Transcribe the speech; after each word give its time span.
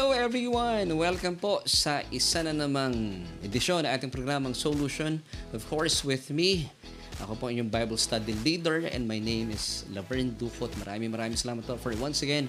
Hello 0.00 0.16
everyone! 0.16 0.96
Welcome 0.96 1.36
po 1.36 1.60
sa 1.68 2.00
isa 2.08 2.40
na 2.40 2.56
namang 2.56 3.20
edisyon 3.44 3.84
ng 3.84 3.92
ating 3.92 4.08
programang 4.08 4.56
Solution. 4.56 5.20
Of 5.52 5.68
course, 5.68 6.00
with 6.00 6.32
me, 6.32 6.72
ako 7.20 7.36
po 7.36 7.52
inyong 7.52 7.68
Bible 7.68 8.00
Study 8.00 8.32
Leader 8.40 8.88
and 8.88 9.04
my 9.04 9.20
name 9.20 9.52
is 9.52 9.84
Laverne 9.92 10.32
Dufot. 10.40 10.72
Maraming 10.80 11.12
maraming 11.12 11.36
salamat 11.36 11.68
po 11.68 11.76
for 11.76 11.92
once 12.00 12.24
again 12.24 12.48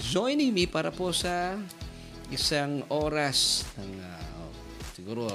joining 0.00 0.48
me 0.56 0.64
para 0.64 0.88
po 0.88 1.12
sa 1.12 1.60
isang 2.32 2.80
oras 2.88 3.68
ng 3.76 3.92
uh, 4.00 4.48
siguro 4.96 5.28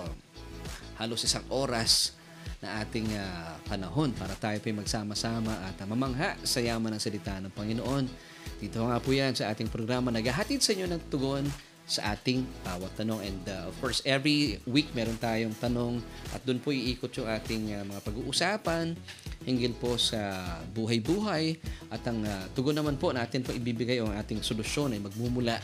halos 0.97 1.21
isang 1.21 1.45
oras 1.53 2.17
na 2.65 2.81
ating 2.81 3.13
uh, 3.13 3.61
panahon 3.69 4.09
para 4.17 4.33
tayo 4.41 4.57
po 4.57 4.73
magsama-sama 4.73 5.53
at 5.69 5.77
uh, 5.77 5.85
mamangha 5.85 6.33
sa 6.41 6.57
yaman 6.57 6.97
ng 6.97 7.01
salita 7.05 7.37
ng 7.37 7.53
Panginoon 7.53 8.32
dito 8.59 8.79
nga 8.83 8.97
po 9.01 9.11
yan 9.11 9.35
sa 9.35 9.51
ating 9.51 9.67
programa. 9.67 10.13
Naghahatid 10.13 10.63
sa 10.63 10.71
inyo 10.71 10.87
ng 10.87 11.01
tugon 11.11 11.43
sa 11.83 12.15
ating 12.15 12.47
bawat 12.63 12.95
tanong. 12.95 13.19
And 13.19 13.43
uh, 13.43 13.67
of 13.67 13.75
course, 13.83 13.99
every 14.07 14.59
week 14.63 14.95
meron 14.95 15.19
tayong 15.19 15.55
tanong 15.59 15.99
at 16.31 16.39
doon 16.47 16.63
po 16.63 16.71
iikot 16.71 17.11
yung 17.19 17.27
ating 17.27 17.75
uh, 17.75 17.83
mga 17.83 18.01
pag-uusapan 18.07 18.95
hinggil 19.43 19.75
po 19.75 19.99
sa 19.99 20.55
buhay-buhay 20.71 21.59
at 21.91 22.03
ang 22.07 22.23
uh, 22.23 22.47
tugon 22.55 22.79
naman 22.79 22.95
po 22.95 23.11
natin 23.11 23.43
po 23.43 23.51
ibibigay 23.51 23.99
ang 23.99 24.15
ating 24.15 24.39
solusyon 24.39 24.95
ay 24.95 25.03
magmumula 25.03 25.59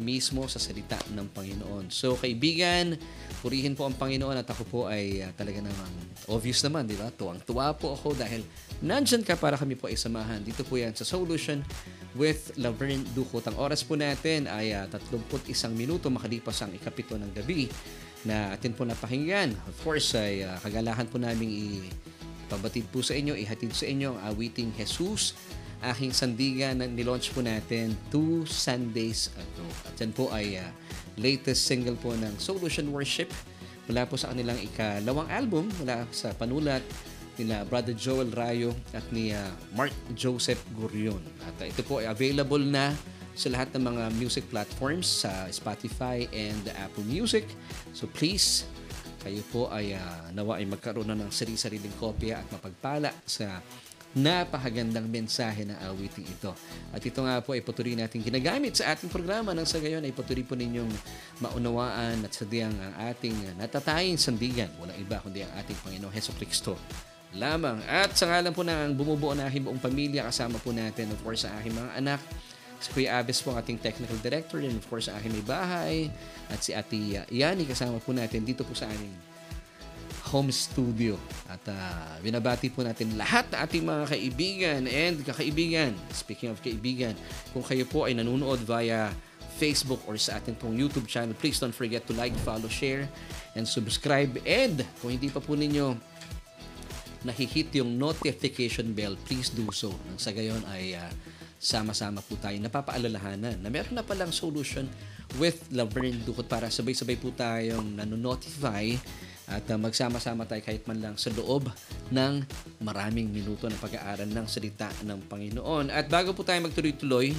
mismo 0.00 0.46
sa 0.48 0.56
salita 0.56 0.96
ng 1.12 1.28
Panginoon. 1.36 1.92
So 1.92 2.16
kaibigan, 2.16 2.96
purihin 3.44 3.76
po 3.76 3.84
ang 3.84 3.98
Panginoon 3.98 4.40
at 4.40 4.48
ako 4.48 4.64
po 4.64 4.80
ay 4.88 5.20
uh, 5.20 5.30
talaga 5.36 5.60
namang 5.60 5.92
obvious 6.32 6.64
naman, 6.64 6.88
di 6.88 6.96
ba? 6.96 7.12
Tuwang-tuwa 7.12 7.76
po 7.76 7.92
ako 7.92 8.16
dahil 8.16 8.40
nandyan 8.80 9.20
ka 9.20 9.36
para 9.36 9.60
kami 9.60 9.76
po 9.76 9.92
ay 9.92 10.00
samahan. 10.00 10.40
Dito 10.40 10.64
po 10.64 10.80
yan 10.80 10.96
sa 10.96 11.04
Solution 11.04 11.60
with 12.18 12.52
Laverne 12.58 13.06
Ducot. 13.14 13.46
Ang 13.46 13.56
oras 13.56 13.86
po 13.86 13.94
natin 13.94 14.50
ay 14.50 14.74
uh, 14.74 14.90
ah, 14.90 15.00
31 15.00 15.54
minuto 15.72 16.10
makalipas 16.10 16.58
ang 16.60 16.74
ikapito 16.74 17.14
ng 17.14 17.30
gabi 17.30 17.70
na 18.26 18.50
atin 18.52 18.74
po 18.74 18.82
napakinggan. 18.82 19.54
Of 19.70 19.78
course, 19.86 20.18
ay 20.18 20.42
uh, 20.42 20.58
kagalahan 20.58 21.06
po 21.06 21.22
namin 21.22 21.86
ipabatid 22.50 22.90
po 22.90 23.00
sa 23.00 23.14
inyo, 23.14 23.38
ihatid 23.38 23.70
sa 23.70 23.86
inyo 23.86 24.18
ang 24.18 24.34
awiting 24.34 24.74
Jesus, 24.74 25.38
aking 25.78 26.10
sandigan 26.10 26.82
na 26.82 26.90
nilaunch 26.90 27.30
po 27.30 27.38
natin 27.38 27.94
two 28.10 28.42
Sundays 28.44 29.30
ago. 29.38 29.64
At 29.86 29.94
yan 30.02 30.10
po 30.10 30.34
ay 30.34 30.58
uh, 30.58 30.68
latest 31.14 31.70
single 31.70 31.94
po 31.94 32.18
ng 32.18 32.34
Solution 32.42 32.90
Worship 32.90 33.30
mula 33.88 34.04
po 34.04 34.20
sa 34.20 34.34
kanilang 34.34 34.58
ikalawang 34.60 35.30
album 35.32 35.70
mula 35.80 36.04
sa 36.12 36.34
panulat 36.36 36.84
nila 37.38 37.62
Brother 37.64 37.94
Joel 37.94 38.34
Rayo 38.34 38.74
at 38.90 39.06
ni 39.14 39.30
uh, 39.30 39.48
Mark 39.72 39.94
Joseph 40.18 40.60
Gurion. 40.74 41.22
At 41.46 41.56
uh, 41.62 41.66
ito 41.70 41.82
po 41.86 42.02
ay 42.02 42.10
available 42.10 42.60
na 42.60 42.92
sa 43.38 43.54
lahat 43.54 43.70
ng 43.78 43.82
mga 43.86 44.04
music 44.18 44.44
platforms 44.50 45.22
sa 45.22 45.46
Spotify 45.54 46.26
and 46.34 46.66
Apple 46.82 47.06
Music. 47.06 47.46
So 47.94 48.10
please, 48.10 48.66
kayo 49.22 49.38
po 49.54 49.70
ay 49.70 49.94
uh, 49.94 50.34
nawa 50.34 50.58
ay 50.58 50.66
magkaroon 50.66 51.06
na 51.06 51.14
ng 51.14 51.30
sarili-sariling 51.30 51.94
kopya 52.02 52.42
at 52.42 52.46
mapagpala 52.50 53.14
sa 53.22 53.62
napakagandang 54.16 55.06
mensahe 55.06 55.68
ng 55.68 55.78
awiting 55.84 56.26
ito. 56.26 56.50
At 56.90 57.04
ito 57.04 57.20
nga 57.20 57.38
po 57.44 57.52
ay 57.54 57.62
patuloy 57.62 57.94
natin 57.94 58.24
ginagamit 58.24 58.80
sa 58.80 58.96
ating 58.96 59.12
programa 59.12 59.52
nang 59.52 59.68
sa 59.68 59.78
gayon 59.78 60.02
ay 60.02 60.10
patuloy 60.16 60.42
po 60.42 60.56
ninyong 60.56 60.90
maunawaan 61.44 62.24
at 62.24 62.32
sadyang 62.32 62.72
ang 62.72 62.94
ating 63.12 63.36
natataying 63.60 64.16
sandigan. 64.16 64.72
Walang 64.80 64.98
iba 64.98 65.20
kundi 65.20 65.44
ang 65.44 65.52
ating 65.60 65.78
Panginoong 65.84 66.14
Heso 66.14 66.32
Kristo 66.34 66.74
lamang. 67.36 67.82
At 67.84 68.16
sa 68.16 68.30
ngalan 68.30 68.52
po 68.56 68.64
ng 68.64 68.96
bumubuo 68.96 69.36
na 69.36 69.48
aking 69.50 69.68
buong 69.68 69.82
pamilya, 69.82 70.24
kasama 70.28 70.56
po 70.62 70.72
natin, 70.72 71.12
of 71.12 71.20
course, 71.20 71.44
sa 71.44 71.52
aking 71.60 71.76
mga 71.76 71.90
anak, 72.00 72.20
si 72.78 72.88
Kuya 72.94 73.20
Abes 73.20 73.42
po 73.42 73.52
ang 73.52 73.58
ating 73.60 73.82
technical 73.82 74.16
director, 74.22 74.62
and 74.62 74.78
of 74.78 74.86
course, 74.88 75.10
sa 75.10 75.18
aking 75.18 75.34
may 75.34 75.44
bahay, 75.44 76.08
at 76.48 76.62
si 76.62 76.72
Ate 76.72 77.26
Yani, 77.28 77.68
kasama 77.68 78.00
po 78.00 78.14
natin 78.16 78.46
dito 78.46 78.64
po 78.64 78.72
sa 78.72 78.88
aming 78.88 79.12
home 80.28 80.52
studio. 80.52 81.16
At 81.48 81.64
uh, 81.68 82.20
binabati 82.20 82.68
po 82.68 82.84
natin 82.84 83.16
lahat 83.16 83.48
na 83.48 83.64
ating 83.64 83.84
mga 83.84 84.04
kaibigan 84.12 84.80
and 84.84 85.16
kakaibigan. 85.24 85.92
Speaking 86.12 86.52
of 86.52 86.60
kaibigan, 86.60 87.16
kung 87.56 87.64
kayo 87.64 87.88
po 87.88 88.04
ay 88.04 88.12
nanonood 88.12 88.60
via 88.68 89.08
Facebook 89.58 90.04
or 90.06 90.14
sa 90.20 90.38
ating 90.38 90.54
pong 90.54 90.76
YouTube 90.76 91.08
channel, 91.10 91.34
please 91.34 91.58
don't 91.58 91.74
forget 91.74 92.06
to 92.06 92.14
like, 92.14 92.36
follow, 92.46 92.70
share, 92.70 93.08
and 93.58 93.66
subscribe. 93.66 94.30
And 94.46 94.84
kung 95.02 95.16
hindi 95.16 95.32
pa 95.32 95.42
po 95.42 95.58
ninyo 95.58 95.98
nahihit 97.26 97.74
yung 97.74 97.98
notification 97.98 98.94
bell, 98.94 99.18
please 99.26 99.50
do 99.50 99.66
so. 99.74 99.90
Nang 100.06 100.20
sa 100.20 100.30
gayon 100.30 100.62
ay 100.70 100.94
uh, 100.94 101.10
sama-sama 101.58 102.22
po 102.22 102.38
tayo 102.38 102.54
napapaalalahanan 102.62 103.58
na 103.58 103.68
meron 103.68 103.98
na 103.98 104.06
palang 104.06 104.30
solution 104.30 104.86
with 105.42 105.58
Laverne 105.74 106.22
Dukot 106.22 106.46
para 106.46 106.70
sabay-sabay 106.70 107.18
po 107.18 107.34
tayong 107.34 107.98
nanonotify 107.98 108.94
at 109.50 109.66
uh, 109.66 109.78
magsama-sama 109.80 110.46
tayo 110.46 110.62
kahit 110.62 110.86
man 110.86 111.02
lang 111.02 111.14
sa 111.18 111.34
loob 111.34 111.66
ng 112.14 112.46
maraming 112.78 113.26
minuto 113.26 113.66
ng 113.66 113.80
pag-aaral 113.82 114.28
ng 114.28 114.46
salita 114.46 114.88
ng 115.02 115.26
Panginoon. 115.26 115.90
At 115.90 116.06
bago 116.06 116.30
po 116.36 116.46
tayo 116.46 116.62
magtuloy-tuloy 116.62 117.34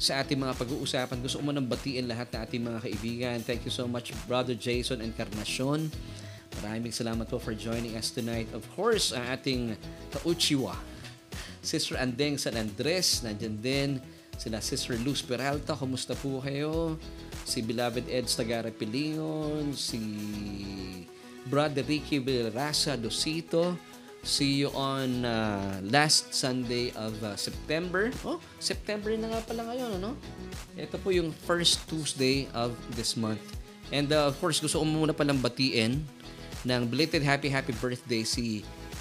sa 0.00 0.24
ating 0.24 0.40
mga 0.40 0.56
pag-uusapan, 0.56 1.20
gusto 1.20 1.36
ko 1.36 1.52
munang 1.52 1.68
batiin 1.68 2.08
lahat 2.08 2.32
ng 2.32 2.40
ating 2.40 2.62
mga 2.64 2.78
kaibigan. 2.80 3.36
Thank 3.44 3.68
you 3.68 3.74
so 3.74 3.84
much, 3.84 4.16
Brother 4.24 4.56
Jason 4.56 5.04
Encarnacion 5.04 5.92
Maraming 6.58 6.90
salamat 6.90 7.30
po 7.30 7.38
for 7.38 7.54
joining 7.54 7.94
us 7.94 8.10
tonight. 8.10 8.50
Of 8.50 8.66
course, 8.74 9.14
ang 9.14 9.22
ating 9.30 9.78
kauchiwa, 10.10 10.74
Sister 11.62 11.94
Andeng 12.00 12.40
San 12.40 12.58
Andres, 12.58 13.22
nandyan 13.22 13.56
din. 13.62 13.90
Sila 14.40 14.64
Sister 14.64 14.96
Luz 15.04 15.20
Peralta, 15.20 15.76
kumusta 15.76 16.16
po 16.16 16.40
kayo? 16.40 16.96
Si 17.44 17.60
Beloved 17.60 18.08
Eds 18.08 18.32
Tagara 18.32 18.72
Pilingon, 18.72 19.76
si 19.76 20.00
Brother 21.44 21.84
Ricky 21.84 22.16
Villarasa 22.16 22.96
Dosito. 22.96 23.76
See 24.20 24.64
you 24.64 24.68
on 24.76 25.24
uh, 25.24 25.80
last 25.88 26.32
Sunday 26.36 26.92
of 26.92 27.16
uh, 27.24 27.36
September. 27.40 28.12
Oh, 28.24 28.36
September 28.60 29.12
na 29.16 29.32
nga 29.32 29.40
pala 29.44 29.64
ngayon, 29.72 29.96
ano? 29.96 30.12
Ito 30.76 31.00
po 31.00 31.08
yung 31.12 31.32
first 31.32 31.84
Tuesday 31.88 32.48
of 32.52 32.76
this 32.96 33.16
month. 33.16 33.40
And 33.88 34.12
uh, 34.12 34.28
of 34.28 34.36
course, 34.40 34.60
gusto 34.60 34.80
ko 34.80 34.84
muna 34.84 35.16
palang 35.16 35.40
batiin 35.40 36.04
ng 36.64 36.82
belated 36.88 37.24
happy 37.24 37.48
happy 37.48 37.72
birthday 37.80 38.24
si 38.24 38.60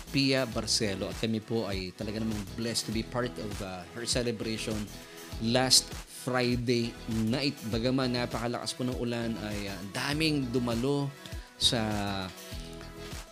Pia 0.10 0.48
Barcelo. 0.50 1.12
At 1.12 1.18
kami 1.22 1.44
po 1.44 1.70
ay 1.70 1.94
talaga 1.94 2.24
namang 2.24 2.42
blessed 2.58 2.90
to 2.90 2.92
be 2.96 3.06
part 3.06 3.32
of 3.38 3.52
uh, 3.62 3.86
her 3.94 4.06
celebration 4.08 4.76
last 5.46 5.86
Friday 6.26 6.92
night. 7.30 7.56
Bagaman 7.70 8.18
napakalakas 8.18 8.74
po 8.74 8.84
ng 8.88 8.98
ulan 8.98 9.38
ay 9.46 9.70
uh, 9.70 9.80
daming 9.94 10.50
dumalo 10.50 11.08
sa 11.60 11.80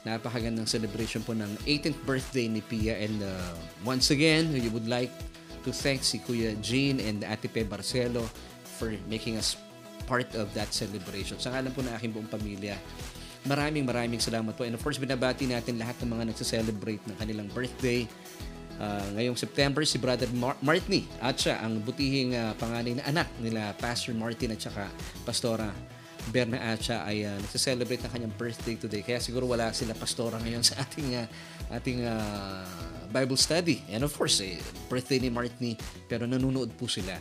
napakagandang 0.06 0.70
celebration 0.70 1.20
po 1.26 1.36
ng 1.36 1.50
18th 1.68 2.00
birthday 2.08 2.48
ni 2.48 2.62
Pia. 2.64 2.96
And 2.96 3.20
uh, 3.20 3.56
once 3.84 4.14
again, 4.14 4.54
we 4.54 4.70
would 4.72 4.88
like 4.88 5.12
to 5.68 5.76
thank 5.76 6.06
si 6.06 6.24
Kuya 6.24 6.56
Jean 6.64 7.04
and 7.04 7.28
Ate 7.28 7.52
Pe 7.52 7.68
Barcelo 7.68 8.24
for 8.80 8.94
making 9.12 9.36
us 9.36 9.60
part 10.08 10.32
of 10.40 10.48
that 10.56 10.72
celebration. 10.72 11.36
Sa 11.44 11.52
ngalan 11.52 11.76
po 11.76 11.84
ng 11.84 11.92
aking 11.92 12.16
buong 12.16 12.32
pamilya, 12.32 12.80
Maraming 13.46 13.86
maraming 13.86 14.22
salamat 14.24 14.56
po. 14.58 14.66
And 14.66 14.74
of 14.74 14.82
course, 14.82 14.98
binabati 14.98 15.46
natin 15.46 15.78
lahat 15.78 16.00
ng 16.02 16.10
mga 16.10 16.24
nagsa-celebrate 16.34 17.04
ng 17.06 17.16
kanilang 17.20 17.48
birthday. 17.54 18.10
Uh, 18.78 19.06
ngayong 19.18 19.38
September, 19.38 19.82
si 19.86 19.98
Brother 19.98 20.30
Mar- 20.38 20.60
Martini 20.62 21.10
at 21.18 21.34
siya 21.34 21.58
ang 21.66 21.82
butihing 21.82 22.38
uh, 22.38 22.54
panganay 22.62 22.94
na 22.94 23.10
anak 23.10 23.26
nila 23.42 23.74
Pastor 23.74 24.14
Martin 24.14 24.54
at 24.54 24.62
saka 24.62 24.86
Pastora 25.26 25.74
Berna 26.30 26.60
Acha 26.76 27.02
ay 27.08 27.24
uh, 27.24 27.40
nagsa-celebrate 27.40 28.04
ng 28.04 28.12
kanyang 28.12 28.34
birthday 28.36 28.76
today. 28.76 29.02
Kaya 29.02 29.18
siguro 29.24 29.48
wala 29.48 29.72
sila 29.72 29.96
pastora 29.96 30.38
ngayon 30.44 30.62
sa 30.62 30.84
ating 30.84 31.10
uh, 31.16 31.28
ating 31.74 32.04
uh, 32.04 32.68
Bible 33.10 33.40
study. 33.40 33.82
And 33.88 34.04
of 34.04 34.12
course, 34.12 34.44
eh, 34.44 34.60
birthday 34.92 35.24
ni 35.24 35.32
Martini 35.32 35.74
pero 36.06 36.28
nanonood 36.28 36.76
po 36.76 36.86
sila 36.86 37.16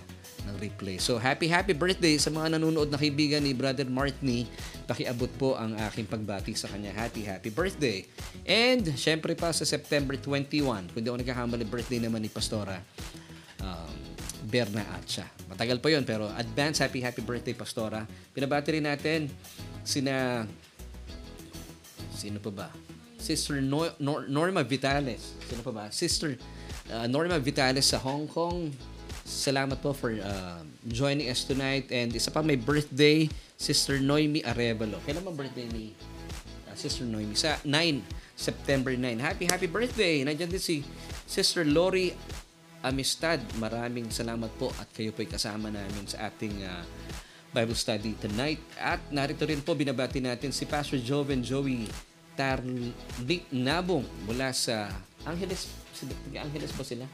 ng 0.47 0.57
replay. 0.63 0.97
So 1.03 1.19
happy 1.19 1.51
happy 1.51 1.75
birthday 1.75 2.17
sa 2.17 2.31
mga 2.31 2.57
nanonood 2.57 2.89
na 2.89 2.99
kaibigan 2.99 3.43
ni 3.43 3.53
Brother 3.53 3.91
Martini. 3.91 4.47
Pakiabot 4.87 5.29
po 5.35 5.59
ang 5.59 5.75
aking 5.91 6.07
pagbati 6.07 6.55
sa 6.55 6.71
kanya. 6.71 6.95
Happy 6.95 7.27
happy 7.27 7.51
birthday. 7.51 8.07
And 8.47 8.95
syempre 8.95 9.35
pa 9.35 9.51
sa 9.51 9.67
September 9.67 10.15
21, 10.15 10.95
kung 10.95 11.03
di 11.03 11.09
ako 11.11 11.19
nagkakamali, 11.19 11.67
birthday 11.67 11.99
naman 11.99 12.23
ni 12.23 12.31
Pastora 12.31 12.79
um, 13.61 13.97
Berna 14.47 14.87
Atcha. 14.95 15.27
Matagal 15.51 15.83
pa 15.83 15.91
yon 15.91 16.07
pero 16.07 16.31
advance 16.39 16.79
happy 16.79 17.03
happy 17.03 17.27
birthday 17.27 17.53
Pastora. 17.53 18.07
Pinabati 18.31 18.79
rin 18.79 18.87
natin 18.87 19.27
sina 19.83 20.47
sino 22.15 22.39
pa 22.39 22.51
ba? 22.55 22.69
Sister 23.19 23.59
no- 23.59 23.93
Nor- 23.99 24.31
Norma 24.31 24.63
Vitales. 24.63 25.35
Sino 25.51 25.61
pa 25.67 25.73
ba? 25.75 25.85
Sister 25.91 26.39
uh, 26.95 27.07
Norma 27.11 27.43
Vitales 27.43 27.91
sa 27.91 27.99
Hong 27.99 28.31
Kong. 28.31 28.71
Salamat 29.27 29.83
po 29.83 29.91
for 29.91 30.15
uh, 30.15 30.63
joining 30.87 31.27
us 31.27 31.43
tonight. 31.43 31.91
And 31.91 32.15
isa 32.15 32.31
pa 32.31 32.47
may 32.47 32.55
birthday, 32.55 33.27
Sister 33.59 33.99
Noemi 33.99 34.39
Arevalo. 34.47 35.03
Kailan 35.03 35.27
ba 35.27 35.35
birthday 35.35 35.67
ni 35.67 35.91
uh, 36.71 36.77
Sister 36.79 37.03
Noemi? 37.03 37.35
Sa 37.35 37.59
9, 37.67 38.07
September 38.39 38.95
9. 38.95 39.19
Happy, 39.19 39.51
happy 39.51 39.67
birthday! 39.67 40.23
Nandiyan 40.23 40.47
din 40.47 40.63
si 40.63 40.87
Sister 41.27 41.67
Lori 41.67 42.15
Amistad. 42.87 43.43
Maraming 43.59 44.15
salamat 44.15 44.47
po 44.63 44.71
at 44.79 44.87
kayo 44.95 45.11
po'y 45.11 45.27
kasama 45.27 45.75
namin 45.75 46.07
sa 46.07 46.31
ating 46.31 46.63
uh, 46.63 46.87
Bible 47.51 47.75
study 47.75 48.15
tonight. 48.23 48.63
At 48.79 49.03
narito 49.11 49.43
rin 49.43 49.59
po 49.59 49.75
binabati 49.75 50.23
natin 50.23 50.55
si 50.55 50.71
Pastor 50.71 51.03
Joven 51.03 51.43
Joey 51.43 51.91
Tarlik 52.39 53.51
Nabong 53.51 54.07
mula 54.23 54.55
sa 54.55 54.87
Angeles. 55.27 55.67
Angeles 56.31 56.71
po 56.71 56.87
sila? 56.87 57.11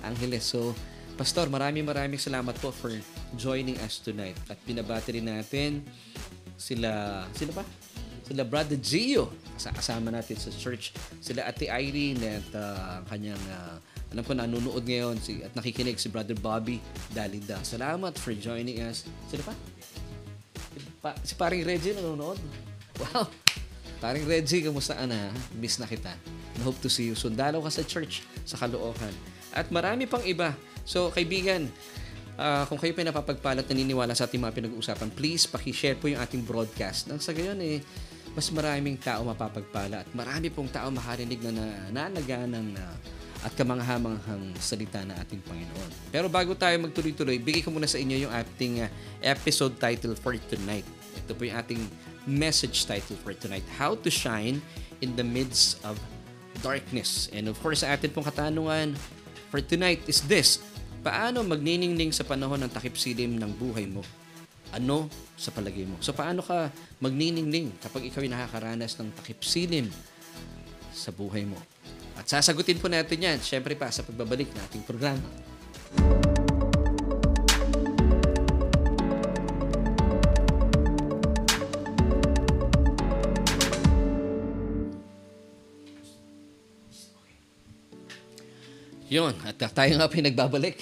Angeles. 0.00 0.48
So, 0.48 0.72
Pastor, 1.12 1.44
maraming 1.52 1.84
maraming 1.84 2.16
salamat 2.16 2.56
po 2.56 2.72
for 2.72 2.88
joining 3.36 3.76
us 3.84 4.00
tonight. 4.00 4.34
At 4.48 4.56
binabati 4.64 5.20
rin 5.20 5.28
natin 5.28 5.84
sila, 6.56 7.24
sila 7.36 7.60
ba? 7.60 7.64
Sila 8.24 8.48
Brother 8.48 8.80
Gio, 8.80 9.28
kasama 9.60 10.08
natin 10.08 10.40
sa 10.40 10.48
church. 10.48 10.96
Sila 11.20 11.44
Ate 11.44 11.68
Irene 11.68 12.40
at 12.40 12.48
uh, 12.56 13.04
kanyang, 13.12 13.40
uh, 13.52 13.76
alam 14.08 14.24
ko 14.24 14.32
nanonood 14.32 14.88
ngayon 14.88 15.20
si, 15.20 15.44
at 15.44 15.52
nakikinig 15.52 16.00
si 16.00 16.08
Brother 16.08 16.38
Bobby 16.38 16.80
Dalida. 17.12 17.60
Salamat 17.60 18.16
for 18.16 18.32
joining 18.32 18.80
us. 18.80 19.04
Sila 19.28 19.52
pa? 19.52 19.54
Pa, 21.04 21.10
si 21.20 21.36
paring 21.36 21.60
Reggie 21.68 21.92
nanonood. 21.92 22.40
Wow! 22.96 23.28
Paring 24.00 24.24
Reggie, 24.24 24.64
kamusta 24.64 24.96
ka 24.96 25.04
na? 25.04 25.28
Miss 25.60 25.76
na 25.76 25.84
kita. 25.84 26.16
I 26.56 26.60
hope 26.64 26.80
to 26.80 26.88
see 26.88 27.04
you 27.04 27.14
soon. 27.14 27.36
Dalaw 27.36 27.60
ka 27.68 27.70
sa 27.70 27.84
church 27.84 28.24
sa 28.48 28.56
Caloocan. 28.56 29.12
At 29.52 29.68
marami 29.68 30.08
pang 30.08 30.24
iba. 30.24 30.56
So, 30.82 31.10
kaibigan, 31.14 31.70
uh, 32.38 32.64
kung 32.66 32.78
kayo 32.78 32.92
pa 32.96 33.06
napapagpalat 33.06 33.66
naniniwala 33.68 34.16
sa 34.16 34.26
ating 34.26 34.42
mga 34.42 34.54
pinag-uusapan, 34.62 35.08
please 35.14 35.46
pakishare 35.46 35.98
po 35.98 36.10
yung 36.10 36.20
ating 36.20 36.42
broadcast. 36.42 37.06
Nang 37.10 37.22
sa 37.22 37.30
gayon 37.34 37.58
eh, 37.62 37.82
mas 38.32 38.48
maraming 38.48 38.96
tao 38.96 39.28
mapapagpala 39.28 40.02
at 40.02 40.08
marami 40.16 40.48
pong 40.48 40.72
tao 40.72 40.88
makarinig 40.88 41.40
na 41.44 41.52
nananaganang 41.92 42.72
na 42.72 42.84
at 43.42 43.52
kamanghamanghang 43.58 44.54
salita 44.62 45.02
ng 45.02 45.18
ating 45.18 45.42
Panginoon. 45.42 45.90
Pero 46.14 46.30
bago 46.30 46.54
tayo 46.54 46.78
magtuloy-tuloy, 46.78 47.42
bigay 47.42 47.66
ko 47.66 47.74
muna 47.74 47.90
sa 47.90 47.98
inyo 47.98 48.26
yung 48.26 48.32
ating 48.32 48.86
uh, 48.86 48.88
episode 49.18 49.74
title 49.82 50.14
for 50.14 50.38
tonight. 50.46 50.86
Ito 51.18 51.34
po 51.34 51.42
yung 51.42 51.58
ating 51.58 51.82
message 52.22 52.86
title 52.86 53.18
for 53.18 53.34
tonight. 53.34 53.66
How 53.74 53.98
to 53.98 54.10
shine 54.14 54.62
in 55.02 55.18
the 55.18 55.26
midst 55.26 55.82
of 55.82 55.98
darkness. 56.62 57.26
And 57.34 57.50
of 57.50 57.58
course, 57.58 57.82
sa 57.82 57.98
atin 57.98 58.14
pong 58.14 58.30
katanungan 58.30 58.94
for 59.50 59.58
tonight 59.58 60.06
is 60.06 60.22
this. 60.30 60.62
Paano 61.02 61.42
magniningning 61.42 62.14
sa 62.14 62.22
panahon 62.22 62.62
ng 62.62 62.70
takip 62.70 62.94
silim 62.94 63.34
ng 63.34 63.50
buhay 63.58 63.90
mo? 63.90 64.06
Ano 64.70 65.10
sa 65.34 65.50
palagay 65.50 65.82
mo? 65.82 65.98
So 65.98 66.14
paano 66.14 66.46
ka 66.46 66.70
magniningning 67.02 67.74
kapag 67.82 68.06
ikaw 68.06 68.22
ay 68.22 68.30
nakakaranas 68.30 68.94
ng 69.02 69.10
takip 69.18 69.42
silim 69.42 69.90
sa 70.94 71.10
buhay 71.10 71.42
mo? 71.42 71.58
At 72.14 72.30
sasagutin 72.30 72.78
po 72.78 72.86
natin 72.86 73.18
yan, 73.18 73.38
syempre 73.42 73.74
pa 73.74 73.90
sa 73.90 74.06
pagbabalik 74.06 74.46
ating 74.70 74.86
programa. 74.86 75.26
Yon, 89.12 89.36
at 89.44 89.60
tayo 89.60 89.92
nga 90.00 90.08
pinagbabalik. 90.08 90.80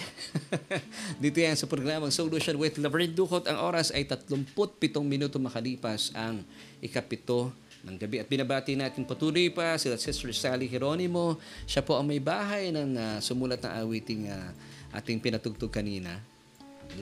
Dito 1.22 1.42
yan 1.42 1.58
sa 1.58 1.66
programang 1.66 2.14
Solution 2.14 2.54
with 2.62 2.78
Laverne 2.78 3.10
Ducot. 3.10 3.42
Ang 3.50 3.58
oras 3.58 3.90
ay 3.90 4.06
37 4.06 4.54
minuto 5.02 5.42
makalipas 5.42 6.14
ang 6.14 6.46
ikapito 6.78 7.50
ng 7.82 7.98
gabi. 7.98 8.22
At 8.22 8.30
binabati 8.30 8.78
natin 8.78 9.02
patuloy 9.02 9.50
pa 9.50 9.74
sila 9.82 9.98
Sister 9.98 10.30
Sally 10.30 10.70
Geronimo. 10.70 11.42
Siya 11.66 11.82
po 11.82 11.98
ang 11.98 12.06
may 12.06 12.22
bahay 12.22 12.70
ng 12.70 12.94
uh, 12.94 13.18
sumulat 13.18 13.66
ng 13.66 13.72
awiting 13.82 14.30
uh, 14.30 14.54
ating 14.94 15.18
pinatugtog 15.18 15.74
kanina. 15.74 16.22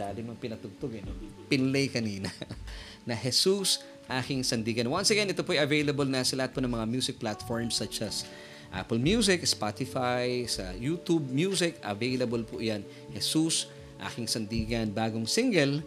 Lalim 0.00 0.32
ang 0.32 0.40
pinatugtog 0.40 0.96
eh. 0.96 1.04
No? 1.04 1.12
Pinlay 1.52 1.92
kanina. 1.92 2.32
na 3.08 3.12
Jesus, 3.12 3.84
aking 4.08 4.40
sandigan. 4.40 4.88
Once 4.88 5.12
again, 5.12 5.28
ito 5.28 5.44
po 5.44 5.52
ay 5.52 5.60
available 5.60 6.08
na 6.08 6.24
sa 6.24 6.40
lahat 6.40 6.56
po 6.56 6.64
ng 6.64 6.72
mga 6.72 6.88
music 6.88 7.20
platforms 7.20 7.76
such 7.76 8.00
as 8.00 8.24
Apple 8.68 9.00
Music, 9.00 9.40
Spotify, 9.48 10.44
sa 10.44 10.76
YouTube 10.76 11.24
Music, 11.32 11.80
available 11.80 12.44
po 12.44 12.60
yan. 12.60 12.84
Jesus, 13.12 13.68
aking 14.00 14.28
sandigan, 14.28 14.92
bagong 14.92 15.24
single 15.24 15.80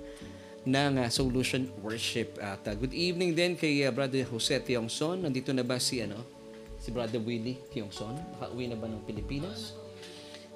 ng 0.65 0.93
uh, 0.97 1.09
Solution 1.09 1.69
Worship. 1.81 2.37
At 2.41 2.65
uh, 2.65 2.73
good 2.77 2.93
evening 2.93 3.33
din 3.33 3.53
kay 3.57 3.85
uh, 3.85 3.93
Brother 3.93 4.25
Jose 4.29 4.53
Tiongson. 4.61 5.25
Nandito 5.25 5.49
na 5.53 5.65
ba 5.65 5.77
si 5.81 6.01
ano? 6.01 6.21
Si 6.81 6.89
Brother 6.89 7.21
Willie 7.21 7.61
Tiongson? 7.69 8.17
Nakauwi 8.37 8.69
na 8.69 8.77
ba 8.77 8.89
ng 8.89 9.01
Pilipinas? 9.05 9.77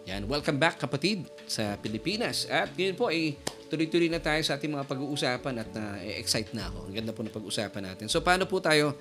Yan, 0.06 0.30
welcome 0.30 0.62
back 0.62 0.78
kapatid 0.78 1.26
sa 1.50 1.74
Pilipinas. 1.82 2.46
At 2.46 2.74
ngayon 2.78 2.94
po 2.94 3.10
ay 3.10 3.34
tuloy-tuloy 3.74 4.06
na 4.06 4.22
tayo 4.22 4.38
sa 4.46 4.54
ating 4.54 4.70
mga 4.70 4.86
pag-uusapan 4.86 5.56
at 5.66 5.70
na-excite 5.74 6.54
na 6.54 6.70
ako. 6.70 6.86
Ang 6.86 6.94
ganda 6.94 7.10
po 7.10 7.26
ng 7.26 7.34
pag-uusapan 7.34 7.82
natin. 7.90 8.06
So 8.06 8.22
paano 8.22 8.46
po 8.46 8.62
tayo 8.62 8.94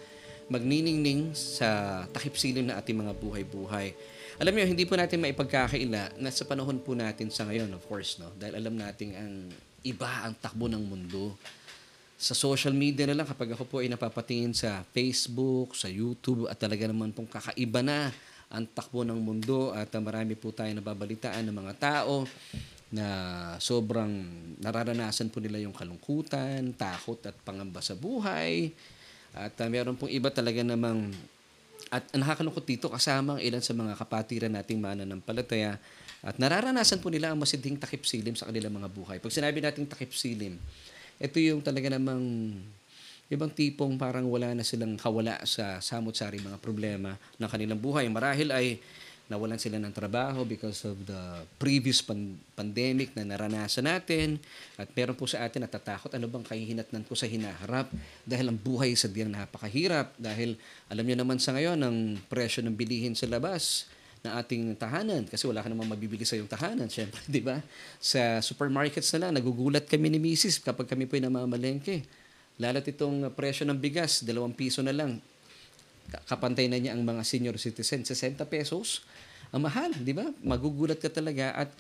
magniningning 0.49 1.33
sa 1.33 2.03
takip 2.13 2.37
silim 2.37 2.69
na 2.69 2.81
ating 2.81 2.97
mga 2.97 3.17
buhay-buhay. 3.17 3.97
Alam 4.43 4.53
niyo, 4.59 4.67
hindi 4.67 4.85
po 4.85 4.99
natin 4.99 5.23
maipagkakaila 5.23 6.19
na 6.19 6.31
sa 6.35 6.43
panahon 6.43 6.83
po 6.83 6.93
natin 6.99 7.31
sa 7.31 7.47
ngayon, 7.47 7.71
of 7.71 7.87
course, 7.87 8.19
no? 8.19 8.35
dahil 8.35 8.59
alam 8.59 8.75
natin 8.75 9.09
ang 9.15 9.35
iba 9.87 10.11
ang 10.27 10.35
takbo 10.35 10.67
ng 10.67 10.83
mundo. 10.83 11.39
Sa 12.19 12.35
social 12.35 12.75
media 12.75 13.07
na 13.07 13.15
lang, 13.15 13.29
kapag 13.29 13.55
ako 13.55 13.65
po 13.69 13.77
ay 13.85 13.93
napapatingin 13.93 14.57
sa 14.57 14.83
Facebook, 14.91 15.79
sa 15.79 15.87
YouTube, 15.87 16.51
at 16.51 16.59
talaga 16.59 16.89
naman 16.89 17.15
pong 17.15 17.31
kakaiba 17.31 17.85
na 17.85 18.11
ang 18.51 18.65
takbo 18.71 19.03
ng 19.03 19.19
mundo 19.19 19.75
at 19.75 19.91
marami 19.99 20.39
po 20.39 20.55
tayo 20.55 20.71
nababalitaan 20.73 21.43
ng 21.51 21.57
mga 21.59 21.75
tao 21.79 22.27
na 22.95 23.07
sobrang 23.59 24.13
nararanasan 24.63 25.27
po 25.27 25.43
nila 25.43 25.59
yung 25.59 25.75
kalungkutan, 25.75 26.75
takot 26.79 27.19
at 27.27 27.35
pangamba 27.43 27.83
sa 27.83 27.99
buhay, 27.99 28.71
at 29.35 29.55
uh, 29.59 29.69
meron 29.69 29.99
pong 29.99 30.15
iba 30.15 30.31
talaga 30.31 30.63
namang 30.63 31.11
at 31.91 32.07
nakakalungkot 32.15 32.65
dito 32.65 32.87
kasama 32.89 33.37
ang 33.37 33.41
ilan 33.43 33.63
sa 33.63 33.75
mga 33.75 33.99
kapatiran 33.99 34.51
nating 34.55 34.79
mananampalataya 34.79 35.79
at 36.25 36.41
nararanasan 36.41 37.05
po 37.05 37.13
nila 37.13 37.35
ang 37.35 37.39
masidhing 37.39 37.77
takip 37.77 38.09
silim 38.09 38.33
sa 38.33 38.49
kanilang 38.49 38.73
mga 38.73 38.89
buhay. 38.89 39.17
Pag 39.21 39.35
sinabi 39.35 39.61
nating 39.61 39.85
takip 39.85 40.15
silim, 40.17 40.57
ito 41.21 41.37
yung 41.37 41.61
talaga 41.61 41.93
namang 41.93 42.23
ibang 43.29 43.53
tipong 43.53 44.01
parang 44.01 44.25
wala 44.33 44.57
na 44.57 44.65
silang 44.65 44.97
kawala 44.97 45.37
sa 45.45 45.85
samot-sari 45.85 46.41
mga 46.41 46.57
problema 46.65 47.13
ng 47.37 47.49
kanilang 47.51 47.77
buhay. 47.77 48.09
Marahil 48.09 48.49
ay 48.57 48.81
nawalan 49.25 49.57
sila 49.57 49.81
ng 49.81 49.93
trabaho 49.93 50.45
because 50.45 50.85
of 50.85 51.01
the 51.09 51.49
previous 51.57 52.05
pan- 52.05 52.37
pandemic 52.53 53.17
na 53.17 53.25
naranasan 53.25 53.89
natin. 53.89 54.37
At 54.77 54.93
meron 54.93 55.17
po 55.17 55.25
sa 55.25 55.49
atin 55.49 55.65
natatakot 55.65 56.13
ano 56.13 56.29
bang 56.29 56.45
kahihinatnan 56.45 57.09
ko 57.09 57.17
sa 57.17 57.25
hinaharap? 57.25 57.89
Dahil 58.29 58.53
ang 58.53 58.59
buhay 58.61 58.93
sa 58.93 59.09
diyang 59.09 59.33
napakahirap. 59.33 60.13
Dahil 60.21 60.61
alam 60.93 61.05
niyo 61.09 61.17
naman 61.17 61.41
sa 61.41 61.57
ngayon 61.57 61.81
ang 61.81 62.21
presyo 62.29 62.61
ng 62.65 62.77
bilihin 62.77 63.17
sa 63.17 63.25
labas 63.25 63.89
ng 64.25 64.33
ating 64.41 64.65
tahanan 64.81 65.29
kasi 65.29 65.45
wala 65.45 65.61
ka 65.61 65.69
namang 65.69 65.85
mabibili 65.85 66.25
sa 66.25 66.33
iyong 66.33 66.49
tahanan 66.49 66.89
syempre 66.89 67.21
di 67.29 67.45
ba? 67.45 67.61
Sa 68.01 68.41
supermarkets 68.41 69.13
na 69.17 69.29
lang 69.29 69.37
nagugulat 69.37 69.85
kami 69.85 70.09
ni 70.09 70.21
Mrs. 70.21 70.65
kapag 70.65 70.89
kami 70.89 71.05
po 71.05 71.21
ay 71.21 71.29
namamalengke. 71.29 72.05
Lalo't 72.57 72.87
itong 72.89 73.29
presyo 73.37 73.69
ng 73.69 73.77
bigas 73.77 74.25
dalawang 74.25 74.57
piso 74.57 74.81
na 74.81 74.97
lang. 74.97 75.21
Kapantay 76.29 76.69
na 76.69 76.81
niya 76.81 76.97
ang 76.97 77.05
mga 77.05 77.21
senior 77.25 77.57
citizen 77.61 78.05
60 78.05 78.41
pesos 78.49 79.05
ang 79.55 79.63
mahal, 79.63 79.95
di 79.95 80.11
ba? 80.11 80.27
Magugulat 80.43 80.99
ka 80.99 81.07
talaga 81.07 81.55
at 81.55 81.71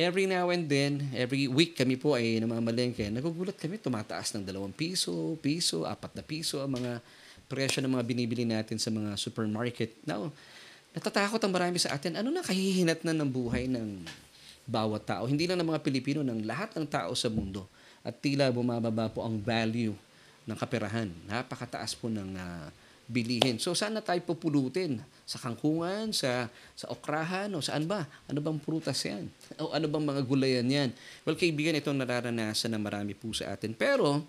every 0.00 0.24
now 0.24 0.48
and 0.48 0.64
then, 0.64 1.04
every 1.12 1.44
week 1.52 1.76
kami 1.76 2.00
po 2.00 2.16
ay 2.16 2.40
namamalengke, 2.40 3.12
nagugulat 3.12 3.60
kami, 3.60 3.76
tumataas 3.76 4.32
ng 4.32 4.48
dalawang 4.48 4.72
piso, 4.72 5.36
piso, 5.44 5.84
apat 5.84 6.16
na 6.16 6.24
piso 6.24 6.64
ang 6.64 6.80
mga 6.80 7.04
presyo 7.44 7.84
ng 7.84 7.92
mga 7.92 8.04
binibili 8.08 8.48
natin 8.48 8.80
sa 8.80 8.88
mga 8.88 9.20
supermarket. 9.20 10.00
Now, 10.08 10.32
natatakot 10.96 11.38
ang 11.44 11.52
marami 11.52 11.76
sa 11.76 11.92
atin. 11.92 12.16
Ano 12.16 12.32
na 12.32 12.40
kahihinat 12.40 13.04
na 13.04 13.12
ng 13.12 13.28
buhay 13.28 13.68
ng 13.68 14.08
bawat 14.64 15.04
tao? 15.04 15.28
Hindi 15.28 15.44
lang 15.44 15.60
ng 15.60 15.68
mga 15.76 15.84
Pilipino, 15.84 16.24
ng 16.24 16.40
lahat 16.48 16.72
ng 16.72 16.88
tao 16.88 17.12
sa 17.12 17.28
mundo. 17.28 17.68
At 18.00 18.16
tila 18.16 18.48
bumababa 18.48 19.12
po 19.12 19.20
ang 19.20 19.36
value 19.36 19.92
ng 20.48 20.56
kaperahan. 20.56 21.12
Napakataas 21.28 21.92
po 21.92 22.08
ng 22.08 22.32
uh, 22.32 22.68
bilihin. 23.08 23.60
So 23.60 23.76
saan 23.76 23.96
na 23.96 24.02
tayo 24.02 24.20
pupulutin? 24.24 25.00
Sa 25.24 25.40
kangkungan, 25.40 26.12
sa 26.12 26.52
sa 26.76 26.86
okrahan, 26.92 27.48
o 27.56 27.60
saan 27.64 27.88
ba? 27.88 28.04
Ano 28.28 28.44
bang 28.44 28.60
prutas 28.60 29.00
yan? 29.04 29.28
O 29.56 29.72
ano 29.72 29.88
bang 29.88 30.04
mga 30.04 30.22
gulayan 30.24 30.68
yan? 30.68 30.90
Well, 31.24 31.36
kaibigan, 31.36 31.76
itong 31.76 31.96
nararanasan 31.96 32.76
na 32.76 32.80
marami 32.80 33.16
po 33.16 33.32
sa 33.32 33.56
atin. 33.56 33.72
Pero, 33.72 34.24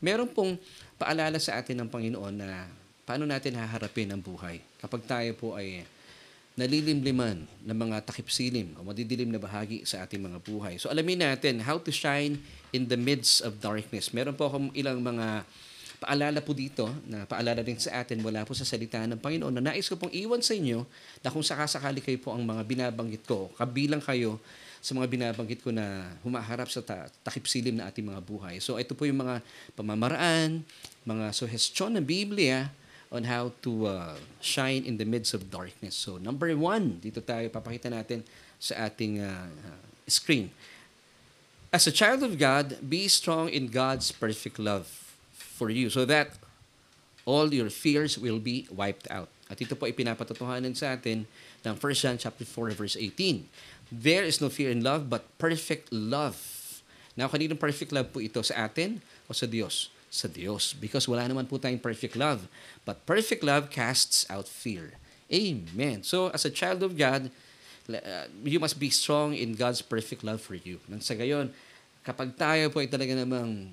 meron 0.00 0.32
pong 0.32 0.56
paalala 0.96 1.36
sa 1.36 1.60
atin 1.60 1.84
ng 1.84 1.88
Panginoon 1.92 2.34
na 2.36 2.64
paano 3.08 3.24
natin 3.24 3.56
haharapin 3.56 4.12
ang 4.12 4.20
buhay 4.20 4.60
kapag 4.80 5.00
tayo 5.08 5.32
po 5.36 5.56
ay 5.56 5.84
nalilimliman 6.58 7.46
ng 7.62 7.78
mga 7.78 8.02
takip-silim 8.02 8.74
o 8.74 8.82
madidilim 8.82 9.30
na 9.30 9.38
bahagi 9.38 9.86
sa 9.86 10.02
ating 10.02 10.18
mga 10.18 10.42
buhay. 10.42 10.74
So 10.76 10.90
alamin 10.90 11.22
natin 11.22 11.62
how 11.62 11.78
to 11.78 11.94
shine 11.94 12.42
in 12.74 12.90
the 12.90 12.98
midst 12.98 13.46
of 13.46 13.62
darkness. 13.62 14.10
Meron 14.10 14.34
po 14.34 14.50
akong 14.50 14.74
ilang 14.74 14.98
mga 14.98 15.46
Paalala 15.98 16.38
po 16.38 16.54
dito, 16.54 16.86
na 17.10 17.26
paalala 17.26 17.58
din 17.66 17.74
sa 17.74 17.98
atin 17.98 18.22
wala 18.22 18.46
po 18.46 18.54
sa 18.54 18.62
salita 18.62 19.02
ng 19.02 19.18
Panginoon 19.18 19.50
na 19.58 19.74
nais 19.74 19.82
ko 19.90 19.98
pong 19.98 20.14
iwan 20.14 20.38
sa 20.38 20.54
inyo 20.54 20.86
na 21.26 21.28
kung 21.34 21.42
sakasakali 21.42 21.98
kayo 21.98 22.22
po 22.22 22.30
ang 22.30 22.46
mga 22.46 22.62
binabanggit 22.62 23.26
ko, 23.26 23.50
kabilang 23.58 23.98
kayo 23.98 24.38
sa 24.78 24.94
mga 24.94 25.10
binabanggit 25.10 25.58
ko 25.58 25.74
na 25.74 26.06
humaharap 26.22 26.70
sa 26.70 26.86
ta- 26.86 27.10
takip 27.26 27.50
silim 27.50 27.82
na 27.82 27.90
ating 27.90 28.06
mga 28.06 28.22
buhay. 28.22 28.62
So 28.62 28.78
ito 28.78 28.94
po 28.94 29.10
yung 29.10 29.26
mga 29.26 29.42
pamamaraan, 29.74 30.62
mga 31.02 31.34
suggestion 31.34 31.98
ng 31.98 32.06
Biblia 32.06 32.70
on 33.10 33.26
how 33.26 33.50
to 33.66 33.90
uh, 33.90 34.14
shine 34.38 34.86
in 34.86 35.02
the 35.02 35.08
midst 35.08 35.34
of 35.34 35.50
darkness. 35.50 35.98
So 35.98 36.22
number 36.22 36.54
one, 36.54 37.02
dito 37.02 37.18
tayo 37.18 37.50
papakita 37.50 37.90
natin 37.90 38.22
sa 38.62 38.86
ating 38.86 39.18
uh, 39.18 39.50
screen. 40.06 40.54
As 41.74 41.90
a 41.90 41.92
child 41.92 42.22
of 42.22 42.38
God, 42.38 42.78
be 42.86 43.10
strong 43.10 43.50
in 43.50 43.66
God's 43.66 44.14
perfect 44.14 44.62
love 44.62 45.07
for 45.58 45.74
you 45.74 45.90
so 45.90 46.06
that 46.06 46.38
all 47.26 47.50
your 47.50 47.68
fears 47.68 48.14
will 48.14 48.38
be 48.38 48.70
wiped 48.70 49.10
out. 49.10 49.26
At 49.50 49.58
ito 49.58 49.74
po 49.74 49.90
ipinapatotohanan 49.90 50.78
sa 50.78 50.94
atin 50.94 51.26
ng 51.66 51.74
1 51.74 51.82
John 51.98 52.16
chapter 52.16 52.46
4 52.46 52.78
verse 52.78 52.94
18. 52.94 53.42
There 53.90 54.22
is 54.22 54.38
no 54.38 54.46
fear 54.46 54.70
in 54.70 54.86
love 54.86 55.10
but 55.10 55.26
perfect 55.36 55.90
love. 55.90 56.38
Now, 57.18 57.26
kaninong 57.26 57.58
perfect 57.58 57.90
love 57.90 58.14
po 58.14 58.22
ito 58.22 58.38
sa 58.46 58.70
atin 58.70 59.02
o 59.26 59.34
sa 59.34 59.50
Diyos? 59.50 59.90
Sa 60.06 60.30
Diyos. 60.30 60.78
Because 60.78 61.10
wala 61.10 61.26
naman 61.26 61.50
po 61.50 61.58
tayong 61.58 61.82
perfect 61.82 62.14
love. 62.14 62.46
But 62.86 63.02
perfect 63.02 63.42
love 63.42 63.74
casts 63.74 64.22
out 64.30 64.46
fear. 64.46 64.94
Amen. 65.26 66.06
So, 66.06 66.30
as 66.30 66.46
a 66.46 66.52
child 66.52 66.86
of 66.86 66.94
God, 66.94 67.34
uh, 67.90 68.30
you 68.46 68.62
must 68.62 68.78
be 68.78 68.88
strong 68.92 69.34
in 69.34 69.58
God's 69.58 69.82
perfect 69.82 70.22
love 70.22 70.40
for 70.40 70.54
you. 70.54 70.78
Nang 70.86 71.02
sa 71.02 71.18
gayon, 71.18 71.50
kapag 72.06 72.36
tayo 72.38 72.70
po 72.70 72.80
ay 72.80 72.88
talaga 72.88 73.18
namang 73.18 73.72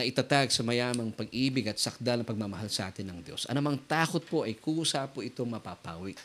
na 0.00 0.08
itatag 0.08 0.48
sa 0.48 0.64
mayamang 0.64 1.12
pag-ibig 1.12 1.68
at 1.68 1.76
sakdal 1.76 2.24
ng 2.24 2.28
pagmamahal 2.32 2.72
sa 2.72 2.88
atin 2.88 3.04
ng 3.12 3.20
Diyos. 3.20 3.44
Anamang 3.44 3.76
takot 3.84 4.24
po 4.24 4.48
ay 4.48 4.56
kusa 4.56 5.04
po 5.12 5.20
itong 5.20 5.52
mapapawi. 5.52 6.16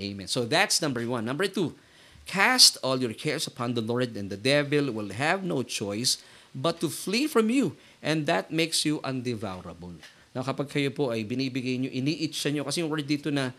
Amen. 0.00 0.24
So 0.24 0.48
that's 0.48 0.80
number 0.80 1.04
one. 1.04 1.28
Number 1.28 1.44
two, 1.44 1.76
cast 2.24 2.80
all 2.80 2.96
your 2.96 3.12
cares 3.12 3.44
upon 3.44 3.76
the 3.76 3.84
Lord 3.84 4.16
and 4.16 4.32
the 4.32 4.40
devil 4.40 4.88
will 4.88 5.12
have 5.12 5.44
no 5.44 5.60
choice 5.60 6.16
but 6.56 6.80
to 6.80 6.88
flee 6.88 7.28
from 7.28 7.52
you 7.52 7.76
and 8.00 8.24
that 8.24 8.48
makes 8.48 8.88
you 8.88 9.04
undevourable. 9.04 10.00
Now 10.32 10.40
kapag 10.40 10.72
kayo 10.72 10.88
po 10.88 11.12
ay 11.12 11.28
binibigay 11.28 11.76
nyo, 11.76 11.92
ini-itcha 11.92 12.48
nyo, 12.48 12.64
kasi 12.64 12.80
yung 12.80 12.88
word 12.88 13.04
dito 13.04 13.28
na, 13.28 13.52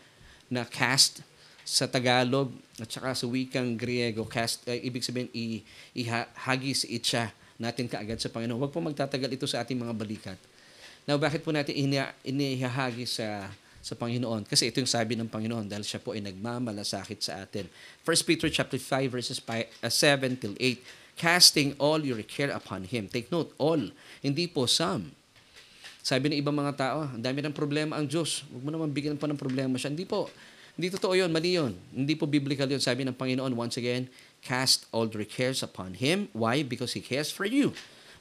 na 0.50 0.66
cast 0.66 1.22
sa 1.62 1.86
Tagalog 1.86 2.50
at 2.82 2.90
saka 2.90 3.14
sa 3.14 3.30
wikang 3.30 3.78
Griego, 3.78 4.26
cast, 4.26 4.66
uh, 4.66 4.74
ibig 4.74 5.06
sabihin, 5.06 5.30
ihagis, 5.94 6.90
itcha 6.90 7.30
natin 7.60 7.92
kaagad 7.92 8.18
sa 8.24 8.32
Panginoon. 8.32 8.58
Huwag 8.58 8.72
po 8.72 8.80
magtatagal 8.80 9.30
ito 9.36 9.46
sa 9.46 9.62
ating 9.62 9.76
mga 9.76 9.94
balikat. 9.94 10.40
Now, 11.04 11.20
bakit 11.20 11.44
po 11.44 11.52
natin 11.52 11.76
inihahagi 12.24 13.04
sa 13.04 13.52
sa 13.80 13.94
Panginoon? 14.00 14.48
Kasi 14.48 14.72
ito 14.72 14.80
yung 14.80 14.90
sabi 14.90 15.20
ng 15.20 15.28
Panginoon 15.28 15.68
dahil 15.68 15.84
siya 15.84 16.00
po 16.00 16.16
ay 16.16 16.24
nagmamalasakit 16.24 17.20
sa 17.20 17.44
atin. 17.44 17.68
1 18.08 18.28
Peter 18.28 18.48
chapter 18.48 18.80
5 18.80 19.12
verses 19.12 19.40
5, 19.44 19.84
uh, 19.84 19.92
7 19.92 20.40
till 20.40 20.56
8 20.56 20.80
casting 21.20 21.76
all 21.76 22.00
your 22.00 22.24
care 22.24 22.48
upon 22.56 22.88
Him. 22.88 23.12
Take 23.12 23.28
note, 23.28 23.52
all. 23.60 23.92
Hindi 24.24 24.48
po 24.48 24.64
some. 24.72 25.12
Sabi 26.00 26.32
ng 26.32 26.40
ibang 26.40 26.56
mga 26.56 26.80
tao, 26.80 26.98
ang 27.12 27.20
dami 27.20 27.44
ng 27.44 27.52
problema 27.52 28.00
ang 28.00 28.08
Diyos. 28.08 28.48
Huwag 28.48 28.64
mo 28.64 28.72
naman 28.72 28.96
bigyan 28.96 29.20
pa 29.20 29.28
ng 29.28 29.36
problema 29.36 29.76
siya. 29.76 29.92
Hindi 29.92 30.08
po. 30.08 30.32
Hindi 30.80 30.96
totoo 30.96 31.12
yun. 31.12 31.28
Mali 31.28 31.60
yun. 31.60 31.76
Hindi 31.92 32.16
po 32.16 32.24
biblical 32.24 32.72
yun. 32.72 32.80
Sabi 32.80 33.04
ng 33.04 33.12
Panginoon, 33.12 33.52
once 33.52 33.76
again, 33.76 34.08
Cast 34.42 34.86
all 34.92 35.08
your 35.08 35.26
cares 35.26 35.62
upon 35.62 36.00
Him. 36.00 36.30
Why? 36.32 36.64
Because 36.64 36.94
He 36.94 37.02
cares 37.02 37.32
for 37.32 37.46
you. 37.46 37.74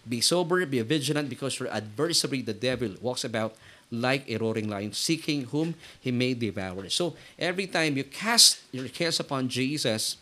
Be 0.09 0.21
sober, 0.25 0.65
be 0.65 0.81
vigilant, 0.81 1.29
because 1.29 1.61
your 1.61 1.69
adversary, 1.69 2.41
the 2.41 2.57
devil, 2.57 2.97
walks 3.03 3.25
about 3.25 3.55
like 3.93 4.29
a 4.29 4.37
roaring 4.37 4.69
lion, 4.69 4.93
seeking 4.93 5.49
whom 5.49 5.75
he 6.01 6.13
may 6.13 6.33
devour. 6.37 6.89
So, 6.89 7.17
every 7.41 7.69
time 7.69 7.97
you 7.97 8.05
cast 8.05 8.61
your 8.73 8.89
cares 8.89 9.21
upon 9.21 9.49
Jesus, 9.49 10.21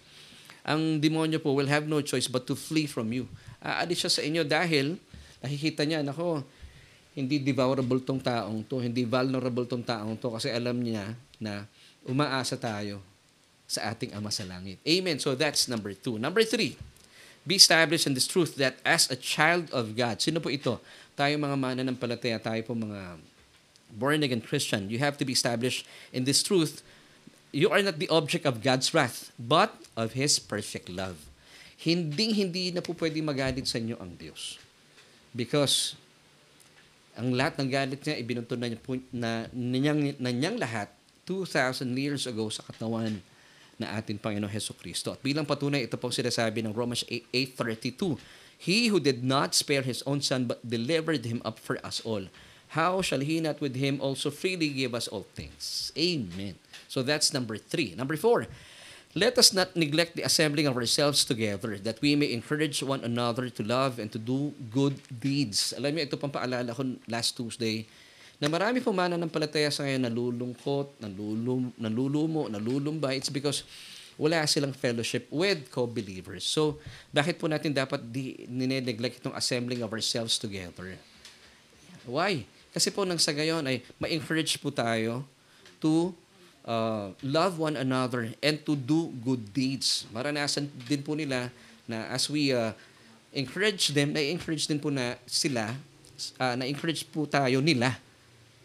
ang 0.66 0.98
demonyo 0.98 1.42
po 1.42 1.54
will 1.54 1.70
have 1.70 1.86
no 1.86 2.02
choice 2.02 2.26
but 2.26 2.46
to 2.50 2.58
flee 2.58 2.86
from 2.86 3.10
you. 3.14 3.30
Aalis 3.62 4.06
siya 4.06 4.10
sa 4.10 4.22
inyo 4.22 4.42
dahil 4.42 4.98
nakikita 5.42 5.86
niya, 5.86 6.02
nako, 6.02 6.42
hindi 7.14 7.38
devourable 7.42 8.02
tong 8.02 8.22
taong 8.22 8.66
to, 8.66 8.82
hindi 8.82 9.06
vulnerable 9.06 9.66
tong 9.66 9.82
taong 9.82 10.18
to 10.18 10.34
kasi 10.34 10.50
alam 10.50 10.76
niya 10.78 11.14
na 11.38 11.64
umaasa 12.04 12.58
tayo 12.58 13.02
sa 13.66 13.90
ating 13.90 14.14
Ama 14.14 14.30
sa 14.30 14.46
Langit. 14.46 14.78
Amen. 14.86 15.18
So 15.18 15.34
that's 15.34 15.66
number 15.66 15.92
two. 15.92 16.16
Number 16.22 16.46
three, 16.46 16.78
be 17.46 17.58
established 17.58 18.06
in 18.06 18.14
this 18.14 18.26
truth 18.26 18.58
that 18.58 18.78
as 18.82 19.10
a 19.10 19.18
child 19.18 19.70
of 19.70 19.94
God, 19.94 20.22
sino 20.22 20.42
po 20.42 20.50
ito? 20.50 20.82
Tayo 21.14 21.38
mga 21.38 21.58
mananampalataya, 21.58 22.38
tayo 22.42 22.58
po 22.66 22.74
mga 22.74 23.18
born-again 23.94 24.42
Christian, 24.42 24.90
you 24.90 24.98
have 24.98 25.14
to 25.18 25.24
be 25.26 25.34
established 25.34 25.86
in 26.10 26.26
this 26.26 26.42
truth. 26.42 26.82
You 27.54 27.70
are 27.70 27.80
not 27.80 28.02
the 28.02 28.10
object 28.10 28.44
of 28.44 28.62
God's 28.62 28.90
wrath, 28.90 29.30
but 29.38 29.70
of 29.94 30.18
His 30.18 30.42
perfect 30.42 30.90
love. 30.90 31.22
Hindi, 31.78 32.34
hindi 32.34 32.74
na 32.74 32.82
po 32.82 32.98
pwedeng 32.98 33.30
magalit 33.30 33.70
sa 33.70 33.78
inyo 33.78 33.94
ang 34.02 34.18
Diyos. 34.18 34.58
Because 35.30 35.94
ang 37.16 37.32
lahat 37.32 37.56
ng 37.62 37.70
galit 37.70 38.00
niya, 38.02 38.16
ibinunto 38.18 38.58
na, 38.58 38.66
niya 38.68 38.80
po, 38.82 38.98
na, 39.14 39.48
niyang, 39.54 40.18
na 40.20 40.30
niyang 40.34 40.58
lahat 40.58 40.90
2,000 41.24 41.88
years 41.96 42.28
ago 42.28 42.50
sa 42.52 42.66
katawan 42.66 43.22
na 43.76 43.96
ating 43.96 44.16
Panginoong 44.20 44.50
Heso 44.50 44.72
Kristo. 44.72 45.12
At 45.12 45.20
bilang 45.20 45.44
patunay, 45.44 45.84
ito 45.84 46.00
pong 46.00 46.12
sinasabi 46.12 46.64
ng 46.64 46.72
Romans 46.72 47.04
8.32, 47.08 48.16
He 48.56 48.88
who 48.88 48.96
did 48.96 49.20
not 49.20 49.52
spare 49.52 49.84
His 49.84 50.00
own 50.08 50.24
Son 50.24 50.48
but 50.48 50.64
delivered 50.64 51.24
Him 51.28 51.44
up 51.44 51.60
for 51.60 51.76
us 51.84 52.00
all, 52.04 52.28
how 52.72 53.04
shall 53.04 53.20
He 53.20 53.38
not 53.38 53.60
with 53.60 53.76
Him 53.76 54.00
also 54.00 54.32
freely 54.32 54.72
give 54.72 54.96
us 54.96 55.06
all 55.06 55.28
things? 55.36 55.92
Amen. 55.94 56.56
So 56.88 57.04
that's 57.04 57.36
number 57.36 57.60
three. 57.60 57.94
Number 57.94 58.16
four, 58.16 58.48
let 59.16 59.40
us 59.40 59.52
not 59.52 59.76
neglect 59.76 60.16
the 60.16 60.28
assembling 60.28 60.66
of 60.66 60.76
ourselves 60.76 61.24
together 61.24 61.80
that 61.80 62.00
we 62.04 62.16
may 62.16 62.32
encourage 62.32 62.82
one 62.82 63.00
another 63.00 63.48
to 63.48 63.62
love 63.64 63.98
and 63.98 64.12
to 64.12 64.20
do 64.20 64.52
good 64.68 65.00
deeds. 65.08 65.72
Alam 65.72 65.96
niyo, 65.96 66.04
ito 66.04 66.20
pang 66.20 66.32
paalala 66.32 66.76
ko 66.76 66.84
last 67.08 67.32
Tuesday, 67.32 67.88
na 68.36 68.52
marami 68.52 68.84
po 68.84 68.92
mananampalataya 68.92 69.72
sa 69.72 69.88
ngayon 69.88 70.12
nalulungkot, 70.12 71.00
nalulum, 71.00 71.72
nalulumo, 71.80 72.52
nalulumba. 72.52 73.16
It's 73.16 73.32
because 73.32 73.64
wala 74.16 74.44
silang 74.48 74.72
fellowship 74.76 75.28
with 75.28 75.68
co-believers. 75.72 76.44
So, 76.44 76.80
bakit 77.12 77.36
po 77.36 77.48
natin 77.48 77.72
dapat 77.72 78.00
di 78.00 78.48
nineneglect 78.48 79.20
itong 79.20 79.36
assembling 79.36 79.84
of 79.84 79.92
ourselves 79.92 80.40
together? 80.40 80.96
Why? 82.08 82.44
Kasi 82.72 82.92
po 82.92 83.04
nang 83.08 83.20
sa 83.20 83.32
gayon 83.32 83.64
ay 83.64 83.80
ma-encourage 83.96 84.60
po 84.60 84.68
tayo 84.68 85.24
to 85.80 86.12
uh, 86.64 87.12
love 87.24 87.56
one 87.56 87.76
another 87.76 88.32
and 88.44 88.60
to 88.64 88.76
do 88.76 89.12
good 89.24 89.40
deeds. 89.52 90.04
Maranasan 90.12 90.68
din 90.88 91.00
po 91.00 91.16
nila 91.16 91.48
na 91.88 92.04
as 92.12 92.28
we 92.28 92.52
uh, 92.52 92.76
encourage 93.32 93.96
them, 93.96 94.12
na-encourage 94.12 94.68
din 94.68 94.80
po 94.80 94.92
na 94.92 95.16
sila, 95.24 95.72
uh, 96.36 96.54
na-encourage 96.56 97.04
po 97.08 97.24
tayo 97.24 97.60
nila 97.64 97.96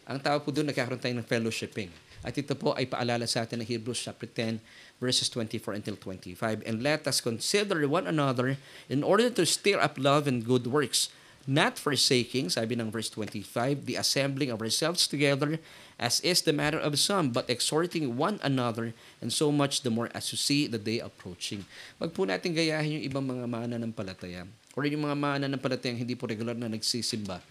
ang 0.05 0.17
tao 0.17 0.41
po 0.41 0.49
doon, 0.49 0.69
nagkakaroon 0.69 1.01
tayo 1.01 1.15
ng 1.17 1.27
fellowshipping. 1.27 1.91
At 2.21 2.37
ito 2.37 2.53
po 2.53 2.77
ay 2.77 2.85
paalala 2.85 3.25
sa 3.25 3.41
atin 3.45 3.61
ng 3.61 3.67
Hebrews 3.69 4.05
chapter 4.05 4.29
10, 4.29 4.61
verses 5.01 5.25
24 5.33 5.81
until 5.81 5.97
25. 5.97 6.61
And 6.69 6.85
let 6.85 7.09
us 7.09 7.17
consider 7.17 7.81
one 7.89 8.05
another 8.05 8.61
in 8.85 9.01
order 9.01 9.33
to 9.33 9.43
stir 9.45 9.81
up 9.81 9.97
love 9.97 10.29
and 10.29 10.45
good 10.45 10.69
works, 10.69 11.09
not 11.49 11.81
forsaking, 11.81 12.53
sabi 12.53 12.77
ng 12.77 12.93
verse 12.93 13.09
25, 13.09 13.89
the 13.89 13.97
assembling 13.97 14.53
of 14.53 14.61
ourselves 14.61 15.09
together, 15.09 15.57
as 15.97 16.21
is 16.21 16.45
the 16.45 16.53
matter 16.53 16.77
of 16.77 17.01
some, 17.01 17.33
but 17.33 17.49
exhorting 17.49 18.13
one 18.13 18.37
another, 18.45 18.93
and 19.17 19.33
so 19.33 19.49
much 19.49 19.81
the 19.81 19.89
more 19.89 20.13
as 20.13 20.29
you 20.29 20.37
see 20.37 20.69
the 20.69 20.77
day 20.77 21.01
approaching. 21.01 21.65
Wag 21.97 22.13
po 22.13 22.29
natin 22.29 22.53
gayahin 22.53 23.01
yung 23.01 23.05
ibang 23.09 23.25
mga 23.25 23.49
mananampalataya 23.49 24.45
or 24.77 24.85
yung 24.85 25.09
mga 25.09 25.17
mananampalataya 25.17 25.97
hindi 25.97 26.13
po 26.13 26.29
regular 26.29 26.53
na 26.53 26.69
nagsisimba 26.69 27.41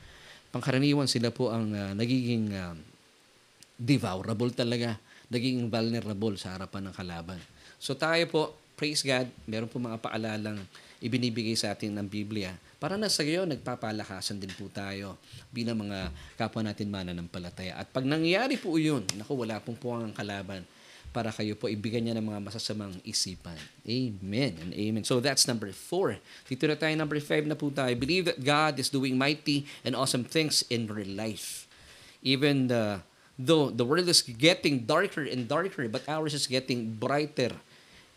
pangkaraniwan 0.50 1.06
sila 1.06 1.30
po 1.30 1.50
ang 1.50 1.70
uh, 1.72 1.92
nagiging 1.94 2.54
uh, 2.54 2.74
devourable 3.74 4.50
talaga, 4.52 4.98
naging 5.30 5.70
vulnerable 5.70 6.34
sa 6.36 6.58
harapan 6.58 6.90
ng 6.90 6.94
kalaban. 6.94 7.38
So 7.80 7.96
tayo 7.96 8.22
po, 8.28 8.42
praise 8.76 9.00
God, 9.02 9.30
meron 9.48 9.70
po 9.70 9.80
mga 9.80 10.02
paalalang 10.02 10.60
ibinibigay 11.00 11.56
sa 11.56 11.72
atin 11.72 11.96
ng 11.96 12.06
Biblia 12.06 12.52
para 12.80 12.96
na 12.96 13.12
sa 13.12 13.20
gayon, 13.20 13.44
nagpapalakasan 13.44 14.40
din 14.40 14.48
po 14.56 14.72
tayo 14.72 15.20
bilang 15.52 15.84
mga 15.84 16.08
kapwa 16.40 16.64
natin 16.64 16.88
mananampalataya. 16.88 17.76
At 17.76 17.92
pag 17.92 18.08
nangyari 18.08 18.56
po 18.56 18.80
yun, 18.80 19.04
naku, 19.20 19.36
wala 19.36 19.60
pong 19.60 19.76
po 19.76 19.92
ang 19.92 20.16
kalaban 20.16 20.64
para 21.10 21.34
kayo 21.34 21.58
po 21.58 21.66
ibigyan 21.66 22.06
niya 22.06 22.16
ng 22.18 22.26
mga 22.30 22.40
masasamang 22.42 22.94
isipan. 23.02 23.58
Amen 23.82 24.52
and 24.62 24.70
amen. 24.74 25.02
So 25.02 25.18
that's 25.18 25.46
number 25.50 25.74
four. 25.74 26.22
Dito 26.46 26.70
na 26.70 26.78
tayo 26.78 26.94
number 26.94 27.18
five 27.18 27.46
na 27.46 27.58
po 27.58 27.70
tayo. 27.70 27.90
Believe 27.98 28.30
that 28.30 28.38
God 28.38 28.78
is 28.78 28.90
doing 28.90 29.18
mighty 29.18 29.66
and 29.82 29.98
awesome 29.98 30.22
things 30.22 30.62
in 30.70 30.86
your 30.86 31.02
life. 31.02 31.66
Even 32.22 32.70
the, 32.70 33.02
though 33.34 33.74
the 33.74 33.82
world 33.82 34.06
is 34.06 34.22
getting 34.22 34.86
darker 34.86 35.26
and 35.26 35.50
darker, 35.50 35.90
but 35.90 36.06
ours 36.06 36.30
is 36.30 36.46
getting 36.46 36.94
brighter 36.94 37.58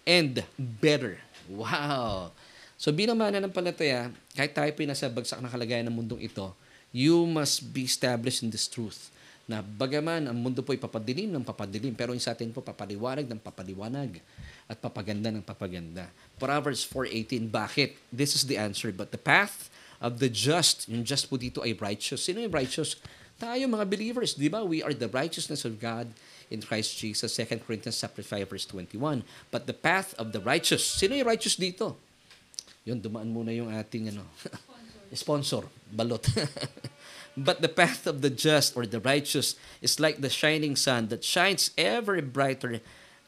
and 0.05 0.45
better. 0.59 1.17
Wow! 1.49 2.35
So 2.77 2.93
bilang 2.93 3.17
mananampalataya, 3.17 4.13
kahit 4.37 4.53
tayo 4.53 4.69
po 4.75 4.85
nasa 4.85 5.09
bagsak 5.09 5.39
na 5.41 5.49
kalagayan 5.49 5.87
ng 5.89 5.95
mundong 5.97 6.21
ito, 6.21 6.53
you 6.93 7.25
must 7.25 7.73
be 7.73 7.89
established 7.89 8.45
in 8.45 8.53
this 8.53 8.69
truth 8.69 9.09
na 9.43 9.59
bagaman 9.59 10.31
ang 10.31 10.37
mundo 10.39 10.63
po 10.63 10.71
ay 10.71 10.79
papadilim 10.79 11.27
ng 11.27 11.43
papadilim, 11.43 11.91
pero 11.91 12.15
sa 12.15 12.31
atin 12.31 12.47
po 12.55 12.63
papaliwanag 12.63 13.27
ng 13.27 13.41
papaliwanag 13.43 14.23
at 14.71 14.79
papaganda 14.79 15.27
ng 15.35 15.43
papaganda. 15.43 16.07
Proverbs 16.39 16.87
4.18, 16.87 17.51
bakit? 17.51 17.99
This 18.07 18.39
is 18.39 18.47
the 18.47 18.55
answer. 18.55 18.95
But 18.95 19.11
the 19.11 19.19
path 19.19 19.67
of 19.99 20.23
the 20.23 20.31
just, 20.31 20.87
yung 20.87 21.03
just 21.03 21.27
po 21.27 21.35
dito 21.35 21.59
ay 21.59 21.75
righteous. 21.75 22.23
Sino 22.23 22.39
yung 22.39 22.55
righteous? 22.55 22.95
Tayo 23.35 23.67
mga 23.67 23.83
believers, 23.83 24.39
di 24.39 24.47
ba? 24.47 24.63
We 24.63 24.79
are 24.79 24.95
the 24.95 25.11
righteousness 25.11 25.67
of 25.67 25.75
God 25.75 26.07
in 26.47 26.63
Christ 26.63 26.95
Jesus. 26.95 27.35
2 27.35 27.59
Corinthians 27.67 27.99
chapter 27.99 28.23
5 28.23 28.47
verse 28.47 28.63
21. 28.67 29.27
But 29.51 29.67
the 29.67 29.75
path 29.75 30.15
of 30.15 30.31
the 30.31 30.39
righteous. 30.39 30.83
Sino 30.83 31.19
yung 31.19 31.27
righteous 31.27 31.59
dito? 31.59 31.99
Yun, 32.87 33.03
dumaan 33.03 33.27
muna 33.27 33.51
yung 33.51 33.71
ating 33.71 34.15
ano, 34.15 34.23
sponsor, 35.11 35.67
balot. 35.91 36.23
But 37.33 37.65
the 37.65 37.71
path 37.71 38.05
of 38.05 38.21
the 38.21 38.29
just 38.29 38.77
or 38.77 38.85
the 38.85 39.01
righteous 39.01 39.57
is 39.81 39.97
like 39.97 40.21
the 40.21 40.29
shining 40.29 40.77
sun 40.77 41.09
that 41.09 41.25
shines 41.25 41.73
ever 41.73 42.21
brighter 42.21 42.77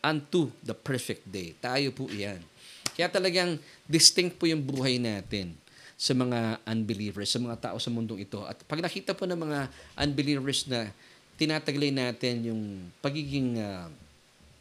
unto 0.05 0.53
the 0.61 0.77
perfect 0.77 1.25
day. 1.33 1.57
Tayo 1.57 1.89
po 1.89 2.05
iyan. 2.13 2.45
Kaya 2.93 3.09
talagang 3.09 3.57
distinct 3.89 4.37
po 4.37 4.45
yung 4.45 4.61
buhay 4.61 5.01
natin 5.01 5.57
sa 5.97 6.13
mga 6.13 6.61
unbelievers, 6.69 7.33
sa 7.33 7.41
mga 7.41 7.57
tao 7.71 7.77
sa 7.81 7.89
mundong 7.89 8.21
ito. 8.21 8.45
At 8.45 8.61
pag 8.69 8.83
nakita 8.85 9.17
po 9.17 9.25
ng 9.25 9.41
mga 9.41 9.59
unbelievers 9.97 10.69
na 10.69 10.93
tinataglay 11.35 11.89
natin 11.89 12.53
yung 12.53 12.61
pagiging 13.01 13.57
uh, 13.57 13.89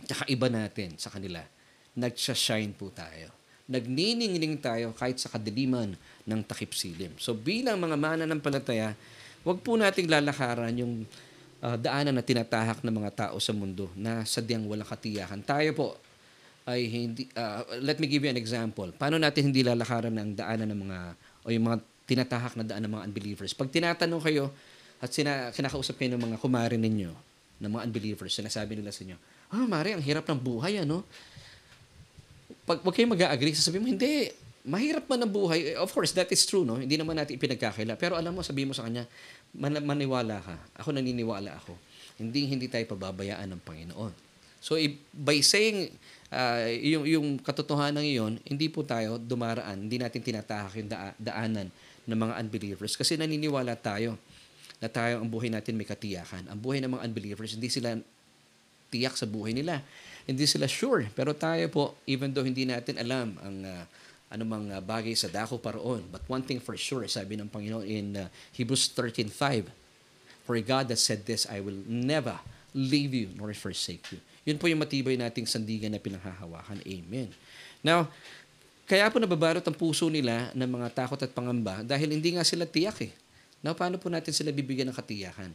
kakaiba 0.09 0.49
natin 0.49 0.97
sa 0.97 1.13
kanila, 1.13 1.45
nagsashine 1.95 2.73
po 2.75 2.89
tayo. 2.91 3.29
Nagniningning 3.69 4.57
tayo 4.61 4.97
kahit 4.97 5.21
sa 5.21 5.29
kadiliman 5.29 5.93
ng 6.25 6.41
takip 6.49 6.73
silim. 6.73 7.13
So 7.21 7.37
bilang 7.37 7.81
mga 7.81 7.97
mananampalataya, 7.97 8.97
Huwag 9.45 9.61
po 9.61 9.77
nating 9.77 10.09
lalakaran 10.09 10.73
yung 10.73 11.05
uh, 11.61 11.77
daanan 11.77 12.17
na 12.17 12.25
tinatahak 12.25 12.81
ng 12.81 12.95
mga 12.97 13.11
tao 13.29 13.37
sa 13.37 13.53
mundo 13.53 13.93
na 13.93 14.25
sadyang 14.25 14.65
walang 14.65 14.89
katiyakan. 14.89 15.45
Tayo 15.45 15.71
po 15.77 15.89
ay 16.65 16.89
hindi, 16.89 17.29
uh, 17.37 17.61
let 17.85 18.01
me 18.01 18.09
give 18.09 18.25
you 18.25 18.33
an 18.33 18.41
example. 18.41 18.89
Paano 18.97 19.21
natin 19.21 19.53
hindi 19.53 19.61
lalakaran 19.61 20.17
ng 20.17 20.31
daanan 20.33 20.73
ng 20.73 20.81
mga, 20.89 20.99
o 21.45 21.53
yung 21.53 21.65
mga 21.69 21.79
tinatahak 22.09 22.57
na 22.57 22.65
daan 22.65 22.89
ng 22.89 22.93
mga 22.97 23.05
unbelievers? 23.05 23.53
Pag 23.53 23.69
tinatanong 23.69 24.21
kayo 24.25 24.49
at 25.05 25.13
sina, 25.13 25.53
kinakausap 25.53 26.01
kayo 26.01 26.17
ng 26.17 26.25
mga 26.25 26.37
kumari 26.41 26.81
ninyo, 26.81 27.13
ng 27.61 27.69
mga 27.69 27.83
unbelievers, 27.85 28.33
sinasabi 28.33 28.81
nila 28.81 28.89
sa 28.89 29.05
inyo, 29.05 29.17
ah, 29.53 29.61
oh, 29.61 29.69
Mari, 29.69 29.93
ang 29.93 30.01
hirap 30.01 30.25
ng 30.25 30.41
buhay, 30.41 30.81
ano? 30.81 31.05
Pag, 32.65 32.81
wag 32.81 32.95
kayo 32.97 33.13
mag-agree, 33.13 33.53
sasabihin 33.53 33.85
mo, 33.85 33.89
hindi, 33.93 34.33
mahirap 34.65 35.05
man 35.07 35.29
ang 35.29 35.33
buhay. 35.33 35.77
Of 35.77 35.93
course, 35.93 36.17
that 36.17 36.33
is 36.33 36.43
true, 36.49 36.65
no? 36.65 36.81
Hindi 36.81 36.97
naman 36.97 37.21
natin 37.21 37.37
ipinagkakaila. 37.37 38.01
Pero 38.01 38.17
alam 38.17 38.33
mo, 38.33 38.41
sabihin 38.41 38.73
mo 38.73 38.75
sa 38.75 38.89
kanya, 38.89 39.05
man- 39.53 39.85
maniwala 39.85 40.41
ka. 40.41 40.57
Ako 40.81 40.97
naniniwala 40.97 41.53
ako. 41.61 41.77
Hindi 42.17 42.49
hindi 42.49 42.67
tayo 42.73 42.89
pababayaan 42.97 43.53
ng 43.55 43.61
Panginoon. 43.61 44.13
So, 44.65 44.81
by 45.13 45.45
saying 45.45 45.93
uh, 46.33 46.65
yung, 46.81 47.05
yung 47.05 47.27
katotohanan 47.37 48.01
iyon, 48.01 48.41
hindi 48.49 48.73
po 48.73 48.81
tayo 48.81 49.21
dumaraan, 49.21 49.85
hindi 49.85 50.01
natin 50.01 50.25
tinatahak 50.25 50.73
yung 50.81 50.89
da- 50.89 51.13
daanan 51.21 51.69
ng 52.09 52.17
mga 52.17 52.35
unbelievers 52.41 52.97
kasi 52.97 53.21
naniniwala 53.21 53.77
tayo 53.77 54.17
na 54.81 54.89
tayo 54.89 55.21
ang 55.21 55.29
buhay 55.29 55.53
natin 55.53 55.77
may 55.77 55.85
katiyakan. 55.85 56.49
Ang 56.49 56.59
buhay 56.65 56.81
ng 56.81 56.97
mga 56.97 57.05
unbelievers, 57.05 57.53
hindi 57.53 57.69
sila 57.69 57.97
tiyak 58.89 59.17
sa 59.21 59.29
buhay 59.29 59.53
nila. 59.53 59.85
Hindi 60.25 60.49
sila 60.49 60.65
sure. 60.65 61.13
Pero 61.13 61.37
tayo 61.37 61.69
po, 61.69 61.85
even 62.09 62.33
though 62.33 62.45
hindi 62.45 62.65
natin 62.65 62.97
alam 62.97 63.37
ang 63.45 63.57
uh, 63.69 63.85
anumang 64.33 64.71
uh, 64.73 64.81
bagay 64.81 65.13
sa 65.15 65.31
dako 65.31 65.61
paroon. 65.61 66.05
But 66.09 66.25
one 66.27 66.43
thing 66.43 66.59
for 66.59 66.75
sure, 66.75 67.07
sabi 67.07 67.37
ng 67.37 67.49
Panginoon 67.49 67.87
in 67.87 68.07
uh, 68.17 68.27
Hebrews 68.57 68.93
13.5, 68.93 69.69
For 70.45 70.61
God 70.61 70.93
that 70.93 71.01
said 71.01 71.25
this, 71.25 71.49
I 71.49 71.65
will 71.65 71.81
never 71.89 72.37
leave 72.77 73.17
you 73.17 73.33
nor 73.39 73.55
forsake 73.57 74.13
you. 74.13 74.21
Yun 74.45 74.61
po 74.61 74.69
yung 74.69 74.83
matibay 74.83 75.17
nating 75.17 75.49
sandigan 75.49 75.89
na 75.89 76.03
pinanghahawakan. 76.03 76.85
Amen. 76.85 77.33
Now, 77.81 78.13
kaya 78.85 79.09
po 79.09 79.17
nababarot 79.17 79.65
ang 79.65 79.73
puso 79.73 80.13
nila 80.13 80.53
ng 80.53 80.69
mga 80.69 80.89
takot 80.93 81.17
at 81.17 81.33
pangamba 81.33 81.81
dahil 81.81 82.13
hindi 82.13 82.37
nga 82.37 82.45
sila 82.45 82.69
tiyak 82.69 83.09
eh. 83.09 83.13
Now, 83.65 83.73
paano 83.73 83.97
po 83.97 84.13
natin 84.13 84.37
sila 84.37 84.53
bibigyan 84.53 84.93
ng 84.93 84.97
katiyakan? 84.97 85.49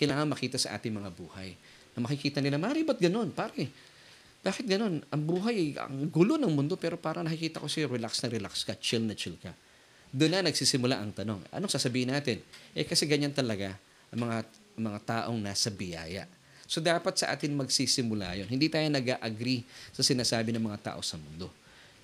Kailangan 0.00 0.24
makita 0.24 0.56
sa 0.56 0.72
ating 0.80 0.96
mga 0.96 1.12
buhay. 1.12 1.52
Na 1.92 2.00
makikita 2.00 2.40
nila, 2.40 2.56
Mari, 2.56 2.88
ba't 2.88 2.96
ganun? 2.96 3.28
Pare, 3.28 3.68
bakit 4.38 4.64
ganun? 4.70 5.02
Ang 5.10 5.22
buhay, 5.26 5.74
ang 5.76 6.06
gulo 6.08 6.38
ng 6.38 6.54
mundo, 6.54 6.78
pero 6.78 6.94
parang 6.94 7.26
nakikita 7.26 7.58
ko 7.58 7.66
siya, 7.66 7.90
relax 7.90 8.22
na 8.22 8.28
relax 8.30 8.62
ka, 8.62 8.78
chill 8.78 9.02
na 9.02 9.18
chill 9.18 9.34
ka. 9.36 9.50
Doon 10.08 10.40
na 10.40 10.48
nagsisimula 10.48 10.96
ang 10.96 11.12
tanong. 11.12 11.42
Anong 11.52 11.68
sasabihin 11.68 12.14
natin? 12.14 12.40
Eh 12.72 12.86
kasi 12.86 13.04
ganyan 13.04 13.34
talaga 13.34 13.76
ang 14.08 14.24
mga, 14.24 14.36
mga 14.78 14.98
taong 15.04 15.36
nasa 15.36 15.68
biyaya. 15.68 16.24
So 16.68 16.80
dapat 16.80 17.16
sa 17.16 17.32
atin 17.32 17.52
magsisimula 17.56 18.40
yon. 18.40 18.48
Hindi 18.48 18.68
tayo 18.72 18.84
nag-agree 18.88 19.64
sa 19.92 20.00
sinasabi 20.00 20.52
ng 20.52 20.64
mga 20.64 20.94
tao 20.94 21.00
sa 21.04 21.20
mundo. 21.20 21.48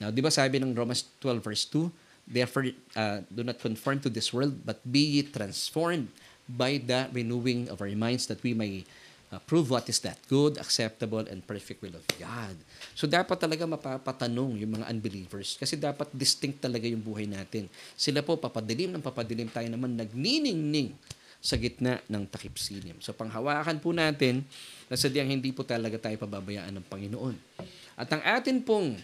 Now, 0.00 0.10
di 0.10 0.20
ba 0.20 0.32
sabi 0.32 0.58
ng 0.58 0.74
Romans 0.74 1.06
12 1.20 1.40
verse 1.40 1.64
2, 1.70 1.88
Therefore, 2.24 2.72
uh, 2.96 3.20
do 3.28 3.44
not 3.44 3.60
conform 3.60 4.00
to 4.00 4.08
this 4.08 4.32
world, 4.32 4.64
but 4.64 4.80
be 4.80 5.20
ye 5.20 5.22
transformed 5.28 6.08
by 6.48 6.80
the 6.80 7.08
renewing 7.12 7.68
of 7.68 7.84
our 7.84 7.92
minds 7.92 8.24
that 8.32 8.40
we 8.40 8.56
may 8.56 8.88
uh, 9.34 9.42
prove 9.42 9.74
what 9.74 9.90
is 9.90 9.98
that 10.06 10.14
good, 10.30 10.54
acceptable, 10.62 11.26
and 11.26 11.42
perfect 11.42 11.82
will 11.82 11.98
of 11.98 12.06
God. 12.14 12.54
So 12.94 13.10
dapat 13.10 13.34
talaga 13.42 13.66
mapapatanong 13.66 14.62
yung 14.62 14.78
mga 14.78 14.86
unbelievers 14.86 15.58
kasi 15.58 15.74
dapat 15.74 16.06
distinct 16.14 16.62
talaga 16.62 16.86
yung 16.86 17.02
buhay 17.02 17.26
natin. 17.26 17.66
Sila 17.98 18.22
po 18.22 18.38
papadilim 18.38 18.94
ng 18.94 19.02
papadilim 19.02 19.50
tayo 19.50 19.66
naman 19.66 19.98
nagniningning 19.98 20.94
sa 21.44 21.58
gitna 21.58 22.00
ng 22.08 22.24
takip 22.30 22.56
silim. 22.56 22.96
So 23.02 23.12
panghawakan 23.12 23.82
po 23.82 23.92
natin 23.92 24.46
na 24.88 24.96
sadyang 24.96 25.28
hindi 25.28 25.50
po 25.50 25.66
talaga 25.66 25.98
tayo 25.98 26.16
pababayaan 26.22 26.72
ng 26.80 26.86
Panginoon. 26.88 27.36
At 27.98 28.08
ang 28.14 28.22
atin 28.24 28.64
pong 28.64 28.96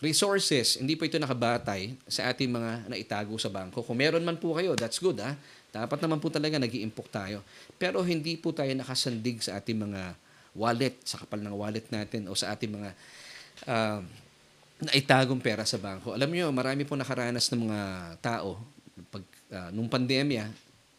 resources, 0.00 0.80
hindi 0.80 0.96
po 0.96 1.04
ito 1.04 1.20
nakabatay 1.20 1.94
sa 2.08 2.32
ating 2.32 2.48
mga 2.50 2.90
naitago 2.90 3.36
sa 3.36 3.52
bangko. 3.52 3.84
Kung 3.84 4.00
meron 4.00 4.24
man 4.24 4.40
po 4.40 4.56
kayo, 4.56 4.72
that's 4.74 4.98
good 4.98 5.20
ha. 5.20 5.36
Dapat 5.70 5.98
naman 6.02 6.18
po 6.18 6.30
talaga 6.30 6.58
nag 6.58 6.70
impok 6.70 7.08
tayo. 7.10 7.46
Pero 7.78 8.02
hindi 8.02 8.34
po 8.34 8.50
tayo 8.50 8.70
nakasandig 8.74 9.42
sa 9.42 9.58
ating 9.62 9.78
mga 9.78 10.14
wallet, 10.54 10.98
sa 11.06 11.22
kapal 11.22 11.38
ng 11.42 11.54
wallet 11.54 11.86
natin 11.94 12.26
o 12.26 12.34
sa 12.34 12.54
ating 12.54 12.74
mga 12.74 12.90
uh, 13.70 14.02
naitagong 14.90 15.38
pera 15.38 15.62
sa 15.62 15.78
bangko. 15.78 16.16
Alam 16.16 16.30
niyo, 16.32 16.50
marami 16.50 16.82
po 16.82 16.98
nakaranas 16.98 17.52
ng 17.54 17.70
mga 17.70 17.80
tao 18.18 18.58
pag 19.08 19.24
uh, 19.52 19.70
nung 19.72 19.88
pandemya, 19.88 20.50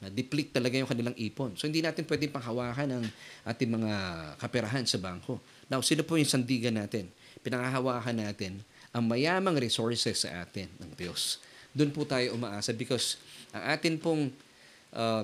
na-deplete 0.01 0.57
talaga 0.57 0.81
yung 0.81 0.89
kanilang 0.89 1.13
ipon. 1.13 1.53
So, 1.53 1.69
hindi 1.69 1.85
natin 1.85 2.09
pwedeng 2.09 2.33
panghawakan 2.33 2.89
ng 2.89 3.03
ating 3.45 3.69
mga 3.69 3.93
kaperahan 4.41 4.81
sa 4.89 4.97
bangko. 4.97 5.37
Now, 5.69 5.85
sino 5.85 6.01
po 6.01 6.17
yung 6.17 6.25
sandigan 6.25 6.73
natin? 6.73 7.05
Pinanghahawakan 7.45 8.17
natin 8.17 8.65
ang 8.89 9.05
mayamang 9.05 9.61
resources 9.61 10.25
sa 10.25 10.41
atin 10.41 10.67
ng 10.81 10.97
Diyos. 10.97 11.37
Doon 11.71 11.93
po 11.93 12.03
tayo 12.03 12.33
umaasa 12.33 12.73
because 12.73 13.21
ang 13.53 13.77
atin 13.77 13.95
pong 14.01 14.33
uh, 14.95 15.23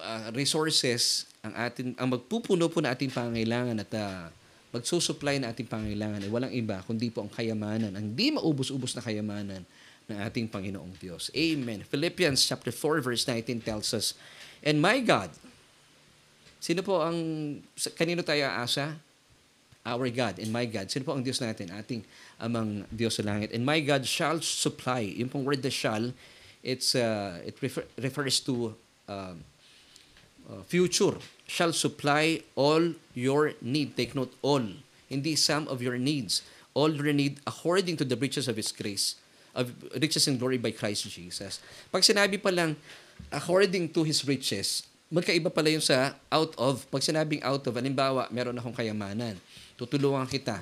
uh, 0.00 0.28
resources 0.34 1.26
ang 1.46 1.54
atin 1.54 1.94
ang 1.94 2.10
magpupuno 2.10 2.66
po 2.66 2.82
na 2.82 2.90
ating 2.90 3.10
pangangailangan 3.14 3.76
at 3.86 3.90
uh, 3.94 4.26
magsusupply 4.74 5.38
na 5.38 5.54
ating 5.54 5.70
pangangailangan 5.70 6.26
ay 6.26 6.30
walang 6.30 6.52
iba 6.52 6.82
kundi 6.84 7.08
po 7.08 7.22
ang 7.22 7.30
kayamanan, 7.30 7.94
ang 7.94 8.06
di 8.12 8.34
maubos-ubos 8.34 8.98
na 8.98 9.02
kayamanan 9.02 9.62
ng 10.06 10.18
ating 10.22 10.46
Panginoong 10.46 10.94
Diyos. 11.02 11.34
Amen. 11.34 11.82
Philippians 11.82 12.38
chapter 12.38 12.70
4 12.70 13.02
verse 13.02 13.26
19 13.26 13.62
tells 13.62 13.90
us, 13.90 14.14
And 14.62 14.78
my 14.78 15.02
God, 15.02 15.34
sino 16.62 16.82
po 16.82 17.02
ang, 17.02 17.18
kanino 17.98 18.22
tayo 18.22 18.46
aasa? 18.46 18.98
Our 19.86 20.10
God 20.10 20.42
and 20.42 20.50
my 20.50 20.66
God. 20.66 20.90
Sino 20.90 21.06
po 21.06 21.14
ang 21.14 21.22
Diyos 21.22 21.38
natin? 21.38 21.70
Ating 21.70 22.02
amang 22.42 22.82
Diyos 22.90 23.18
sa 23.18 23.22
langit. 23.22 23.54
And 23.54 23.62
my 23.62 23.78
God 23.78 24.02
shall 24.02 24.42
supply. 24.42 25.14
Yung 25.14 25.30
pong 25.30 25.46
word 25.46 25.62
na 25.62 25.70
shall, 25.70 26.10
it's 26.62 26.94
uh, 26.94 27.40
it 27.44 27.56
refer, 27.60 27.84
refers 27.98 28.40
to 28.40 28.74
uh, 29.08 29.34
uh, 30.46 30.62
future 30.66 31.16
shall 31.46 31.72
supply 31.72 32.42
all 32.54 32.94
your 33.14 33.54
need. 33.62 33.96
Take 33.96 34.14
note 34.14 34.34
all. 34.42 34.64
Hindi 35.08 35.36
some 35.36 35.68
of 35.68 35.82
your 35.82 35.98
needs. 35.98 36.42
All 36.74 36.90
your 36.90 37.12
need 37.12 37.40
according 37.46 37.96
to 37.98 38.04
the 38.04 38.16
riches 38.16 38.48
of 38.48 38.56
his 38.56 38.70
grace 38.72 39.16
of 39.56 39.72
riches 39.96 40.28
and 40.28 40.36
glory 40.36 40.60
by 40.60 40.70
Christ 40.70 41.08
Jesus. 41.08 41.58
Pag 41.88 42.04
sinabi 42.04 42.36
pa 42.36 42.52
lang 42.52 42.76
according 43.32 43.88
to 43.88 44.04
his 44.04 44.20
riches 44.28 44.84
magkaiba 45.08 45.48
pala 45.48 45.72
yung 45.72 45.82
sa 45.82 46.12
out 46.28 46.52
of 46.60 46.84
pag 46.92 47.00
sinabing 47.00 47.40
out 47.40 47.64
of 47.64 47.72
halimbawa 47.72 48.28
meron 48.28 48.60
akong 48.60 48.76
kayamanan. 48.76 49.40
Tutulungan 49.80 50.28
kita. 50.28 50.60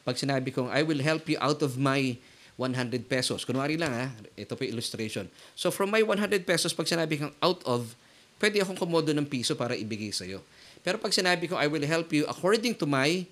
Pag 0.00 0.16
sinabi 0.16 0.48
kong 0.50 0.72
I 0.72 0.80
will 0.80 1.04
help 1.04 1.28
you 1.28 1.36
out 1.38 1.60
of 1.60 1.76
my 1.76 2.16
100 2.60 3.08
pesos. 3.08 3.48
Kunwari 3.48 3.80
lang 3.80 3.88
ha, 3.88 4.06
ito 4.36 4.52
po 4.52 4.60
illustration. 4.68 5.24
So 5.56 5.72
from 5.72 5.88
my 5.88 6.04
100 6.04 6.44
pesos, 6.44 6.76
pag 6.76 6.84
sinabi 6.84 7.16
kang 7.16 7.32
out 7.40 7.64
of, 7.64 7.96
pwede 8.36 8.60
akong 8.60 8.76
kumodo 8.76 9.16
ng 9.16 9.24
piso 9.24 9.56
para 9.56 9.72
ibigay 9.72 10.12
sa'yo. 10.12 10.44
Pero 10.84 11.00
pag 11.00 11.12
sinabi 11.16 11.48
ko, 11.48 11.56
I 11.56 11.64
will 11.72 11.84
help 11.88 12.12
you 12.12 12.28
according 12.28 12.76
to 12.76 12.84
my 12.84 13.24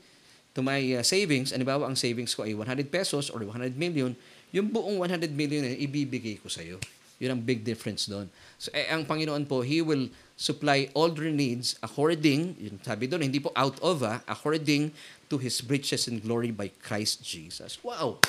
to 0.57 0.65
my 0.65 0.81
uh, 0.97 1.05
savings, 1.05 1.53
anibawa 1.53 1.87
ang 1.87 1.95
savings 1.95 2.33
ko 2.33 2.43
ay 2.43 2.57
100 2.57 2.89
pesos 2.89 3.29
or 3.29 3.45
100 3.45 3.77
million, 3.77 4.17
yung 4.49 4.67
buong 4.73 4.97
100 4.97 5.29
million 5.37 5.61
na 5.63 5.77
ibibigay 5.77 6.41
ko 6.41 6.49
sa'yo. 6.49 6.81
Yun 7.21 7.35
ang 7.37 7.43
big 7.43 7.63
difference 7.67 8.07
doon. 8.07 8.31
So, 8.57 8.71
eh, 8.71 8.89
ang 8.89 9.05
Panginoon 9.05 9.45
po, 9.45 9.63
He 9.63 9.83
will 9.83 10.11
supply 10.39 10.87
all 10.95 11.11
their 11.11 11.35
needs 11.35 11.75
according, 11.83 12.55
yun 12.59 12.79
sabi 12.83 13.11
doon, 13.11 13.27
hindi 13.27 13.43
po 13.43 13.51
out 13.59 13.79
of, 13.83 14.07
ah, 14.07 14.23
according 14.27 14.95
to 15.27 15.37
His 15.37 15.63
riches 15.63 16.07
and 16.07 16.23
glory 16.23 16.55
by 16.55 16.71
Christ 16.83 17.23
Jesus. 17.23 17.79
Wow! 17.83 18.23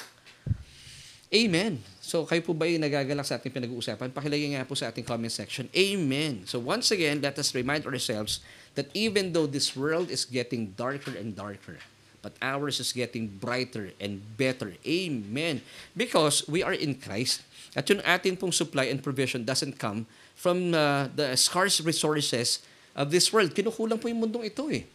Amen. 1.29 1.77
So, 2.01 2.25
kayo 2.25 2.41
po 2.41 2.57
ba 2.57 2.65
yung 2.65 2.81
nagagalak 2.81 3.21
sa 3.21 3.37
ating 3.37 3.53
pinag-uusapan? 3.53 4.09
Pakilagay 4.09 4.57
nga 4.57 4.65
po 4.65 4.73
sa 4.73 4.89
ating 4.89 5.05
comment 5.05 5.29
section. 5.29 5.69
Amen. 5.77 6.41
So, 6.49 6.57
once 6.57 6.89
again, 6.89 7.21
let 7.21 7.37
us 7.37 7.53
remind 7.53 7.85
ourselves 7.85 8.41
that 8.73 8.89
even 8.97 9.29
though 9.29 9.45
this 9.45 9.77
world 9.77 10.09
is 10.09 10.25
getting 10.25 10.73
darker 10.73 11.13
and 11.13 11.37
darker, 11.37 11.77
but 12.25 12.33
ours 12.41 12.81
is 12.81 12.91
getting 12.91 13.29
brighter 13.29 13.93
and 14.01 14.25
better. 14.41 14.73
Amen. 14.81 15.61
Because 15.93 16.49
we 16.49 16.65
are 16.65 16.73
in 16.73 16.97
Christ. 16.97 17.45
At 17.77 17.85
yung 17.93 18.01
atin 18.01 18.33
pong 18.33 18.51
supply 18.51 18.89
and 18.89 18.97
provision 18.97 19.45
doesn't 19.45 19.77
come 19.77 20.09
from 20.33 20.73
uh, 20.73 21.13
the 21.13 21.37
scarce 21.37 21.77
resources 21.79 22.65
of 22.97 23.13
this 23.13 23.29
world. 23.29 23.53
Kinukulang 23.53 24.01
po 24.01 24.09
yung 24.09 24.25
mundong 24.25 24.49
ito 24.49 24.65
eh. 24.73 24.89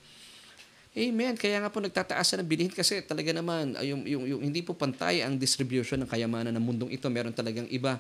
Amen. 0.95 1.35
Kaya 1.35 1.59
nga 1.59 1.67
po 1.75 1.83
nagtataas 1.83 2.39
ng 2.39 2.47
bilihin 2.47 2.71
kasi 2.71 3.03
talaga 3.03 3.35
naman 3.35 3.75
yung, 3.83 4.07
yung, 4.07 4.25
yung 4.31 4.43
hindi 4.47 4.63
po 4.63 4.79
pantay 4.79 5.27
ang 5.27 5.35
distribution 5.35 5.99
ng 5.99 6.07
kayamanan 6.07 6.55
ng 6.55 6.63
mundong 6.63 6.95
ito. 6.95 7.11
Meron 7.11 7.35
talagang 7.35 7.67
iba 7.67 7.99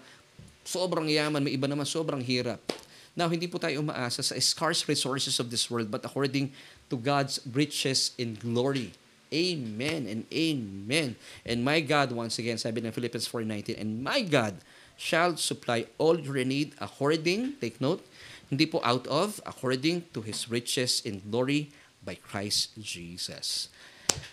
sobrang 0.63 1.11
yaman, 1.11 1.43
may 1.43 1.59
iba 1.59 1.67
naman 1.67 1.83
sobrang 1.83 2.23
hirap. 2.23 2.63
Now, 3.19 3.27
hindi 3.27 3.51
po 3.51 3.59
tayo 3.59 3.83
umaasa 3.83 4.23
sa 4.23 4.39
scarce 4.39 4.87
resources 4.87 5.43
of 5.43 5.51
this 5.51 5.67
world 5.67 5.91
but 5.91 6.07
according 6.07 6.55
to 6.87 6.95
God's 6.95 7.43
riches 7.51 8.15
in 8.15 8.39
glory. 8.39 8.95
Amen 9.35 10.07
and 10.07 10.23
amen. 10.31 11.19
And 11.43 11.67
my 11.67 11.83
God, 11.83 12.15
once 12.15 12.39
again, 12.39 12.63
sabi 12.63 12.79
ng 12.79 12.95
Philippians 12.95 13.27
4.19, 13.27 13.75
and 13.75 14.07
my 14.07 14.23
God 14.23 14.55
shall 14.95 15.35
supply 15.35 15.91
all 15.99 16.15
your 16.15 16.39
need 16.47 16.79
according, 16.79 17.59
take 17.59 17.83
note, 17.83 18.07
hindi 18.47 18.71
po 18.71 18.79
out 18.87 19.11
of, 19.11 19.43
according 19.43 20.07
to 20.15 20.23
His 20.23 20.47
riches 20.47 21.03
in 21.03 21.19
glory 21.27 21.75
by 22.05 22.21
Christ 22.21 22.77
Jesus. 22.77 23.73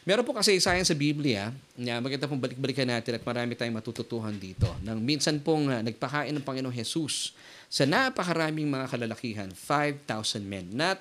Meron 0.06 0.26
po 0.26 0.34
kasi 0.34 0.58
sayang 0.62 0.86
sa 0.86 0.94
Biblia 0.94 1.50
na 1.78 1.98
maganda 1.98 2.30
pong 2.30 2.42
balik-balikan 2.42 2.86
natin 2.86 3.18
at 3.18 3.24
marami 3.26 3.58
tayong 3.58 3.78
matututuhan 3.82 4.34
dito. 4.36 4.70
Nang 4.86 5.02
minsan 5.02 5.42
pong 5.42 5.70
uh, 5.70 5.82
nagpakain 5.82 6.34
ng 6.34 6.46
Panginoong 6.46 6.74
Jesus 6.74 7.34
sa 7.72 7.88
napakaraming 7.88 8.68
mga 8.68 8.86
kalalakihan, 8.92 9.50
5,000 9.50 10.44
men. 10.44 10.70
Not 10.74 11.00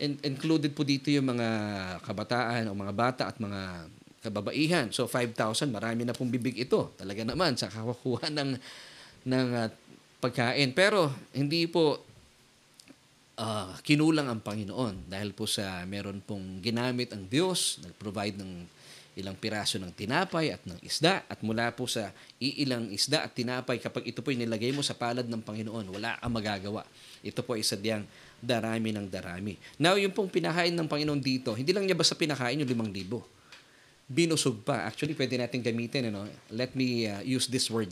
in- 0.00 0.20
included 0.24 0.74
po 0.74 0.82
dito 0.82 1.08
yung 1.08 1.36
mga 1.36 1.48
kabataan 2.02 2.68
o 2.68 2.76
mga 2.76 2.94
bata 2.94 3.22
at 3.30 3.36
mga 3.38 3.88
kababaihan. 4.24 4.86
So 4.90 5.04
5,000, 5.04 5.68
marami 5.68 6.08
na 6.08 6.16
pong 6.16 6.32
bibig 6.32 6.56
ito. 6.56 6.96
Talaga 6.96 7.22
naman 7.22 7.54
sa 7.60 7.68
kakakuha 7.68 8.32
ng, 8.32 8.50
ng 9.28 9.48
uh, 9.52 9.68
pagkain. 10.18 10.72
Pero 10.72 11.12
hindi 11.36 11.68
po 11.68 12.00
uh, 13.38 13.74
kinulang 13.82 14.30
ang 14.30 14.40
Panginoon 14.42 15.10
dahil 15.10 15.34
po 15.34 15.46
sa 15.46 15.82
meron 15.86 16.22
pong 16.22 16.62
ginamit 16.62 17.10
ang 17.14 17.26
Diyos, 17.26 17.82
nag-provide 17.82 18.38
ng 18.38 18.52
ilang 19.14 19.38
piraso 19.38 19.78
ng 19.78 19.94
tinapay 19.94 20.50
at 20.50 20.62
ng 20.66 20.82
isda 20.82 21.22
at 21.30 21.38
mula 21.38 21.70
po 21.70 21.86
sa 21.86 22.10
iilang 22.42 22.90
isda 22.90 23.22
at 23.22 23.30
tinapay 23.30 23.78
kapag 23.78 24.10
ito 24.10 24.18
po 24.26 24.34
nilagay 24.34 24.74
mo 24.74 24.82
sa 24.82 24.98
palad 24.98 25.22
ng 25.22 25.38
Panginoon, 25.38 25.86
wala 25.94 26.18
kang 26.18 26.34
magagawa. 26.34 26.82
Ito 27.22 27.46
po 27.46 27.54
ay 27.54 27.62
sadyang 27.62 28.02
darami 28.42 28.90
ng 28.90 29.06
darami. 29.06 29.54
Now, 29.78 29.94
yung 29.94 30.10
pong 30.10 30.28
pinahain 30.34 30.74
ng 30.74 30.90
Panginoon 30.90 31.22
dito, 31.22 31.54
hindi 31.54 31.70
lang 31.70 31.86
niya 31.86 31.94
basta 31.94 32.18
pinakain 32.18 32.58
yung 32.58 32.68
limang 32.68 32.90
libo. 32.90 33.22
Binusog 34.10 34.66
pa. 34.66 34.84
Actually, 34.84 35.14
pwede 35.16 35.38
natin 35.38 35.62
gamitin, 35.62 36.10
ano? 36.12 36.26
let 36.52 36.74
me 36.74 37.06
uh, 37.08 37.22
use 37.22 37.46
this 37.48 37.70
word. 37.70 37.88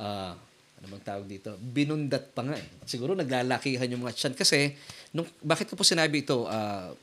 Uh, 0.00 0.34
ano 0.80 0.96
bang 0.96 1.04
tawag 1.04 1.28
dito? 1.28 1.52
Binundat 1.60 2.32
pa 2.32 2.40
nga 2.40 2.56
eh. 2.56 2.66
Siguro 2.88 3.12
naglalakihan 3.12 3.84
yung 3.92 4.00
mga 4.00 4.16
tiyan. 4.16 4.34
Kasi, 4.34 4.72
nung, 5.12 5.28
bakit 5.44 5.68
ko 5.68 5.76
po 5.76 5.84
sinabi 5.84 6.24
ito 6.24 6.48
uh, 6.48 6.96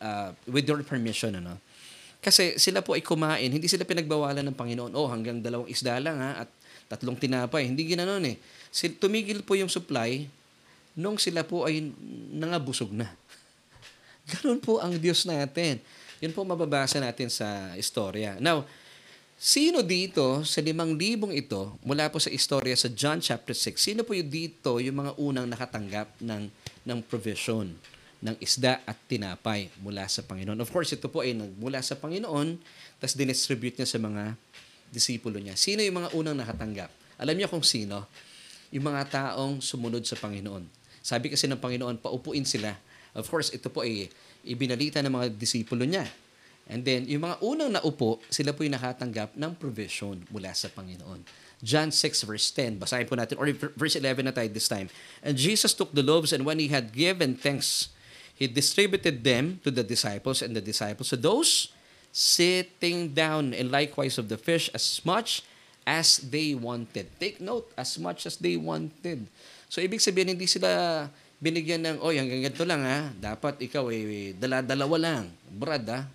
uh, 0.00 0.30
with 0.48 0.64
your 0.64 0.80
permission, 0.80 1.36
ano? 1.36 1.60
Kasi 2.18 2.56
sila 2.56 2.80
po 2.80 2.96
ay 2.96 3.04
kumain, 3.04 3.52
hindi 3.52 3.68
sila 3.68 3.84
pinagbawalan 3.84 4.42
ng 4.42 4.56
Panginoon. 4.56 4.92
Oh, 4.96 5.06
hanggang 5.06 5.38
dalawang 5.44 5.68
isda 5.68 6.00
lang 6.00 6.16
ha, 6.18 6.48
at 6.48 6.50
tatlong 6.88 7.14
tinapay. 7.14 7.68
Hindi 7.68 7.92
ginanon 7.92 8.24
eh. 8.24 8.40
Tumigil 8.98 9.44
po 9.44 9.54
yung 9.54 9.70
supply 9.70 10.26
nung 10.98 11.20
sila 11.20 11.46
po 11.46 11.68
ay 11.68 11.92
nangabusog 12.34 12.90
na. 12.90 13.06
Ganun 14.32 14.58
po 14.58 14.80
ang 14.82 14.96
Diyos 14.96 15.28
natin. 15.28 15.78
Yun 16.18 16.34
po 16.34 16.42
mababasa 16.42 16.98
natin 16.98 17.30
sa 17.30 17.76
istorya. 17.78 18.40
Now, 18.42 18.66
Sino 19.38 19.86
dito 19.86 20.42
sa 20.42 20.58
limang 20.58 20.98
libong 20.98 21.30
ito, 21.30 21.78
mula 21.86 22.10
po 22.10 22.18
sa 22.18 22.26
istorya 22.26 22.74
sa 22.74 22.90
John 22.90 23.22
chapter 23.22 23.54
6, 23.54 23.78
sino 23.78 24.02
po 24.02 24.10
yung 24.10 24.26
dito 24.26 24.82
yung 24.82 24.98
mga 24.98 25.14
unang 25.14 25.46
nakatanggap 25.46 26.10
ng, 26.18 26.50
ng 26.82 26.98
provision 27.06 27.70
ng 28.18 28.34
isda 28.42 28.82
at 28.82 28.98
tinapay 29.06 29.70
mula 29.78 30.10
sa 30.10 30.26
Panginoon? 30.26 30.58
Of 30.58 30.74
course, 30.74 30.90
ito 30.90 31.06
po 31.06 31.22
ay 31.22 31.38
mula 31.38 31.78
sa 31.86 31.94
Panginoon, 31.94 32.58
tapos 32.98 33.14
dinistribute 33.14 33.78
niya 33.78 33.86
sa 33.86 34.02
mga 34.02 34.34
disipulo 34.90 35.38
niya. 35.38 35.54
Sino 35.54 35.86
yung 35.86 36.02
mga 36.02 36.18
unang 36.18 36.34
nakatanggap? 36.34 36.90
Alam 37.22 37.38
niyo 37.38 37.46
kung 37.46 37.62
sino? 37.62 38.10
Yung 38.74 38.90
mga 38.90 39.06
taong 39.38 39.62
sumunod 39.62 40.02
sa 40.02 40.18
Panginoon. 40.18 40.66
Sabi 40.98 41.30
kasi 41.30 41.46
ng 41.46 41.62
Panginoon, 41.62 42.02
paupuin 42.02 42.42
sila. 42.42 42.74
Of 43.14 43.30
course, 43.30 43.54
ito 43.54 43.70
po 43.70 43.86
ay 43.86 44.10
ibinalita 44.42 44.98
ng 44.98 45.14
mga 45.14 45.26
disipulo 45.38 45.86
niya 45.86 46.10
And 46.68 46.84
then, 46.84 47.08
yung 47.08 47.24
mga 47.24 47.40
unang 47.40 47.72
naupo, 47.80 48.20
sila 48.28 48.52
po 48.52 48.60
yung 48.60 48.76
nakatanggap 48.76 49.34
ng 49.34 49.52
provision 49.56 50.20
mula 50.28 50.52
sa 50.52 50.68
Panginoon. 50.68 51.24
John 51.58 51.90
6 51.90 52.28
verse 52.28 52.54
10, 52.54 52.78
basahin 52.78 53.08
po 53.08 53.18
natin, 53.18 53.34
or 53.40 53.50
verse 53.74 53.98
11 53.98 54.22
na 54.22 54.30
tayo 54.30 54.46
this 54.52 54.70
time. 54.70 54.86
And 55.24 55.34
Jesus 55.34 55.74
took 55.74 55.90
the 55.90 56.06
loaves 56.06 56.30
and 56.30 56.46
when 56.46 56.62
He 56.62 56.70
had 56.70 56.94
given 56.94 57.34
thanks, 57.34 57.90
He 58.38 58.46
distributed 58.46 59.26
them 59.26 59.58
to 59.66 59.74
the 59.74 59.82
disciples 59.82 60.44
and 60.44 60.54
the 60.54 60.62
disciples 60.62 61.10
to 61.10 61.18
those 61.18 61.74
sitting 62.14 63.10
down 63.10 63.50
and 63.50 63.74
likewise 63.74 64.14
of 64.14 64.30
the 64.30 64.38
fish 64.38 64.70
as 64.70 65.02
much 65.02 65.42
as 65.82 66.22
they 66.22 66.54
wanted. 66.54 67.10
Take 67.18 67.40
note, 67.40 67.72
as 67.74 67.98
much 67.98 68.28
as 68.28 68.38
they 68.38 68.54
wanted. 68.54 69.26
So, 69.66 69.80
ibig 69.80 70.04
sabihin, 70.04 70.36
hindi 70.36 70.46
sila 70.46 71.08
binigyan 71.40 71.82
ng, 71.82 71.96
oy, 72.04 72.20
hanggang 72.20 72.44
ganito 72.44 72.62
lang 72.62 72.82
ha, 72.84 73.08
dapat 73.14 73.58
ikaw 73.62 73.88
eh, 73.90 74.36
dala-dalawa 74.36 74.96
lang. 75.00 75.24
Brad 75.48 75.86
ha, 75.88 76.06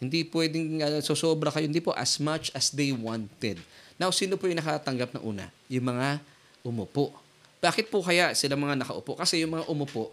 hindi 0.00 0.24
pwedeng 0.32 0.80
uh, 0.80 1.00
sosobra 1.04 1.52
kayo. 1.52 1.68
Hindi 1.68 1.84
po 1.84 1.92
as 1.92 2.16
much 2.16 2.48
as 2.56 2.72
they 2.72 2.88
wanted. 2.88 3.60
Now, 4.00 4.08
sino 4.08 4.40
po 4.40 4.48
yung 4.48 4.56
nakatanggap 4.56 5.12
ng 5.12 5.22
una? 5.22 5.52
Yung 5.68 5.92
mga 5.92 6.24
umupo. 6.64 7.12
Bakit 7.60 7.92
po 7.92 8.00
kaya 8.00 8.32
sila 8.32 8.56
mga 8.56 8.80
nakaupo? 8.80 9.12
Kasi 9.20 9.44
yung 9.44 9.60
mga 9.60 9.68
umupo, 9.68 10.08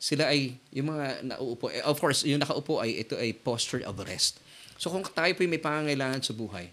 sila 0.00 0.32
ay, 0.32 0.56
yung 0.72 0.96
mga 0.96 1.36
nauupo, 1.36 1.68
eh, 1.68 1.84
of 1.84 2.00
course, 2.00 2.24
yung 2.24 2.40
nakaupo 2.40 2.80
ay, 2.80 3.04
ito 3.04 3.12
ay 3.20 3.36
posture 3.36 3.84
of 3.84 4.00
rest. 4.00 4.40
So 4.80 4.88
kung 4.88 5.04
tayo 5.04 5.28
po 5.36 5.44
may 5.44 5.60
pangangailangan 5.60 6.24
sa 6.24 6.32
buhay, 6.32 6.72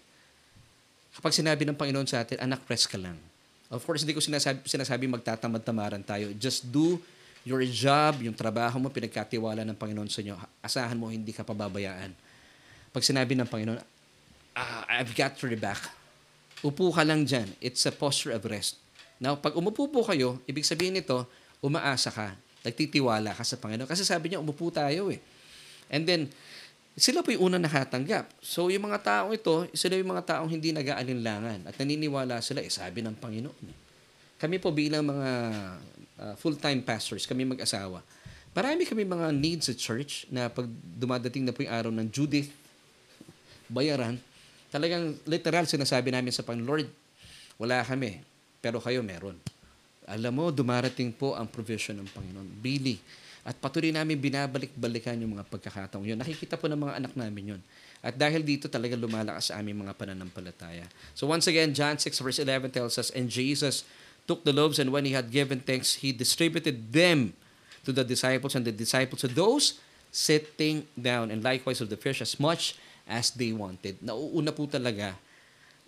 kapag 1.12 1.36
sinabi 1.36 1.68
ng 1.68 1.76
Panginoon 1.76 2.08
sa 2.08 2.24
atin, 2.24 2.40
anak, 2.40 2.64
rest 2.64 2.88
ka 2.88 2.96
lang. 2.96 3.20
Of 3.68 3.84
course, 3.84 4.00
hindi 4.08 4.16
ko 4.16 4.24
sinasabi, 4.24 4.64
sinasabi 4.64 5.04
magtatamad-tamaran 5.12 6.00
tayo. 6.00 6.32
Just 6.40 6.64
do 6.72 6.96
your 7.44 7.60
job, 7.68 8.24
yung 8.24 8.32
trabaho 8.32 8.80
mo, 8.80 8.88
pinagkatiwala 8.88 9.68
ng 9.68 9.76
Panginoon 9.76 10.08
sa 10.08 10.24
inyo. 10.24 10.40
Asahan 10.64 10.96
mo, 10.96 11.12
hindi 11.12 11.36
ka 11.36 11.44
pababayaan 11.44 12.27
pag 12.98 13.06
sinabi 13.06 13.38
ng 13.38 13.46
Panginoon, 13.46 13.78
uh, 14.58 14.82
I've 14.90 15.14
got 15.14 15.38
your 15.38 15.54
back, 15.54 15.78
upo 16.66 16.90
ka 16.90 17.06
lang 17.06 17.22
dyan. 17.22 17.46
It's 17.62 17.86
a 17.86 17.94
posture 17.94 18.34
of 18.34 18.42
rest. 18.50 18.74
Now, 19.22 19.38
pag 19.38 19.54
umupo 19.54 19.86
po 19.86 20.02
kayo, 20.02 20.42
ibig 20.50 20.66
sabihin 20.66 20.98
nito, 20.98 21.22
umaasa 21.62 22.10
ka, 22.10 22.34
nagtitiwala 22.66 23.38
ka 23.38 23.46
sa 23.46 23.54
Panginoon. 23.54 23.86
Kasi 23.86 24.02
sabi 24.02 24.34
niya, 24.34 24.42
umupo 24.42 24.66
tayo 24.74 25.14
eh. 25.14 25.22
And 25.86 26.02
then, 26.02 26.26
sila 26.98 27.22
po 27.22 27.30
yung 27.30 27.54
unang 27.54 27.70
nakatanggap. 27.70 28.34
So, 28.42 28.66
yung 28.66 28.90
mga 28.90 28.98
taong 29.06 29.30
ito, 29.30 29.70
sila 29.78 29.94
yung 29.94 30.10
mga 30.10 30.34
taong 30.34 30.50
hindi 30.50 30.74
nag-aalinlangan 30.74 31.70
at 31.70 31.78
naniniwala 31.78 32.42
sila, 32.42 32.66
eh, 32.66 32.70
sabi 32.70 32.98
ng 33.06 33.14
Panginoon. 33.14 33.62
Eh. 33.70 33.76
Kami 34.42 34.58
po 34.58 34.74
bilang 34.74 35.06
mga 35.06 35.30
uh, 36.18 36.34
full-time 36.34 36.82
pastors, 36.82 37.30
kami 37.30 37.46
mag-asawa, 37.46 38.02
marami 38.50 38.82
kami 38.82 39.06
mga 39.06 39.30
needs 39.30 39.70
sa 39.70 39.74
church 39.78 40.26
na 40.34 40.50
pag 40.50 40.66
dumadating 40.98 41.46
na 41.46 41.54
po 41.54 41.62
yung 41.62 41.70
araw 41.70 41.92
ng 41.94 42.10
Judith, 42.10 42.50
bayaran, 43.68 44.16
talagang 44.72 45.16
literal 45.24 45.64
sinasabi 45.64 46.12
namin 46.12 46.32
sa 46.32 46.44
Panginoon, 46.44 46.68
Lord, 46.68 46.88
wala 47.60 47.80
kami, 47.84 48.20
pero 48.60 48.82
kayo 48.82 49.00
meron. 49.00 49.36
Alam 50.08 50.32
mo, 50.32 50.44
dumarating 50.48 51.12
po 51.12 51.36
ang 51.36 51.44
provision 51.44 52.00
ng 52.00 52.08
Panginoon. 52.08 52.48
Bili. 52.64 52.96
At 53.44 53.56
patuloy 53.60 53.92
namin 53.92 54.16
binabalik-balikan 54.20 55.16
yung 55.20 55.36
mga 55.36 55.44
pagkakataong 55.48 56.04
yun. 56.04 56.16
Nakikita 56.20 56.56
po 56.56 56.68
ng 56.68 56.80
mga 56.80 56.94
anak 57.00 57.12
namin 57.16 57.56
yun. 57.56 57.60
At 58.00 58.16
dahil 58.16 58.44
dito 58.44 58.70
talaga 58.70 58.94
lumalakas 58.94 59.50
sa 59.50 59.60
aming 59.60 59.84
mga 59.84 59.92
pananampalataya. 59.96 60.86
So 61.12 61.28
once 61.28 61.48
again, 61.48 61.74
John 61.76 61.96
6 61.96 62.24
verse 62.24 62.40
11 62.40 62.72
tells 62.72 62.96
us, 62.96 63.08
And 63.12 63.28
Jesus 63.28 63.84
took 64.28 64.44
the 64.44 64.52
loaves 64.52 64.78
and 64.78 64.92
when 64.92 65.04
He 65.04 65.12
had 65.16 65.32
given 65.32 65.60
thanks, 65.60 66.00
He 66.00 66.12
distributed 66.12 66.92
them 66.92 67.32
to 67.88 67.90
the 67.90 68.04
disciples 68.04 68.52
and 68.52 68.68
the 68.68 68.72
disciples 68.72 69.24
to 69.24 69.30
those 69.32 69.80
sitting 70.12 70.84
down 70.96 71.32
and 71.32 71.44
likewise 71.44 71.80
of 71.80 71.88
the 71.88 71.96
fish 71.96 72.20
as 72.20 72.40
much 72.40 72.76
as 73.08 73.32
they 73.32 73.56
wanted. 73.56 73.96
Nauuna 74.04 74.52
po 74.52 74.68
talaga 74.68 75.16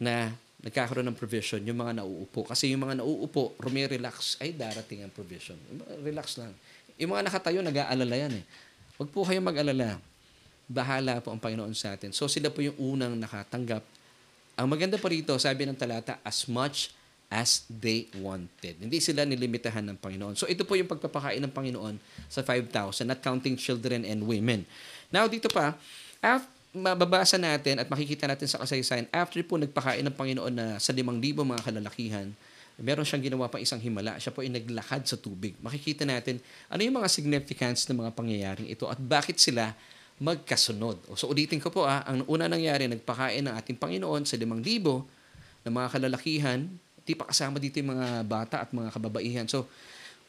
na 0.00 0.33
nagkakaroon 0.64 1.09
ng 1.12 1.16
provision 1.16 1.61
yung 1.61 1.80
mga 1.80 2.00
nauupo. 2.00 2.48
Kasi 2.48 2.72
yung 2.72 2.85
mga 2.85 3.04
nauupo, 3.04 3.52
rumirelax, 3.61 4.40
ay 4.40 4.56
darating 4.56 5.04
ang 5.04 5.12
provision. 5.12 5.56
Relax 6.00 6.40
lang. 6.40 6.52
Yung 6.96 7.12
mga 7.12 7.28
nakatayo, 7.28 7.61
nag-aalala 7.64 8.16
yan 8.16 8.33
eh. 8.40 8.44
Huwag 9.00 9.09
po 9.12 9.24
kayong 9.24 9.44
mag-alala. 9.44 10.00
Bahala 10.68 11.20
po 11.24 11.33
ang 11.33 11.40
Panginoon 11.40 11.72
sa 11.72 11.96
atin. 11.96 12.12
So 12.12 12.28
sila 12.28 12.52
po 12.52 12.61
yung 12.61 12.76
unang 12.76 13.16
nakatanggap. 13.16 13.85
Ang 14.61 14.66
maganda 14.68 15.00
pa 15.00 15.09
rito, 15.09 15.33
sabi 15.40 15.64
ng 15.64 15.76
talata, 15.76 16.20
as 16.20 16.44
much 16.44 16.92
as 17.33 17.64
they 17.72 18.12
wanted. 18.20 18.76
Hindi 18.76 19.00
sila 19.00 19.24
nilimitahan 19.24 19.87
ng 19.87 19.96
Panginoon. 19.96 20.37
So 20.37 20.44
ito 20.44 20.68
po 20.68 20.76
yung 20.76 20.90
pagpapakain 20.90 21.40
ng 21.40 21.52
Panginoon 21.52 21.96
sa 22.28 22.44
5,000, 22.44 23.09
not 23.09 23.24
counting 23.24 23.56
children 23.56 24.04
and 24.04 24.20
women. 24.20 24.68
Now 25.09 25.24
dito 25.24 25.48
pa, 25.48 25.78
after 26.20 26.60
mababasa 26.70 27.35
natin 27.35 27.83
at 27.83 27.90
makikita 27.90 28.30
natin 28.30 28.46
sa 28.46 28.62
kasaysayan, 28.62 29.11
after 29.11 29.42
po 29.42 29.59
nagpakain 29.59 30.06
ng 30.06 30.14
Panginoon 30.14 30.54
na 30.54 30.66
sa 30.78 30.94
limang 30.94 31.18
libo 31.18 31.42
mga 31.42 31.66
kalalakihan, 31.66 32.30
meron 32.80 33.02
siyang 33.04 33.26
ginawa 33.26 33.50
pa 33.50 33.59
isang 33.59 33.83
himala. 33.83 34.16
Siya 34.16 34.30
po 34.30 34.40
ay 34.40 34.48
naglakad 34.48 35.04
sa 35.04 35.18
tubig. 35.18 35.59
Makikita 35.61 36.06
natin 36.06 36.38
ano 36.70 36.80
yung 36.80 36.96
mga 37.02 37.11
significance 37.11 37.90
ng 37.90 37.98
mga 38.06 38.11
pangyayaring 38.14 38.68
ito 38.70 38.87
at 38.87 38.96
bakit 39.02 39.37
sila 39.42 39.74
magkasunod. 40.22 41.00
So 41.18 41.28
ulitin 41.28 41.59
ko 41.59 41.74
po 41.74 41.85
ah, 41.85 42.06
ang 42.06 42.22
una 42.30 42.46
nangyari, 42.46 42.87
nagpakain 42.87 43.44
ng 43.44 43.54
ating 43.56 43.76
Panginoon 43.76 44.22
sa 44.24 44.38
limang 44.38 44.62
libo 44.62 45.04
ng 45.66 45.72
mga 45.74 45.88
kalalakihan, 45.98 46.70
di 47.04 47.18
pa 47.18 47.26
kasama 47.28 47.59
dito 47.59 47.83
yung 47.83 47.98
mga 47.98 48.22
bata 48.24 48.62
at 48.62 48.70
mga 48.70 48.94
kababaihan. 48.94 49.46
So, 49.50 49.66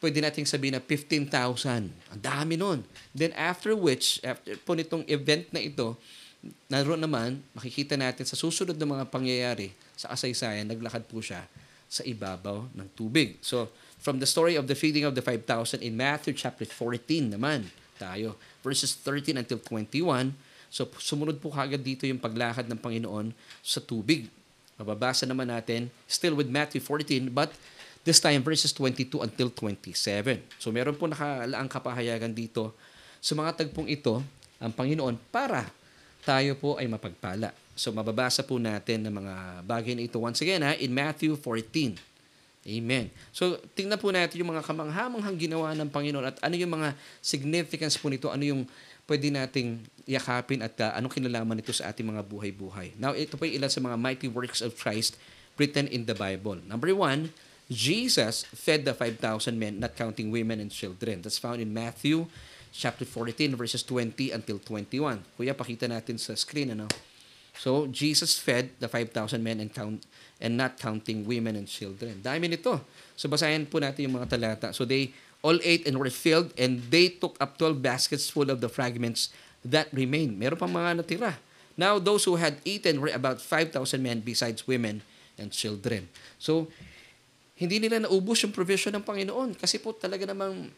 pwede 0.02 0.18
nating 0.18 0.50
sabihin 0.50 0.74
na 0.74 0.82
15,000. 0.82 1.30
Ang 1.94 2.20
dami 2.20 2.58
nun. 2.58 2.82
Then 3.14 3.30
after 3.38 3.78
which, 3.78 4.18
after 4.26 4.58
po 4.66 4.74
nitong 4.74 5.06
event 5.06 5.46
na 5.54 5.62
ito, 5.62 5.94
naroon 6.66 6.98
naman, 6.98 7.38
makikita 7.54 7.94
natin 7.94 8.26
sa 8.26 8.34
susunod 8.34 8.74
na 8.74 8.86
mga 8.88 9.04
pangyayari 9.08 9.70
sa 9.94 10.10
kasaysayan, 10.10 10.66
naglakad 10.66 11.06
po 11.06 11.22
siya 11.22 11.46
sa 11.86 12.02
ibabaw 12.02 12.66
ng 12.74 12.88
tubig. 12.98 13.38
So, 13.44 13.70
from 14.02 14.18
the 14.18 14.26
story 14.26 14.58
of 14.58 14.66
the 14.66 14.74
feeding 14.74 15.06
of 15.06 15.14
the 15.14 15.22
5,000 15.22 15.84
in 15.84 15.94
Matthew 15.94 16.34
chapter 16.34 16.66
14 16.66 17.36
naman 17.38 17.70
tayo, 18.00 18.34
verses 18.64 18.98
13 18.98 19.38
until 19.38 19.60
21. 19.60 20.34
So, 20.72 20.88
sumunod 20.98 21.38
po 21.38 21.52
kagad 21.52 21.84
dito 21.84 22.08
yung 22.08 22.18
paglakad 22.18 22.66
ng 22.66 22.80
Panginoon 22.80 23.30
sa 23.60 23.78
tubig. 23.78 24.26
Mababasa 24.80 25.28
naman 25.28 25.52
natin, 25.52 25.92
still 26.08 26.34
with 26.34 26.48
Matthew 26.48 26.80
14, 26.80 27.28
but 27.28 27.52
this 28.02 28.18
time 28.18 28.42
verses 28.42 28.72
22 28.74 29.22
until 29.22 29.52
27. 29.52 30.42
So, 30.58 30.72
meron 30.74 30.96
po 30.96 31.06
nakalaang 31.06 31.70
kapahayagan 31.70 32.32
dito 32.32 32.74
sa 33.22 33.38
mga 33.38 33.62
tagpong 33.62 33.86
ito, 33.86 34.18
ang 34.58 34.72
Panginoon 34.74 35.14
para 35.30 35.81
tayo 36.22 36.54
po 36.54 36.78
ay 36.78 36.86
mapagpala. 36.86 37.50
So 37.74 37.90
mababasa 37.90 38.46
po 38.46 38.60
natin 38.60 39.06
ng 39.08 39.14
mga 39.22 39.34
bagay 39.66 39.92
na 39.98 40.06
ito 40.06 40.22
once 40.22 40.38
again 40.44 40.62
ha, 40.62 40.76
in 40.78 40.92
Matthew 40.94 41.34
14. 41.34 41.98
Amen. 42.62 43.10
So 43.34 43.58
tingnan 43.74 43.98
po 43.98 44.14
natin 44.14 44.38
yung 44.38 44.54
mga 44.54 44.62
kamanghamanghang 44.62 45.38
ginawa 45.50 45.74
ng 45.74 45.90
Panginoon 45.90 46.26
at 46.30 46.38
ano 46.38 46.54
yung 46.54 46.78
mga 46.78 46.94
significance 47.18 47.98
po 47.98 48.06
nito, 48.06 48.30
ano 48.30 48.46
yung 48.46 48.62
pwede 49.10 49.34
nating 49.34 49.82
yakapin 50.06 50.62
at 50.62 50.78
uh, 50.78 50.94
anong 50.94 51.10
kinalaman 51.10 51.58
nito 51.58 51.74
sa 51.74 51.90
ating 51.90 52.06
mga 52.06 52.22
buhay-buhay. 52.22 52.94
Now 53.02 53.18
ito 53.18 53.34
po 53.34 53.42
ilan 53.42 53.66
sa 53.66 53.82
mga 53.82 53.98
mighty 53.98 54.28
works 54.30 54.62
of 54.62 54.78
Christ 54.78 55.18
written 55.58 55.90
in 55.90 56.06
the 56.06 56.14
Bible. 56.14 56.62
Number 56.62 56.94
one, 56.94 57.34
Jesus 57.66 58.46
fed 58.54 58.86
the 58.86 58.94
5,000 58.94 59.58
men, 59.58 59.80
not 59.82 59.98
counting 59.98 60.30
women 60.30 60.62
and 60.62 60.70
children. 60.70 61.24
That's 61.24 61.40
found 61.40 61.58
in 61.58 61.74
Matthew 61.74 62.30
chapter 62.72 63.04
14 63.04 63.54
verses 63.54 63.84
20 63.84 64.32
until 64.32 64.58
21. 64.58 65.20
Kuya, 65.36 65.52
pakita 65.52 65.86
natin 65.86 66.16
sa 66.16 66.32
screen 66.32 66.72
ano. 66.72 66.88
So, 67.52 67.84
Jesus 67.92 68.40
fed 68.40 68.72
the 68.80 68.88
5,000 68.88 69.12
men 69.44 69.60
and 69.60 69.68
count 69.68 70.08
and 70.40 70.56
not 70.56 70.80
counting 70.80 71.28
women 71.28 71.52
and 71.54 71.68
children. 71.68 72.24
Dami 72.24 72.48
nito. 72.48 72.80
So, 73.12 73.28
basahin 73.28 73.68
po 73.68 73.76
natin 73.76 74.08
yung 74.08 74.16
mga 74.16 74.32
talata. 74.32 74.72
So, 74.72 74.88
they 74.88 75.12
all 75.44 75.60
ate 75.60 75.84
and 75.84 76.00
were 76.00 76.08
filled 76.08 76.56
and 76.56 76.80
they 76.88 77.12
took 77.12 77.36
up 77.36 77.60
12 77.60 77.84
baskets 77.84 78.32
full 78.32 78.48
of 78.48 78.64
the 78.64 78.72
fragments 78.72 79.28
that 79.60 79.92
remained. 79.92 80.40
Meron 80.40 80.56
pang 80.56 80.72
mga 80.72 81.04
natira. 81.04 81.36
Now, 81.76 82.00
those 82.00 82.24
who 82.24 82.40
had 82.40 82.64
eaten 82.64 83.04
were 83.04 83.12
about 83.12 83.44
5,000 83.44 83.74
men 84.00 84.24
besides 84.24 84.64
women 84.64 85.04
and 85.36 85.52
children. 85.52 86.08
So, 86.40 86.72
hindi 87.56 87.78
nila 87.78 88.08
naubos 88.08 88.42
yung 88.42 88.50
provision 88.50 88.96
ng 88.96 89.04
Panginoon 89.04 89.54
kasi 89.60 89.78
po 89.78 89.92
talaga 89.92 90.26
namang 90.26 90.72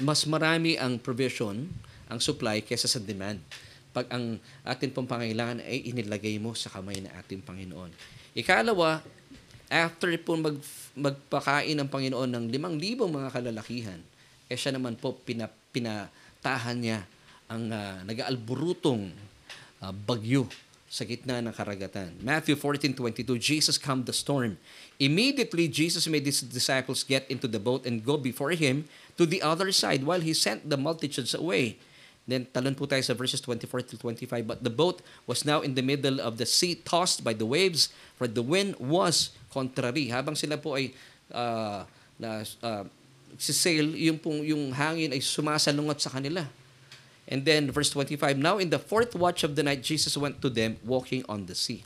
mas 0.00 0.28
marami 0.28 0.76
ang 0.76 1.00
provision, 1.00 1.64
ang 2.06 2.18
supply, 2.20 2.60
kesa 2.60 2.88
sa 2.88 3.00
demand. 3.00 3.40
Pag 3.96 4.12
ang 4.12 4.36
atin 4.60 4.92
pong 4.92 5.08
pangailangan 5.08 5.64
ay 5.64 5.88
inilagay 5.88 6.36
mo 6.36 6.52
sa 6.52 6.68
kamay 6.68 7.00
ng 7.00 7.12
ating 7.24 7.40
Panginoon. 7.40 7.88
Ikalawa, 8.36 9.00
after 9.72 10.12
po 10.20 10.36
mag, 10.36 10.60
magpakain 10.92 11.76
ng 11.80 11.88
Panginoon 11.88 12.28
ng 12.28 12.44
limang 12.52 12.76
libong 12.76 13.08
mga 13.08 13.32
kalalakihan, 13.32 14.00
eh 14.46 14.56
siya 14.56 14.76
naman 14.76 15.00
po 15.00 15.16
pina, 15.16 15.48
pinatahan 15.72 16.76
niya 16.76 17.00
ang 17.48 17.72
uh, 17.72 18.04
nag-aalburutong 18.04 19.10
uh, 19.80 19.92
bagyo 20.04 20.44
sa 20.86 21.02
gitna 21.02 21.42
ng 21.42 21.50
karagatan. 21.50 22.14
Matthew 22.22 22.54
14:22 22.54 23.36
Jesus 23.42 23.76
calmed 23.76 24.06
the 24.06 24.14
storm. 24.14 24.54
Immediately 25.02 25.66
Jesus 25.66 26.06
made 26.06 26.24
his 26.24 26.40
disciples 26.40 27.02
get 27.02 27.26
into 27.26 27.50
the 27.50 27.58
boat 27.58 27.84
and 27.84 28.06
go 28.06 28.14
before 28.14 28.54
him 28.54 28.86
to 29.18 29.26
the 29.26 29.42
other 29.42 29.74
side 29.74 30.06
while 30.06 30.22
he 30.22 30.30
sent 30.30 30.70
the 30.70 30.78
multitudes 30.78 31.34
away. 31.34 31.76
Then 32.26 32.42
talon 32.50 32.74
po 32.74 32.90
tayo 32.90 33.02
sa 33.06 33.14
verses 33.14 33.38
24 33.38 33.94
to 33.94 33.96
25. 33.98 34.46
But 34.46 34.66
the 34.66 34.72
boat 34.72 34.98
was 35.30 35.46
now 35.46 35.62
in 35.62 35.78
the 35.78 35.82
middle 35.82 36.18
of 36.18 36.42
the 36.42 36.46
sea, 36.46 36.74
tossed 36.74 37.22
by 37.22 37.34
the 37.34 37.46
waves, 37.46 37.94
for 38.18 38.26
the 38.26 38.42
wind 38.42 38.74
was 38.82 39.30
contrary. 39.54 40.10
Habang 40.10 40.34
sila 40.34 40.58
po 40.58 40.74
ay 40.74 40.90
uh, 41.30 41.86
na, 42.18 42.42
uh, 42.66 42.84
sail, 43.38 43.94
yung, 43.94 44.18
pong, 44.18 44.42
yung 44.42 44.74
hangin 44.74 45.14
ay 45.14 45.22
sumasalungat 45.22 46.02
sa 46.02 46.10
kanila. 46.10 46.42
And 47.26 47.42
then 47.42 47.74
verse 47.74 47.90
25, 47.90 48.38
Now 48.38 48.58
in 48.62 48.70
the 48.70 48.78
fourth 48.78 49.18
watch 49.18 49.42
of 49.42 49.58
the 49.58 49.62
night, 49.66 49.82
Jesus 49.82 50.14
went 50.14 50.38
to 50.42 50.48
them 50.50 50.78
walking 50.86 51.26
on 51.28 51.50
the 51.50 51.58
sea. 51.58 51.82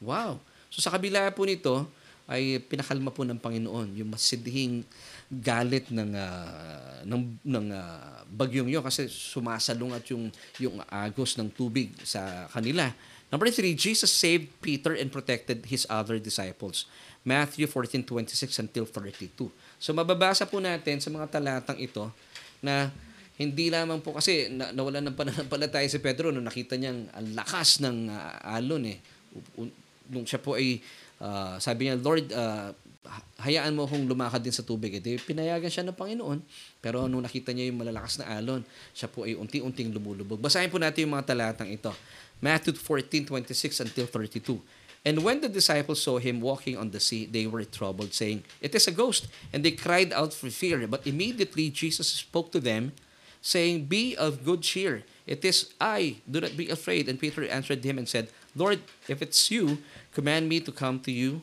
Wow! 0.00 0.40
So 0.72 0.80
sa 0.80 0.92
kabila 0.92 1.28
po 1.36 1.44
nito, 1.44 1.84
ay 2.28 2.60
pinakalma 2.60 3.08
po 3.08 3.24
ng 3.24 3.40
Panginoon 3.40 3.96
yung 3.96 4.12
masidhing 4.12 4.84
galit 5.32 5.88
ng 5.88 6.12
uh, 6.12 7.00
ng 7.08 7.40
ng 7.40 7.66
uh, 7.72 8.20
bagyong 8.28 8.68
'yon 8.68 8.84
kasi 8.84 9.08
sumasalungat 9.08 10.12
yung 10.12 10.28
yung 10.60 10.76
agos 10.92 11.40
ng 11.40 11.48
tubig 11.48 11.88
sa 12.04 12.44
kanila. 12.52 12.92
Number 13.32 13.48
three, 13.48 13.76
Jesus 13.76 14.12
saved 14.12 14.48
Peter 14.60 14.96
and 14.96 15.08
protected 15.08 15.68
his 15.68 15.88
other 15.88 16.20
disciples. 16.20 16.84
Matthew 17.24 17.64
14:26 17.64 18.60
until 18.60 18.84
32. 18.84 19.48
So 19.80 19.96
mababasa 19.96 20.44
po 20.44 20.60
natin 20.60 21.00
sa 21.00 21.08
mga 21.08 21.32
talatang 21.32 21.80
ito 21.80 22.12
na 22.60 22.92
hindi 23.38 23.70
lamang 23.70 24.02
po 24.02 24.18
kasi 24.18 24.50
na, 24.50 24.74
nawalan 24.74 25.08
ng 25.08 25.16
pananampalataya 25.16 25.86
si 25.86 26.02
Pedro 26.02 26.34
nung 26.34 26.42
nakita 26.42 26.74
niyang 26.74 27.06
ang 27.14 27.26
lakas 27.38 27.78
ng 27.78 28.10
uh, 28.10 28.58
alon 28.58 28.90
eh. 28.90 28.98
Nung 30.10 30.26
siya 30.26 30.42
po 30.42 30.58
ay 30.58 30.82
uh, 31.22 31.54
sabi 31.62 31.86
niya, 31.86 31.94
Lord, 32.02 32.34
uh, 32.34 32.74
hayaan 33.40 33.78
mo 33.78 33.86
akong 33.86 34.04
lumakad 34.04 34.42
din 34.42 34.52
sa 34.52 34.66
tubig. 34.66 34.98
Eh, 34.98 35.22
pinayagan 35.22 35.70
siya 35.70 35.86
ng 35.86 35.96
Panginoon. 35.96 36.42
Pero 36.82 37.06
nung 37.06 37.22
nakita 37.22 37.54
niya 37.54 37.70
yung 37.70 37.78
malalakas 37.78 38.18
na 38.18 38.26
alon, 38.36 38.66
siya 38.92 39.06
po 39.06 39.22
ay 39.22 39.38
unti-unting 39.38 39.94
lumulubog. 39.94 40.42
Basahin 40.42 40.68
po 40.68 40.82
natin 40.82 41.06
yung 41.06 41.14
mga 41.14 41.30
talatang 41.30 41.70
ito. 41.70 41.94
Matthew 42.42 42.74
14:26 42.74 43.86
until 43.86 44.06
32. 44.10 44.58
And 45.06 45.22
when 45.22 45.38
the 45.40 45.48
disciples 45.48 46.02
saw 46.02 46.18
him 46.18 46.42
walking 46.42 46.74
on 46.74 46.90
the 46.90 46.98
sea, 46.98 47.24
they 47.24 47.46
were 47.46 47.62
troubled, 47.62 48.12
saying, 48.12 48.42
It 48.58 48.74
is 48.74 48.90
a 48.90 48.94
ghost. 48.94 49.30
And 49.54 49.62
they 49.62 49.72
cried 49.72 50.10
out 50.10 50.34
for 50.34 50.50
fear. 50.50 50.84
But 50.90 51.06
immediately 51.06 51.70
Jesus 51.70 52.10
spoke 52.10 52.50
to 52.52 52.60
them, 52.60 52.92
saying, 53.40 53.86
Be 53.86 54.16
of 54.16 54.44
good 54.44 54.62
cheer. 54.62 55.02
It 55.26 55.44
is 55.44 55.74
I. 55.80 56.16
Do 56.30 56.40
not 56.40 56.56
be 56.56 56.70
afraid. 56.70 57.08
And 57.08 57.20
Peter 57.20 57.46
answered 57.46 57.84
him 57.84 57.98
and 57.98 58.08
said, 58.08 58.28
Lord, 58.56 58.80
if 59.08 59.20
it's 59.20 59.50
you, 59.50 59.78
command 60.12 60.48
me 60.48 60.60
to 60.60 60.72
come 60.72 61.00
to 61.00 61.12
you 61.12 61.42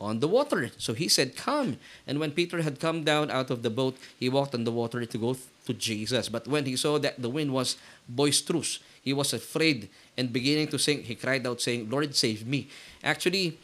on 0.00 0.20
the 0.20 0.28
water. 0.28 0.70
So 0.78 0.94
he 0.94 1.08
said, 1.08 1.36
Come. 1.36 1.78
And 2.06 2.18
when 2.18 2.32
Peter 2.32 2.62
had 2.62 2.80
come 2.80 3.04
down 3.04 3.30
out 3.30 3.50
of 3.50 3.62
the 3.62 3.70
boat, 3.70 3.96
he 4.18 4.28
walked 4.28 4.54
on 4.54 4.64
the 4.64 4.72
water 4.72 5.04
to 5.04 5.18
go 5.18 5.36
to 5.66 5.74
Jesus. 5.74 6.28
But 6.28 6.48
when 6.48 6.64
he 6.64 6.76
saw 6.76 6.98
that 6.98 7.20
the 7.20 7.30
wind 7.30 7.52
was 7.52 7.76
boisterous, 8.08 8.80
he 9.02 9.12
was 9.12 9.32
afraid 9.32 9.88
and 10.16 10.32
beginning 10.32 10.68
to 10.68 10.78
sink, 10.78 11.04
he 11.04 11.14
cried 11.14 11.46
out, 11.46 11.60
saying, 11.60 11.88
Lord, 11.88 12.14
save 12.14 12.46
me. 12.46 12.68
Actually, 13.02 13.58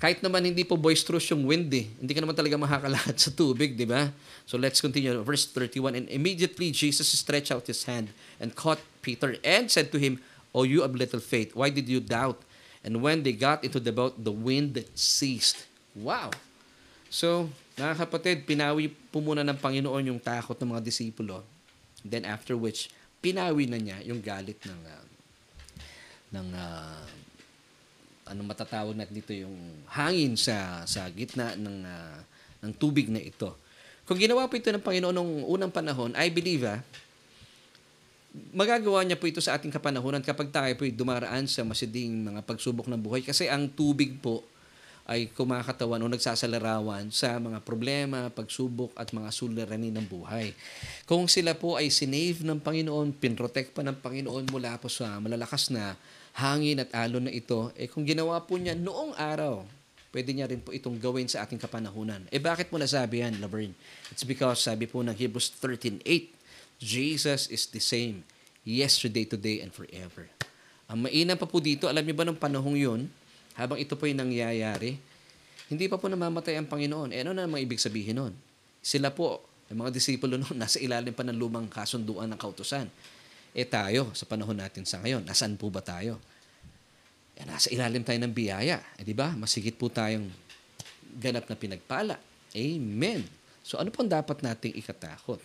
kahit 0.00 0.20
naman 0.20 0.44
hindi 0.44 0.64
po 0.64 0.76
boisterous 0.76 1.28
yung 1.32 1.44
wind 1.48 1.68
eh. 1.72 1.88
Hindi 2.00 2.12
ka 2.12 2.20
naman 2.20 2.36
talaga 2.36 2.56
makakalakad 2.60 3.16
sa 3.20 3.30
tubig, 3.32 3.76
di 3.76 3.88
ba? 3.88 4.12
So 4.44 4.56
let's 4.56 4.80
continue. 4.80 5.16
Verse 5.24 5.48
31, 5.48 5.96
And 5.96 6.06
immediately 6.08 6.72
Jesus 6.72 7.08
stretched 7.12 7.52
out 7.52 7.68
his 7.68 7.84
hand 7.84 8.12
and 8.40 8.52
caught 8.52 8.80
Peter 9.04 9.36
and 9.44 9.68
said 9.68 9.92
to 9.92 9.98
him, 10.00 10.20
O 10.54 10.62
you 10.62 10.86
of 10.86 10.94
little 10.94 11.20
faith, 11.20 11.52
why 11.56 11.68
did 11.68 11.90
you 11.90 11.98
doubt? 11.98 12.40
And 12.84 13.00
when 13.00 13.24
they 13.24 13.32
got 13.32 13.64
into 13.64 13.80
the 13.80 13.90
boat, 13.90 14.20
the 14.20 14.32
wind 14.32 14.76
ceased. 14.92 15.64
Wow! 15.96 16.30
So, 17.08 17.48
mga 17.80 18.06
kapatid, 18.06 18.36
pinawi 18.44 18.92
po 19.10 19.24
muna 19.24 19.40
ng 19.40 19.56
Panginoon 19.56 20.12
yung 20.12 20.20
takot 20.20 20.54
ng 20.60 20.76
mga 20.76 20.84
disipulo. 20.84 21.42
Then 22.04 22.28
after 22.28 22.54
which, 22.54 22.92
pinawi 23.24 23.64
na 23.66 23.80
niya 23.80 23.98
yung 24.04 24.20
galit 24.20 24.60
ng 24.68 24.80
uh, 24.84 25.04
ng 26.36 26.48
uh, 26.52 27.23
ano 28.24 28.40
matatawag 28.44 28.96
natin 28.96 29.14
dito 29.14 29.32
yung 29.36 29.84
hangin 29.88 30.36
sa 30.36 30.82
sa 30.88 31.08
gitna 31.12 31.52
ng 31.56 31.78
uh, 31.84 32.18
ng 32.64 32.72
tubig 32.80 33.12
na 33.12 33.20
ito. 33.20 33.52
Kung 34.04 34.20
ginawa 34.20 34.48
po 34.48 34.56
ito 34.56 34.68
ng 34.68 34.84
Panginoon 34.84 35.16
noong 35.16 35.34
unang 35.48 35.72
panahon, 35.72 36.12
I 36.16 36.28
believe 36.28 36.64
ah, 36.68 36.80
magagawa 38.52 39.00
niya 39.04 39.16
po 39.16 39.28
ito 39.30 39.40
sa 39.40 39.56
ating 39.56 39.72
kapanahonan 39.72 40.20
kapag 40.20 40.52
tayo 40.52 40.72
po 40.76 40.84
dumaraan 40.84 41.48
sa 41.48 41.64
masiding 41.64 42.32
mga 42.32 42.44
pagsubok 42.44 42.88
ng 42.90 43.00
buhay. 43.00 43.24
Kasi 43.24 43.48
ang 43.48 43.70
tubig 43.72 44.20
po 44.20 44.44
ay 45.04 45.28
kumakatawan 45.36 46.00
o 46.00 46.08
nagsasalarawan 46.08 47.12
sa 47.12 47.36
mga 47.36 47.60
problema, 47.60 48.32
pagsubok 48.32 48.96
at 48.96 49.12
mga 49.12 49.28
suliranin 49.28 49.92
ng 49.92 50.08
buhay. 50.08 50.56
Kung 51.04 51.28
sila 51.28 51.52
po 51.52 51.76
ay 51.76 51.92
sinave 51.92 52.40
ng 52.40 52.56
Panginoon, 52.56 53.12
pinrotect 53.12 53.76
pa 53.76 53.84
ng 53.84 54.00
Panginoon 54.00 54.48
mula 54.48 54.80
po 54.80 54.88
sa 54.88 55.20
malalakas 55.20 55.68
na 55.68 55.92
hangin 56.34 56.82
at 56.82 56.90
alon 56.94 57.30
na 57.30 57.32
ito, 57.32 57.70
eh 57.78 57.86
kung 57.86 58.02
ginawa 58.02 58.42
po 58.42 58.58
niya 58.58 58.74
noong 58.74 59.14
araw, 59.14 59.62
pwede 60.10 60.30
niya 60.34 60.50
rin 60.50 60.62
po 60.62 60.70
itong 60.74 60.98
gawin 60.98 61.26
sa 61.30 61.46
ating 61.46 61.58
kapanahunan. 61.58 62.26
Eh 62.30 62.42
bakit 62.42 62.70
mo 62.70 62.78
nasabi 62.78 63.22
yan, 63.22 63.38
Laverne? 63.38 63.74
It's 64.10 64.26
because 64.26 64.62
sabi 64.62 64.86
po 64.86 65.02
ng 65.02 65.14
Hebrews 65.14 65.54
13.8, 65.58 66.06
Jesus 66.78 67.46
is 67.50 67.70
the 67.70 67.82
same 67.82 68.26
yesterday, 68.66 69.26
today, 69.26 69.62
and 69.62 69.70
forever. 69.70 70.26
Ang 70.90 71.06
mainam 71.06 71.38
pa 71.38 71.46
po 71.46 71.62
dito, 71.62 71.86
alam 71.86 72.02
niyo 72.02 72.14
ba 72.18 72.26
ng 72.26 72.38
panahong 72.38 72.78
yun, 72.78 73.00
habang 73.54 73.78
ito 73.78 73.94
po 73.94 74.10
yung 74.10 74.22
nangyayari, 74.22 74.98
hindi 75.70 75.86
pa 75.86 75.96
po 75.96 76.10
namamatay 76.10 76.58
ang 76.58 76.68
Panginoon. 76.68 77.14
Eh 77.14 77.22
ano 77.22 77.30
na 77.32 77.46
mga 77.46 77.62
ibig 77.62 77.80
sabihin 77.80 78.20
nun? 78.20 78.34
Sila 78.84 79.14
po, 79.14 79.40
yung 79.72 79.86
mga 79.86 79.94
disipulo 79.94 80.36
noon, 80.36 80.56
nasa 80.62 80.76
ilalim 80.82 81.14
pa 81.14 81.24
ng 81.24 81.36
lumang 81.36 81.70
kasunduan 81.70 82.28
ng 82.34 82.38
kautusan. 82.38 82.90
Eh 83.54 83.62
tayo, 83.62 84.10
sa 84.18 84.26
panahon 84.26 84.58
natin 84.58 84.82
sa 84.82 84.98
ngayon, 84.98 85.22
nasaan 85.22 85.54
po 85.54 85.70
ba 85.70 85.78
tayo? 85.78 86.18
Eh, 87.38 87.46
nasa 87.46 87.70
ilalim 87.70 88.02
tayo 88.02 88.18
ng 88.18 88.34
biyaya. 88.34 88.82
Eh, 88.98 89.06
di 89.06 89.14
ba? 89.14 89.30
Masigit 89.38 89.78
po 89.78 89.86
tayong 89.86 90.26
ganap 91.22 91.46
na 91.46 91.54
pinagpala. 91.54 92.18
Amen. 92.50 93.22
So 93.62 93.78
ano 93.78 93.94
pong 93.94 94.10
dapat 94.10 94.42
nating 94.42 94.74
ikatakot? 94.74 95.38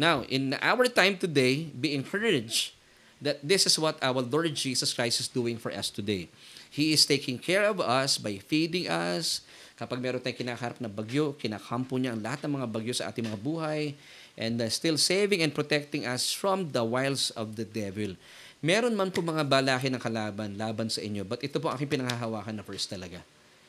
Now, 0.00 0.24
in 0.32 0.56
our 0.64 0.88
time 0.88 1.20
today, 1.20 1.68
be 1.68 1.92
encouraged 1.92 2.72
that 3.20 3.38
this 3.44 3.68
is 3.68 3.76
what 3.76 4.00
our 4.00 4.24
Lord 4.24 4.56
Jesus 4.56 4.96
Christ 4.96 5.20
is 5.20 5.28
doing 5.28 5.60
for 5.60 5.68
us 5.70 5.92
today. 5.92 6.32
He 6.72 6.96
is 6.96 7.04
taking 7.04 7.36
care 7.36 7.68
of 7.68 7.84
us 7.84 8.16
by 8.16 8.40
feeding 8.40 8.88
us. 8.88 9.44
Kapag 9.76 10.00
meron 10.00 10.24
tayong 10.24 10.40
kinakaharap 10.40 10.80
na 10.80 10.88
bagyo, 10.88 11.36
kinakampo 11.36 12.00
niya 12.00 12.16
ang 12.16 12.24
lahat 12.24 12.48
ng 12.48 12.52
mga 12.56 12.66
bagyo 12.72 12.94
sa 12.96 13.12
ating 13.12 13.28
mga 13.28 13.38
buhay 13.44 13.92
and 14.36 14.60
uh, 14.60 14.68
still 14.68 14.96
saving 14.96 15.42
and 15.44 15.52
protecting 15.52 16.06
us 16.08 16.32
from 16.32 16.72
the 16.72 16.84
wiles 16.84 17.30
of 17.36 17.56
the 17.56 17.64
devil. 17.64 18.16
Meron 18.62 18.94
man 18.94 19.10
po 19.10 19.20
mga 19.20 19.42
balaki 19.42 19.90
ng 19.90 19.98
kalaban, 19.98 20.54
laban 20.54 20.86
sa 20.86 21.02
inyo, 21.02 21.26
but 21.26 21.42
ito 21.42 21.58
po 21.58 21.68
ang 21.68 21.76
aking 21.76 21.98
pinanghahawakan 21.98 22.62
na 22.62 22.64
first 22.64 22.86
talaga. 22.86 23.18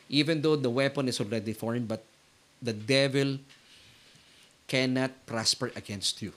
Even 0.08 0.38
though 0.40 0.56
the 0.56 0.70
weapon 0.70 1.10
is 1.10 1.18
already 1.18 1.52
formed, 1.52 1.90
but 1.90 2.06
the 2.62 2.76
devil 2.76 3.42
cannot 4.70 5.12
prosper 5.26 5.74
against 5.76 6.22
you. 6.22 6.32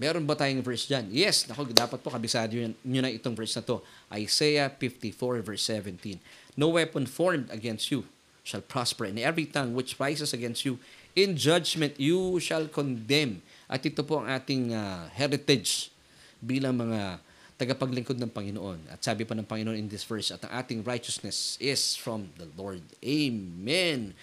Meron 0.00 0.24
ba 0.24 0.32
tayong 0.32 0.64
verse 0.64 0.88
dyan? 0.88 1.12
Yes, 1.12 1.44
nako, 1.44 1.68
dapat 1.76 2.00
po 2.00 2.08
kabisado 2.08 2.56
nyo 2.56 3.00
na 3.04 3.12
itong 3.12 3.36
verse 3.36 3.52
na 3.60 3.62
to. 3.62 3.84
Isaiah 4.08 4.72
54 4.72 5.44
verse 5.44 5.64
17. 5.68 6.16
No 6.56 6.72
weapon 6.72 7.04
formed 7.04 7.52
against 7.52 7.92
you 7.92 8.08
shall 8.40 8.64
prosper, 8.64 9.04
and 9.04 9.20
every 9.20 9.44
tongue 9.44 9.76
which 9.76 10.00
rises 10.00 10.32
against 10.32 10.64
you 10.64 10.80
in 11.12 11.36
judgment 11.36 12.00
you 12.00 12.40
shall 12.40 12.64
condemn. 12.64 13.44
At 13.70 13.86
ito 13.86 14.02
po 14.02 14.18
ang 14.18 14.26
ating 14.26 14.74
uh, 14.74 15.06
heritage 15.14 15.94
bilang 16.42 16.74
mga 16.74 17.22
tagapaglingkod 17.54 18.18
ng 18.18 18.32
Panginoon. 18.34 18.90
At 18.90 18.98
sabi 19.04 19.22
pa 19.22 19.38
ng 19.38 19.46
Panginoon 19.46 19.78
in 19.78 19.86
this 19.86 20.02
verse, 20.02 20.34
at 20.34 20.42
ang 20.42 20.52
ating 20.58 20.82
righteousness 20.82 21.54
is 21.62 21.94
from 21.94 22.26
the 22.34 22.50
Lord. 22.58 22.82
Amen. 22.98 24.16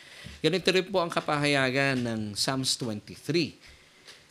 Ganito 0.43 0.67
rin 0.67 0.83
po 0.91 0.99
ang 0.99 1.07
kapahayagan 1.07 2.03
ng 2.03 2.21
Psalms 2.35 2.75
23 2.75 3.77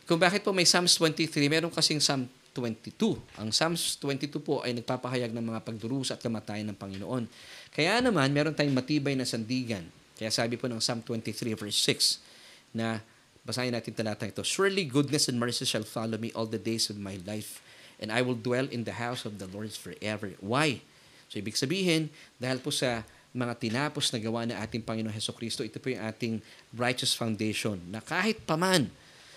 kung 0.07 0.23
bakit 0.23 0.39
po 0.39 0.55
may 0.55 0.63
Psalms 0.63 0.95
23, 0.95 1.51
meron 1.51 1.67
kasing 1.67 1.99
Psalm 1.99 2.31
22. 2.55 3.19
Ang 3.43 3.51
Psalms 3.51 3.99
22 3.99 4.39
po 4.39 4.63
ay 4.63 4.71
nagpapahayag 4.79 5.35
ng 5.35 5.45
mga 5.51 5.59
pagdurusa 5.67 6.15
at 6.15 6.23
kamatayan 6.23 6.71
ng 6.71 6.79
Panginoon. 6.79 7.27
Kaya 7.75 7.99
naman, 7.99 8.31
meron 8.31 8.55
tayong 8.55 8.71
matibay 8.71 9.19
na 9.19 9.27
sandigan. 9.27 9.83
Kaya 10.15 10.31
sabi 10.31 10.55
po 10.55 10.71
ng 10.71 10.79
Psalm 10.79 11.03
23 11.03 11.59
verse 11.59 11.75
6 11.83 12.23
na 12.71 13.03
basahin 13.47 13.71
natin 13.71 13.95
talata 13.95 14.27
ito. 14.27 14.43
Surely 14.43 14.83
goodness 14.83 15.31
and 15.31 15.39
mercy 15.39 15.63
shall 15.63 15.87
follow 15.87 16.19
me 16.19 16.35
all 16.35 16.43
the 16.43 16.59
days 16.59 16.91
of 16.91 16.99
my 16.99 17.15
life 17.23 17.63
and 17.97 18.11
I 18.11 18.19
will 18.19 18.35
dwell 18.35 18.67
in 18.67 18.83
the 18.83 18.99
house 18.99 19.23
of 19.23 19.39
the 19.39 19.47
Lord 19.47 19.71
forever. 19.71 20.35
Why? 20.43 20.83
So 21.31 21.39
ibig 21.39 21.55
sabihin, 21.55 22.11
dahil 22.37 22.59
po 22.59 22.75
sa 22.75 23.07
mga 23.31 23.55
tinapos 23.55 24.11
na 24.11 24.19
gawa 24.19 24.43
na 24.43 24.59
ating 24.59 24.83
Panginoon 24.83 25.15
Heso 25.15 25.31
Kristo, 25.31 25.63
ito 25.63 25.79
po 25.79 25.91
yung 25.91 26.03
ating 26.03 26.43
righteous 26.75 27.15
foundation 27.15 27.79
na 27.87 28.03
kahit 28.03 28.43
paman 28.43 28.91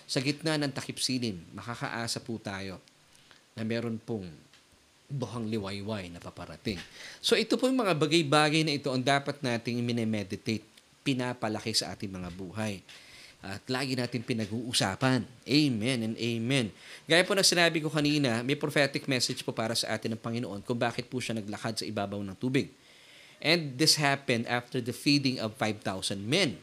sa 0.07 0.19
gitna 0.19 0.59
ng 0.59 0.71
takip 0.75 0.99
silim, 0.99 1.39
makakaasa 1.55 2.19
po 2.19 2.35
tayo 2.35 2.83
na 3.55 3.63
meron 3.63 3.95
pong 3.95 4.27
buhang 5.11 5.47
liwayway 5.51 6.07
na 6.07 6.23
paparating. 6.23 6.79
So 7.19 7.35
ito 7.35 7.59
po 7.59 7.67
yung 7.67 7.83
mga 7.83 7.95
bagay-bagay 7.99 8.63
na 8.63 8.75
ito 8.75 8.87
ang 8.87 9.03
dapat 9.03 9.43
nating 9.43 9.83
minemeditate, 9.83 10.63
pinapalaki 11.03 11.75
sa 11.75 11.91
ating 11.91 12.11
mga 12.11 12.31
buhay. 12.31 12.79
At 13.41 13.65
lagi 13.65 13.97
natin 13.97 14.21
pinag-uusapan. 14.21 15.25
Amen 15.49 15.97
and 16.05 16.15
amen. 16.15 16.69
Gaya 17.09 17.25
po 17.25 17.33
na 17.33 17.41
sinabi 17.41 17.81
ko 17.81 17.89
kanina, 17.89 18.45
may 18.45 18.53
prophetic 18.53 19.09
message 19.09 19.41
po 19.41 19.49
para 19.49 19.73
sa 19.73 19.97
atin 19.97 20.13
ng 20.13 20.21
Panginoon 20.21 20.61
kung 20.61 20.77
bakit 20.77 21.09
po 21.09 21.17
siya 21.17 21.41
naglakad 21.41 21.73
sa 21.81 21.85
ibabaw 21.89 22.21
ng 22.21 22.37
tubig. 22.37 22.69
And 23.41 23.73
this 23.81 23.97
happened 23.97 24.45
after 24.45 24.77
the 24.77 24.93
feeding 24.93 25.41
of 25.41 25.57
5,000 25.57 26.21
men. 26.21 26.61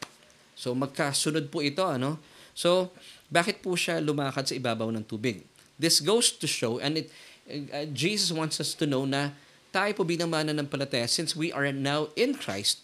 So 0.54 0.70
magkasunod 0.70 1.50
po 1.50 1.66
ito, 1.66 1.82
ano? 1.82 2.22
So, 2.58 2.90
bakit 3.30 3.62
po 3.62 3.78
siya 3.78 4.02
lumakad 4.02 4.50
sa 4.50 4.54
ibabaw 4.58 4.90
ng 4.90 5.06
tubig? 5.06 5.46
This 5.78 6.02
goes 6.02 6.34
to 6.42 6.50
show, 6.50 6.82
and 6.82 7.06
it, 7.06 7.06
uh, 7.46 7.86
Jesus 7.94 8.34
wants 8.34 8.58
us 8.58 8.74
to 8.74 8.82
know 8.82 9.06
na 9.06 9.30
tayo 9.70 9.94
po 9.94 10.02
bilang 10.02 10.34
mananampalataya, 10.34 11.06
since 11.06 11.38
we 11.38 11.54
are 11.54 11.70
now 11.70 12.10
in 12.18 12.34
Christ, 12.34 12.82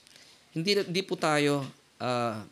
hindi, 0.54 0.78
hindi 0.78 1.02
po 1.02 1.18
tayo 1.18 1.66
uh, 1.98 2.46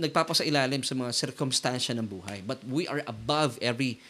nagpapasailalim 0.00 0.80
sa 0.80 0.96
mga 0.96 1.12
circumstansya 1.12 1.92
ng 1.92 2.08
buhay. 2.08 2.40
But 2.40 2.64
we 2.64 2.88
are 2.88 3.04
above 3.04 3.60
every 3.60 4.00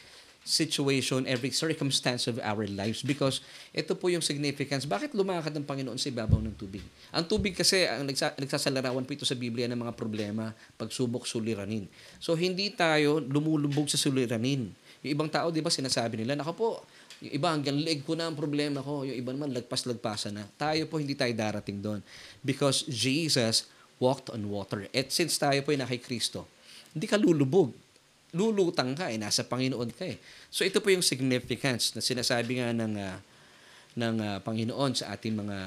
situation, 0.45 1.25
every 1.25 1.49
circumstance 1.49 2.29
of 2.29 2.37
our 2.45 2.69
lives 2.69 3.01
because 3.01 3.41
ito 3.73 3.97
po 3.97 4.13
yung 4.13 4.21
significance. 4.21 4.85
Bakit 4.85 5.17
lumakad 5.17 5.57
ng 5.57 5.65
Panginoon 5.65 5.97
sa 5.97 6.13
ibabaw 6.13 6.37
ng 6.45 6.53
tubig? 6.55 6.85
Ang 7.11 7.25
tubig 7.25 7.57
kasi, 7.57 7.89
ang 7.89 8.05
nagsa, 8.05 8.37
nagsasalarawan 8.37 9.09
po 9.09 9.17
ito 9.17 9.25
sa 9.25 9.35
Biblia 9.35 9.65
ng 9.73 9.81
mga 9.81 9.97
problema, 9.97 10.53
pagsubok, 10.77 11.25
suliranin. 11.25 11.89
So, 12.21 12.37
hindi 12.37 12.71
tayo 12.77 13.25
lumulubog 13.25 13.89
sa 13.89 13.97
suliranin. 13.97 14.69
Yung 15.01 15.13
ibang 15.17 15.33
tao, 15.33 15.49
di 15.49 15.65
ba, 15.65 15.73
sinasabi 15.73 16.21
nila, 16.21 16.37
nako 16.37 16.53
po, 16.53 16.69
yung 17.25 17.33
iba 17.41 17.49
hanggang 17.49 17.81
leg 17.81 18.05
ko 18.05 18.13
na 18.13 18.29
ang 18.29 18.37
problema 18.37 18.85
ko. 18.85 19.09
Yung 19.09 19.17
iba 19.17 19.33
naman, 19.33 19.49
lagpas-lagpasan 19.57 20.37
na. 20.37 20.45
Tayo 20.61 20.85
po, 20.93 21.01
hindi 21.01 21.17
tayo 21.17 21.33
darating 21.33 21.81
doon. 21.81 22.05
Because 22.45 22.85
Jesus 22.85 23.65
walked 24.05 24.29
on 24.29 24.45
water. 24.53 24.85
At 24.93 25.09
since 25.09 25.41
tayo 25.41 25.65
po 25.65 25.73
ay 25.73 25.81
nakay 25.81 25.97
Kristo, 26.05 26.45
hindi 26.93 27.09
ka 27.09 27.17
lulubog 27.17 27.73
lulutang 28.35 28.99
ka 28.99 29.09
eh, 29.09 29.17
nasa 29.17 29.47
Panginoon 29.47 29.95
ka 29.95 30.05
eh. 30.11 30.19
So 30.51 30.67
ito 30.67 30.83
po 30.83 30.91
yung 30.91 31.07
significance 31.07 31.95
na 31.95 32.03
sinasabi 32.03 32.59
nga 32.59 32.75
ng 32.75 32.93
uh, 32.99 33.17
ng 33.95 34.15
uh, 34.19 34.39
Panginoon 34.43 34.91
sa 34.99 35.15
ating 35.15 35.39
mga 35.39 35.59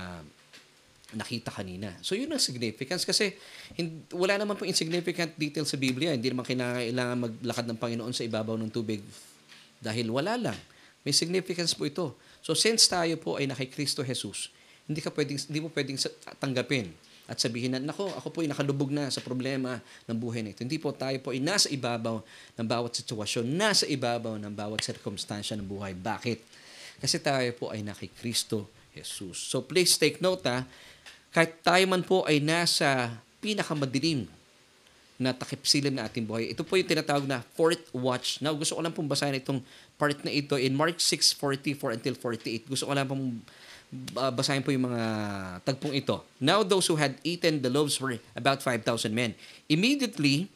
nakita 1.15 1.55
kanina. 1.55 1.95
So 2.03 2.19
yun 2.19 2.27
ang 2.27 2.43
significance 2.43 3.07
kasi 3.07 3.31
hindi, 3.79 4.03
wala 4.11 4.35
naman 4.35 4.59
po 4.59 4.67
insignificant 4.67 5.31
detail 5.39 5.63
sa 5.63 5.79
Biblia. 5.79 6.11
Hindi 6.11 6.27
naman 6.27 6.43
kinakailangan 6.43 7.15
maglakad 7.15 7.65
ng 7.71 7.79
Panginoon 7.79 8.11
sa 8.11 8.27
ibabaw 8.27 8.59
ng 8.59 8.67
tubig 8.67 8.99
dahil 9.79 10.11
wala 10.11 10.35
lang. 10.35 10.59
May 11.07 11.15
significance 11.15 11.71
po 11.71 11.87
ito. 11.87 12.19
So 12.43 12.51
since 12.51 12.91
tayo 12.91 13.15
po 13.15 13.39
ay 13.39 13.47
nakay 13.47 13.71
Kristo 13.71 14.03
Jesus, 14.03 14.51
hindi 14.83 14.99
ka 14.99 15.07
pwedeng 15.15 15.39
hindi 15.39 15.59
mo 15.63 15.71
pwedeng 15.71 15.95
tanggapin 16.43 16.91
at 17.27 17.37
sabihin 17.43 17.75
na, 17.75 17.83
nako, 17.83 18.07
ako 18.15 18.27
po 18.31 18.39
ay 18.39 18.47
nakalubog 18.47 18.87
na 18.87 19.11
sa 19.11 19.19
problema 19.19 19.83
ng 20.07 20.15
buhay 20.15 20.39
nito. 20.39 20.63
Hindi 20.63 20.79
po 20.79 20.95
tayo 20.95 21.19
po 21.19 21.35
ay 21.35 21.43
nasa 21.43 21.67
ibabaw 21.67 22.23
ng 22.55 22.67
bawat 22.67 23.03
sitwasyon, 23.03 23.43
nasa 23.51 23.83
ibabaw 23.83 24.39
ng 24.39 24.53
bawat 24.55 24.79
sirkumstansya 24.87 25.59
ng 25.59 25.67
buhay. 25.67 25.91
Bakit? 25.91 26.39
Kasi 27.03 27.19
tayo 27.19 27.51
po 27.59 27.75
ay 27.75 27.83
nakay 27.83 28.07
Kristo 28.15 28.71
Jesus. 28.95 29.37
So 29.43 29.59
please 29.59 29.99
take 29.99 30.23
note 30.23 30.47
ha, 30.47 30.63
kahit 31.35 31.59
tayo 31.61 31.83
man 31.85 32.01
po 32.01 32.23
ay 32.23 32.39
nasa 32.39 33.19
pinakamadilim 33.43 34.25
na 35.17 35.33
takip 35.33 35.65
silim 35.65 35.97
na 35.97 36.05
ating 36.05 36.29
buhay. 36.29 36.53
Ito 36.53 36.61
po 36.61 36.77
yung 36.77 36.87
tinatawag 36.87 37.25
na 37.25 37.41
fourth 37.57 37.89
watch. 37.89 38.37
Now, 38.37 38.53
gusto 38.53 38.77
ko 38.77 38.85
lang 38.85 38.93
pong 38.93 39.09
basahin 39.09 39.41
itong 39.41 39.65
part 39.97 40.17
na 40.21 40.29
ito 40.29 40.53
in 40.61 40.77
Mark 40.77 41.01
6:44 41.01 41.97
until 41.97 42.13
48. 42.13 42.69
Gusto 42.69 42.85
ko 42.85 42.93
lang 42.93 43.09
pong 43.09 43.41
basahin 44.13 44.63
po 44.63 44.75
yung 44.75 44.91
mga 44.91 45.03
tagpong 45.63 45.95
ito. 45.95 46.19
Now 46.43 46.63
those 46.63 46.87
who 46.91 46.99
had 46.99 47.15
eaten 47.23 47.63
the 47.63 47.71
loaves 47.71 47.99
were 48.03 48.19
about 48.35 48.59
5,000 48.59 48.83
men. 49.15 49.31
Immediately, 49.71 50.51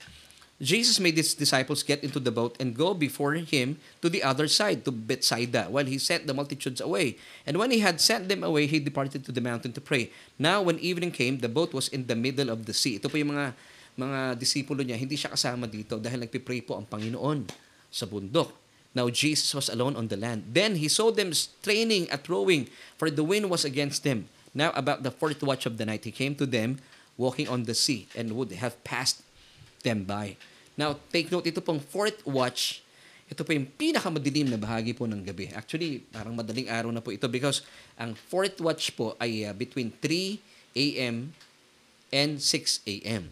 Jesus 0.62 1.02
made 1.02 1.18
his 1.18 1.34
disciples 1.34 1.82
get 1.82 2.06
into 2.06 2.22
the 2.22 2.30
boat 2.30 2.54
and 2.62 2.78
go 2.78 2.94
before 2.94 3.34
him 3.34 3.82
to 3.98 4.14
the 4.14 4.22
other 4.22 4.46
side, 4.46 4.86
to 4.86 4.94
Bethsaida, 4.94 5.66
while 5.74 5.90
he 5.90 5.98
sent 5.98 6.30
the 6.30 6.38
multitudes 6.38 6.78
away. 6.78 7.18
And 7.50 7.58
when 7.58 7.74
he 7.74 7.82
had 7.82 7.98
sent 7.98 8.30
them 8.30 8.46
away, 8.46 8.70
he 8.70 8.78
departed 8.78 9.26
to 9.26 9.34
the 9.34 9.42
mountain 9.42 9.74
to 9.74 9.82
pray. 9.82 10.14
Now, 10.38 10.62
when 10.62 10.78
evening 10.78 11.18
came, 11.18 11.42
the 11.42 11.50
boat 11.50 11.74
was 11.74 11.90
in 11.90 12.06
the 12.06 12.14
middle 12.14 12.54
of 12.54 12.70
the 12.70 12.78
sea. 12.78 13.02
Ito 13.02 13.10
po 13.10 13.18
yung 13.18 13.34
mga, 13.34 13.58
mga 13.98 14.20
disipulo 14.38 14.86
niya, 14.86 15.02
hindi 15.02 15.18
siya 15.18 15.34
kasama 15.34 15.66
dito 15.66 15.98
dahil 15.98 16.30
nagpipray 16.30 16.62
po 16.62 16.78
ang 16.78 16.86
Panginoon 16.86 17.50
sa 17.90 18.06
bundok. 18.06 18.61
Now, 18.92 19.08
Jesus 19.10 19.56
was 19.56 19.70
alone 19.72 19.96
on 19.96 20.08
the 20.12 20.20
land. 20.20 20.52
Then 20.52 20.76
he 20.76 20.92
saw 20.92 21.12
them 21.12 21.32
straining 21.34 22.10
at 22.12 22.28
rowing, 22.28 22.68
for 23.00 23.10
the 23.10 23.24
wind 23.24 23.50
was 23.50 23.64
against 23.64 24.04
them. 24.04 24.28
Now, 24.54 24.76
about 24.76 25.04
the 25.04 25.12
fourth 25.12 25.40
watch 25.44 25.66
of 25.66 25.78
the 25.80 25.86
night, 25.86 26.04
he 26.04 26.12
came 26.12 26.36
to 26.36 26.46
them, 26.46 26.80
walking 27.16 27.48
on 27.48 27.64
the 27.64 27.74
sea, 27.74 28.08
and 28.16 28.36
would 28.36 28.52
have 28.52 28.76
passed 28.84 29.24
them 29.84 30.04
by. 30.04 30.36
Now, 30.76 31.00
take 31.12 31.32
note, 31.32 31.48
ito 31.48 31.64
pong 31.64 31.80
fourth 31.80 32.20
watch, 32.28 32.84
ito 33.32 33.48
po 33.48 33.56
yung 33.56 33.72
pinakamadilim 33.80 34.52
na 34.52 34.60
bahagi 34.60 34.92
po 34.92 35.08
ng 35.08 35.24
gabi. 35.24 35.48
Actually, 35.56 36.04
parang 36.12 36.36
madaling 36.36 36.68
araw 36.68 36.92
na 36.92 37.00
po 37.00 37.16
ito 37.16 37.32
because 37.32 37.64
ang 37.96 38.12
fourth 38.12 38.60
watch 38.60 38.92
po 38.92 39.16
ay 39.24 39.48
uh, 39.48 39.56
between 39.56 39.88
3 40.04 40.36
a.m. 40.76 41.32
and 42.12 42.44
6 42.44 42.84
a.m. 42.84 43.32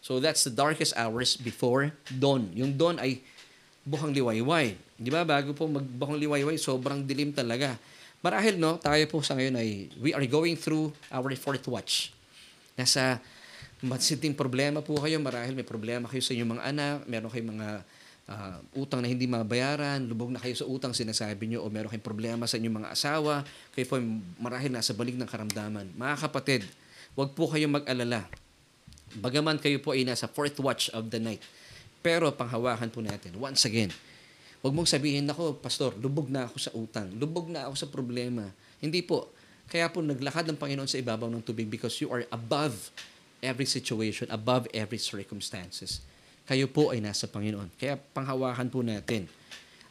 So 0.00 0.16
that's 0.16 0.44
the 0.44 0.52
darkest 0.52 0.96
hours 0.96 1.36
before 1.36 1.92
dawn. 2.08 2.56
Yung 2.56 2.76
dawn 2.80 2.96
ay 2.96 3.20
buhang 3.84 4.10
liwayway. 4.16 4.74
Di 4.96 5.12
ba? 5.12 5.22
Bago 5.22 5.52
po 5.52 5.68
magbuhang 5.68 6.16
liwayway, 6.18 6.56
sobrang 6.56 7.04
dilim 7.04 7.30
talaga. 7.30 7.76
Marahil, 8.24 8.56
no, 8.56 8.80
tayo 8.80 9.04
po 9.04 9.20
sa 9.20 9.36
ngayon 9.36 9.60
ay 9.60 9.92
we 10.00 10.16
are 10.16 10.24
going 10.24 10.56
through 10.56 10.88
our 11.12 11.28
fourth 11.36 11.68
watch. 11.68 12.08
Nasa 12.72 13.20
masinting 13.84 14.32
problema 14.32 14.80
po 14.80 14.96
kayo, 14.96 15.20
marahil 15.20 15.52
may 15.52 15.66
problema 15.66 16.08
kayo 16.08 16.24
sa 16.24 16.32
inyong 16.32 16.56
mga 16.56 16.64
anak, 16.72 16.96
meron 17.04 17.28
kayong 17.28 17.50
mga 17.52 17.68
uh, 18.32 18.56
utang 18.80 19.04
na 19.04 19.12
hindi 19.12 19.28
mabayaran, 19.28 20.00
lubog 20.08 20.32
na 20.32 20.40
kayo 20.40 20.56
sa 20.56 20.64
utang 20.64 20.96
sinasabi 20.96 21.52
nyo, 21.52 21.60
o 21.60 21.68
meron 21.68 21.92
kayong 21.92 22.08
problema 22.08 22.48
sa 22.48 22.56
inyong 22.56 22.80
mga 22.80 22.88
asawa, 22.96 23.44
kayo 23.76 23.84
po 23.84 24.00
marahil 24.40 24.72
nasa 24.72 24.96
balik 24.96 25.20
ng 25.20 25.28
karamdaman. 25.28 25.92
Mga 25.92 26.16
kapatid, 26.16 26.64
huwag 27.12 27.36
po 27.36 27.44
kayong 27.52 27.76
mag-alala. 27.76 28.24
Bagaman 29.20 29.60
kayo 29.60 29.78
po 29.84 29.92
ay 29.92 30.08
nasa 30.08 30.26
fourth 30.26 30.56
watch 30.64 30.88
of 30.96 31.12
the 31.12 31.20
night, 31.20 31.44
pero 32.04 32.28
panghawakan 32.36 32.92
po 32.92 33.00
natin, 33.00 33.32
once 33.40 33.64
again, 33.64 33.88
huwag 34.60 34.76
mong 34.76 34.84
sabihin, 34.84 35.24
ako, 35.24 35.56
pastor, 35.56 35.96
lubog 35.96 36.28
na 36.28 36.44
ako 36.44 36.56
sa 36.60 36.68
utang, 36.76 37.08
lubog 37.16 37.48
na 37.48 37.64
ako 37.64 37.74
sa 37.80 37.88
problema. 37.88 38.44
Hindi 38.76 39.00
po. 39.00 39.32
Kaya 39.72 39.88
po 39.88 40.04
naglakad 40.04 40.44
ng 40.52 40.60
Panginoon 40.60 40.84
sa 40.84 41.00
ibabaw 41.00 41.32
ng 41.32 41.40
tubig 41.40 41.64
because 41.64 41.96
you 42.04 42.12
are 42.12 42.28
above 42.28 42.92
every 43.40 43.64
situation, 43.64 44.28
above 44.28 44.68
every 44.76 45.00
circumstances. 45.00 46.04
Kayo 46.44 46.68
po 46.68 46.92
ay 46.92 47.00
nasa 47.00 47.24
Panginoon. 47.24 47.72
Kaya 47.80 47.96
panghawakan 47.96 48.68
po 48.68 48.84
natin 48.84 49.24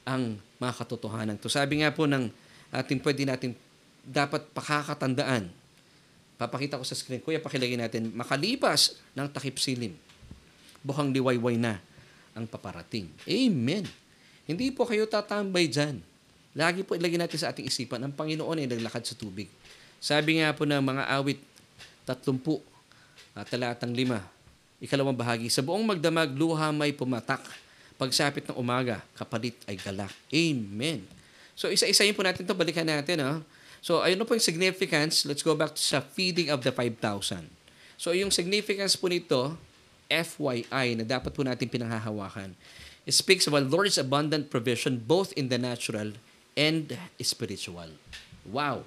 ang 0.05 0.37
mga 0.61 0.73
katotohanan. 0.85 1.41
To 1.41 1.49
sabi 1.49 1.81
nga 1.81 1.89
po 1.89 2.05
ng 2.05 2.29
ating 2.69 3.01
pwede 3.01 3.25
natin 3.25 3.57
dapat 4.05 4.53
pakakatandaan. 4.53 5.49
Papakita 6.37 6.77
ko 6.77 6.85
sa 6.85 6.93
screen. 6.93 7.25
Kuya, 7.25 7.41
pakilagay 7.41 7.73
natin. 7.73 8.13
Makalipas 8.13 9.01
ng 9.17 9.25
takip 9.33 9.57
silim, 9.57 9.97
buhang 10.85 11.09
liwayway 11.09 11.57
na 11.57 11.81
ang 12.33 12.45
paparating. 12.49 13.09
Amen. 13.25 13.85
Hindi 14.43 14.73
po 14.73 14.83
kayo 14.83 15.07
tatambay 15.07 15.71
dyan. 15.71 16.03
Lagi 16.53 16.85
po 16.85 16.93
ilagay 16.93 17.17
natin 17.17 17.39
sa 17.39 17.49
ating 17.49 17.65
isipan, 17.65 18.01
ang 18.03 18.13
Panginoon 18.13 18.61
ay 18.61 18.67
naglakad 18.69 19.01
sa 19.07 19.17
tubig. 19.17 19.49
Sabi 19.97 20.43
nga 20.43 20.53
po 20.53 20.67
ng 20.67 20.83
mga 20.83 21.03
awit, 21.17 21.41
tatlumpu 22.05 22.61
uh, 23.33 23.45
talatang 23.47 23.93
lima. 23.93 24.21
Ikalawang 24.83 25.15
bahagi, 25.15 25.47
sa 25.47 25.63
buong 25.63 25.95
magdamag, 25.95 26.35
luha 26.35 26.69
may 26.75 26.91
pumatak. 26.91 27.41
Pagsapit 27.95 28.49
ng 28.51 28.57
umaga, 28.59 28.99
kapalit 29.15 29.55
ay 29.65 29.79
galak. 29.79 30.11
Amen. 30.33 31.07
So 31.53 31.69
isa-isayin 31.69 32.17
po 32.17 32.25
natin 32.25 32.43
to 32.43 32.57
balikan 32.57 32.85
natin. 32.85 33.21
Ha? 33.21 33.39
So 33.79 34.01
ayun 34.03 34.19
po 34.25 34.35
yung 34.35 34.43
significance. 34.43 35.23
Let's 35.23 35.45
go 35.45 35.55
back 35.55 35.77
to 35.77 35.81
sa 35.81 36.01
feeding 36.01 36.51
of 36.51 36.65
the 36.65 36.73
5,000. 36.73 37.47
So 37.95 38.11
yung 38.11 38.33
significance 38.33 38.97
po 38.99 39.07
nito, 39.07 39.55
FYI, 40.13 41.01
na 41.01 41.05
dapat 41.07 41.33
po 41.33 41.41
natin 41.41 41.65
pinanghahawakan. 41.65 42.53
It 43.09 43.17
speaks 43.17 43.49
of 43.49 43.57
our 43.57 43.65
Lord's 43.65 43.97
abundant 43.97 44.53
provision 44.53 45.01
both 45.01 45.33
in 45.33 45.49
the 45.49 45.57
natural 45.57 46.13
and 46.53 46.93
spiritual. 47.19 47.97
Wow! 48.45 48.85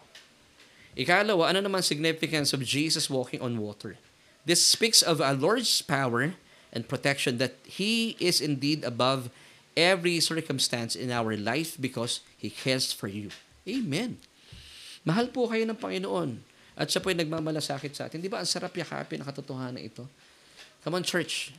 Ikalawa, 0.97 1.53
ano 1.53 1.61
naman 1.67 1.85
significance 1.85 2.55
of 2.55 2.65
Jesus 2.65 3.11
walking 3.11 3.43
on 3.43 3.61
water? 3.61 4.01
This 4.47 4.65
speaks 4.65 5.05
of 5.05 5.21
our 5.21 5.37
Lord's 5.37 5.83
power 5.83 6.39
and 6.73 6.89
protection 6.89 7.37
that 7.43 7.59
He 7.67 8.17
is 8.23 8.41
indeed 8.41 8.87
above 8.87 9.29
every 9.77 10.23
circumstance 10.25 10.97
in 10.97 11.13
our 11.13 11.37
life 11.37 11.77
because 11.77 12.25
He 12.39 12.49
cares 12.49 12.97
for 12.97 13.11
you. 13.11 13.29
Amen. 13.69 14.17
Mahal 15.05 15.29
po 15.29 15.53
kayo 15.53 15.69
ng 15.69 15.77
Panginoon. 15.77 16.41
At 16.77 16.89
siya 16.89 17.05
po 17.05 17.13
ay 17.13 17.17
nagmamalasakit 17.21 17.93
sa 17.93 18.09
atin. 18.09 18.25
Di 18.25 18.33
ba 18.33 18.41
ang 18.41 18.49
sarap 18.49 18.73
yakapin 18.73 19.21
ang 19.21 19.29
katotohanan 19.29 19.81
ito? 19.81 20.09
Come 20.87 20.95
on, 20.95 21.03
church. 21.03 21.51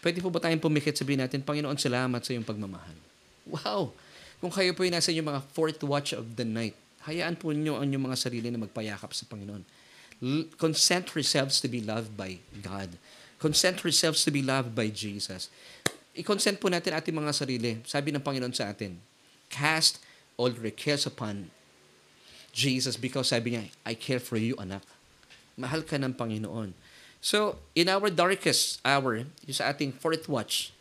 Pwede 0.00 0.24
po 0.24 0.32
ba 0.32 0.40
tayong 0.40 0.64
pumikit 0.64 0.96
sabihin 0.96 1.20
natin, 1.20 1.44
Panginoon, 1.44 1.76
salamat 1.76 2.24
sa 2.24 2.32
iyong 2.32 2.48
pagmamahal. 2.48 2.96
Wow! 3.44 3.92
Kung 4.40 4.48
kayo 4.48 4.72
po 4.72 4.88
ay 4.88 4.92
nasa 4.92 5.12
inyong 5.12 5.36
mga 5.36 5.42
fourth 5.52 5.80
watch 5.84 6.16
of 6.16 6.40
the 6.40 6.48
night, 6.48 6.72
hayaan 7.04 7.36
po 7.36 7.52
niyo 7.52 7.76
ang 7.76 7.92
inyong 7.92 8.08
mga 8.08 8.16
sarili 8.16 8.48
na 8.48 8.64
magpayakap 8.64 9.12
sa 9.12 9.28
Panginoon 9.28 9.84
consent 10.56 11.14
yourselves 11.14 11.60
to 11.60 11.68
be 11.68 11.80
loved 11.80 12.16
by 12.16 12.38
God. 12.62 12.96
Consent 13.38 13.82
yourselves 13.84 14.24
to 14.24 14.30
be 14.30 14.40
loved 14.40 14.72
by 14.72 14.88
Jesus. 14.88 15.50
I-consent 16.14 16.62
po 16.62 16.70
natin 16.70 16.94
ating 16.94 17.12
mga 17.12 17.32
sarili. 17.34 17.72
Sabi 17.84 18.14
ng 18.14 18.22
Panginoon 18.22 18.54
sa 18.54 18.70
atin, 18.70 18.96
cast 19.50 20.00
all 20.38 20.54
your 20.54 20.72
cares 20.72 21.04
upon 21.04 21.50
Jesus 22.54 22.94
because 22.94 23.34
sabi 23.34 23.58
niya, 23.58 23.68
I 23.82 23.98
care 23.98 24.22
for 24.22 24.38
you, 24.38 24.54
anak. 24.56 24.86
Mahal 25.58 25.82
ka 25.82 25.98
ng 25.98 26.14
Panginoon. 26.14 26.72
So, 27.24 27.56
in 27.72 27.88
our 27.88 28.12
darkest 28.12 28.84
hour, 28.84 29.24
yung 29.24 29.56
sa 29.56 29.72
ating 29.72 29.96
fourth 29.96 30.28
watch, 30.28 30.76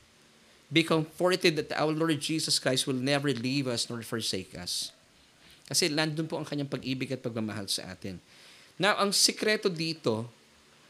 be 0.67 0.83
comforted 0.83 1.55
that 1.55 1.71
our 1.79 1.95
Lord 1.95 2.19
Jesus 2.19 2.59
Christ 2.59 2.83
will 2.83 2.99
never 2.99 3.31
leave 3.31 3.63
us 3.63 3.87
nor 3.87 4.03
forsake 4.03 4.51
us. 4.59 4.91
Kasi 5.71 5.87
landon 5.87 6.27
po 6.27 6.35
ang 6.35 6.43
kanyang 6.43 6.67
pag-ibig 6.67 7.15
at 7.15 7.23
pagmamahal 7.23 7.71
sa 7.71 7.87
atin. 7.95 8.19
Now, 8.75 8.99
ang 8.99 9.15
sikreto 9.15 9.71
dito, 9.71 10.27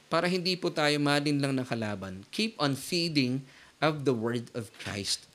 para 0.09 0.25
hindi 0.25 0.57
po 0.57 0.73
tayo 0.73 0.97
malin 0.97 1.37
lang 1.37 1.53
ng 1.53 1.69
kalaban, 1.69 2.25
keep 2.33 2.57
on 2.57 2.73
feeding 2.73 3.45
of 3.77 4.09
the 4.09 4.15
Word 4.17 4.49
of 4.57 4.73
Christ. 4.81 5.29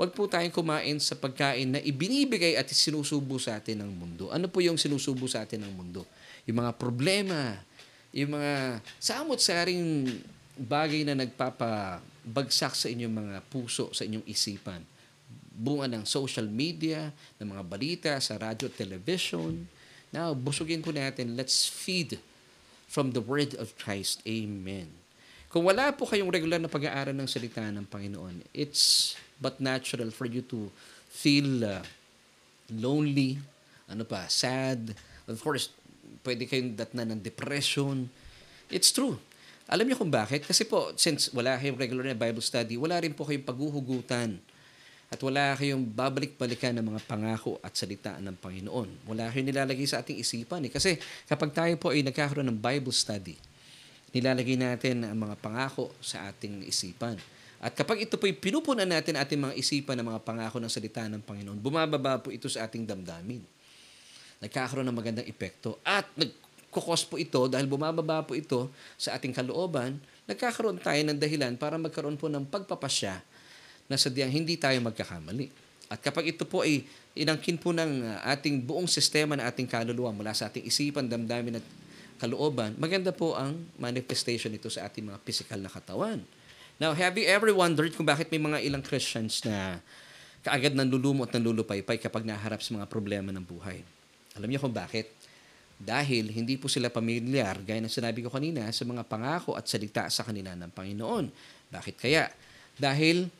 Huwag 0.00 0.16
po 0.16 0.24
tayong 0.24 0.54
kumain 0.54 0.96
sa 0.96 1.12
pagkain 1.12 1.76
na 1.76 1.80
ibinibigay 1.84 2.56
at 2.56 2.72
sinusubo 2.72 3.36
sa 3.36 3.60
atin 3.60 3.84
ng 3.84 3.92
mundo. 3.92 4.32
Ano 4.32 4.48
po 4.48 4.64
yung 4.64 4.80
sinusubo 4.80 5.28
sa 5.28 5.44
atin 5.44 5.60
ng 5.60 5.72
mundo? 5.76 6.08
Yung 6.48 6.64
mga 6.64 6.72
problema, 6.80 7.60
yung 8.12 8.36
mga 8.36 8.82
samot-saring 8.98 10.08
bagay 10.58 11.06
na 11.06 11.14
nagpapabagsak 11.14 12.74
sa 12.74 12.86
inyong 12.88 13.14
mga 13.14 13.36
puso, 13.46 13.92
sa 13.94 14.04
inyong 14.04 14.26
isipan. 14.26 14.82
Bunga 15.58 15.90
ng 15.90 16.06
social 16.06 16.46
media, 16.46 17.10
ng 17.38 17.48
mga 17.52 17.64
balita 17.66 18.12
sa 18.22 18.38
radyo 18.38 18.70
at 18.70 18.78
television, 18.78 19.66
Now, 20.08 20.32
busugin 20.32 20.80
po 20.80 20.88
natin, 20.88 21.36
let's 21.36 21.68
feed 21.68 22.16
from 22.88 23.12
the 23.12 23.20
word 23.20 23.52
of 23.60 23.76
Christ. 23.76 24.24
Amen. 24.24 24.88
Kung 25.52 25.68
wala 25.68 25.92
po 25.92 26.08
kayong 26.08 26.32
regular 26.32 26.60
na 26.60 26.68
pag-aaral 26.68 27.16
ng 27.16 27.28
salita 27.28 27.64
ng 27.64 27.84
Panginoon, 27.88 28.44
it's 28.52 29.16
but 29.40 29.60
natural 29.60 30.08
for 30.12 30.24
you 30.24 30.40
to 30.44 30.72
feel 31.08 31.64
uh, 31.64 31.84
lonely, 32.72 33.40
ano 33.88 34.04
pa, 34.04 34.28
sad. 34.28 34.96
Of 35.28 35.40
course, 35.44 35.72
pwede 36.22 36.46
kayong 36.46 36.74
datna 36.78 37.02
ng 37.06 37.20
depression. 37.20 38.06
It's 38.68 38.92
true. 38.94 39.18
Alam 39.68 39.84
niyo 39.84 40.00
kung 40.00 40.08
bakit? 40.08 40.48
Kasi 40.48 40.64
po, 40.64 40.96
since 40.96 41.28
wala 41.36 41.60
kayong 41.60 41.76
regular 41.76 42.04
na 42.08 42.16
Bible 42.16 42.40
study, 42.40 42.80
wala 42.80 42.96
rin 43.04 43.12
po 43.12 43.28
kayong 43.28 43.44
paghuhugutan 43.44 44.40
at 45.08 45.20
wala 45.24 45.56
kayong 45.56 45.88
babalik-balikan 45.88 46.76
ng 46.76 46.84
mga 46.84 47.00
pangako 47.08 47.56
at 47.64 47.72
salita 47.72 48.16
ng 48.20 48.36
Panginoon. 48.36 49.08
Wala 49.08 49.32
kayong 49.32 49.48
nilalagay 49.48 49.88
sa 49.88 50.04
ating 50.04 50.20
isipan. 50.20 50.68
Eh. 50.68 50.72
Kasi 50.72 51.00
kapag 51.24 51.52
tayo 51.56 51.72
po 51.80 51.92
ay 51.92 52.04
nagkakaroon 52.04 52.48
ng 52.52 52.60
Bible 52.60 52.92
study, 52.92 53.36
nilalagay 54.12 54.56
natin 54.56 55.08
ang 55.08 55.16
mga 55.16 55.36
pangako 55.40 55.92
sa 56.00 56.28
ating 56.28 56.64
isipan. 56.64 57.16
At 57.58 57.72
kapag 57.74 58.04
ito 58.04 58.20
po 58.20 58.28
ay 58.28 58.36
pinupunan 58.36 58.86
natin 58.86 59.16
ating 59.18 59.40
mga 59.48 59.54
isipan 59.56 59.98
ng 59.98 60.06
mga 60.12 60.20
pangako 60.22 60.60
ng 60.60 60.70
salita 60.70 61.04
ng 61.08 61.24
Panginoon, 61.24 61.58
bumababa 61.58 62.20
po 62.20 62.28
ito 62.30 62.46
sa 62.46 62.68
ating 62.68 62.84
damdamin. 62.84 63.42
Nagkakaroon 64.38 64.86
ng 64.86 64.96
magandang 64.96 65.26
epekto. 65.26 65.82
At 65.82 66.06
nagkukos 66.14 67.06
po 67.06 67.18
ito 67.18 67.50
dahil 67.50 67.66
bumababa 67.66 68.22
po 68.22 68.38
ito 68.38 68.70
sa 68.94 69.18
ating 69.18 69.34
kalooban, 69.34 69.98
nagkakaroon 70.30 70.78
tayo 70.78 71.00
ng 71.08 71.18
dahilan 71.18 71.54
para 71.58 71.74
magkaroon 71.74 72.14
po 72.14 72.30
ng 72.30 72.46
pagpapasya 72.46 73.18
na 73.88 73.96
sadyang 73.96 74.30
hindi 74.30 74.54
tayo 74.60 74.78
magkakamali. 74.84 75.68
At 75.88 76.04
kapag 76.04 76.36
ito 76.36 76.44
po 76.44 76.62
ay 76.62 76.84
inangkin 77.16 77.56
po 77.56 77.72
ng 77.72 78.04
uh, 78.04 78.20
ating 78.36 78.60
buong 78.60 78.86
sistema 78.86 79.34
ng 79.34 79.44
ating 79.48 79.64
kaluluwa 79.64 80.12
mula 80.12 80.36
sa 80.36 80.52
ating 80.52 80.68
isipan, 80.68 81.08
damdamin 81.08 81.58
at 81.58 81.66
kalooban, 82.20 82.76
maganda 82.76 83.08
po 83.08 83.32
ang 83.32 83.56
manifestation 83.80 84.52
nito 84.52 84.68
sa 84.68 84.84
ating 84.84 85.08
mga 85.08 85.18
physical 85.24 85.58
na 85.64 85.72
katawan. 85.72 86.20
Now, 86.78 86.94
have 86.94 87.18
you 87.18 87.26
ever 87.26 87.50
wondered 87.50 87.96
kung 87.96 88.06
bakit 88.06 88.30
may 88.30 88.38
mga 88.38 88.62
ilang 88.62 88.84
Christians 88.84 89.42
na 89.42 89.82
kaagad 90.46 90.76
nanlulumo 90.76 91.26
at 91.26 91.34
nanlulupaypay 91.34 91.98
kapag 91.98 92.22
naharap 92.22 92.62
sa 92.62 92.76
mga 92.76 92.86
problema 92.86 93.34
ng 93.34 93.42
buhay? 93.42 93.82
Alam 94.36 94.52
niyo 94.52 94.60
kung 94.60 94.74
bakit? 94.74 95.14
Dahil 95.78 96.34
hindi 96.34 96.58
po 96.58 96.66
sila 96.66 96.90
pamilyar, 96.90 97.62
gaya 97.62 97.78
ng 97.78 97.86
sinabi 97.86 98.26
ko 98.26 98.34
kanina, 98.34 98.66
sa 98.74 98.82
mga 98.82 99.06
pangako 99.06 99.54
at 99.54 99.70
salita 99.70 100.10
sa 100.10 100.26
kanila 100.26 100.58
ng 100.58 100.74
Panginoon. 100.74 101.30
Bakit 101.70 101.94
kaya? 101.94 102.26
Dahil 102.74 103.30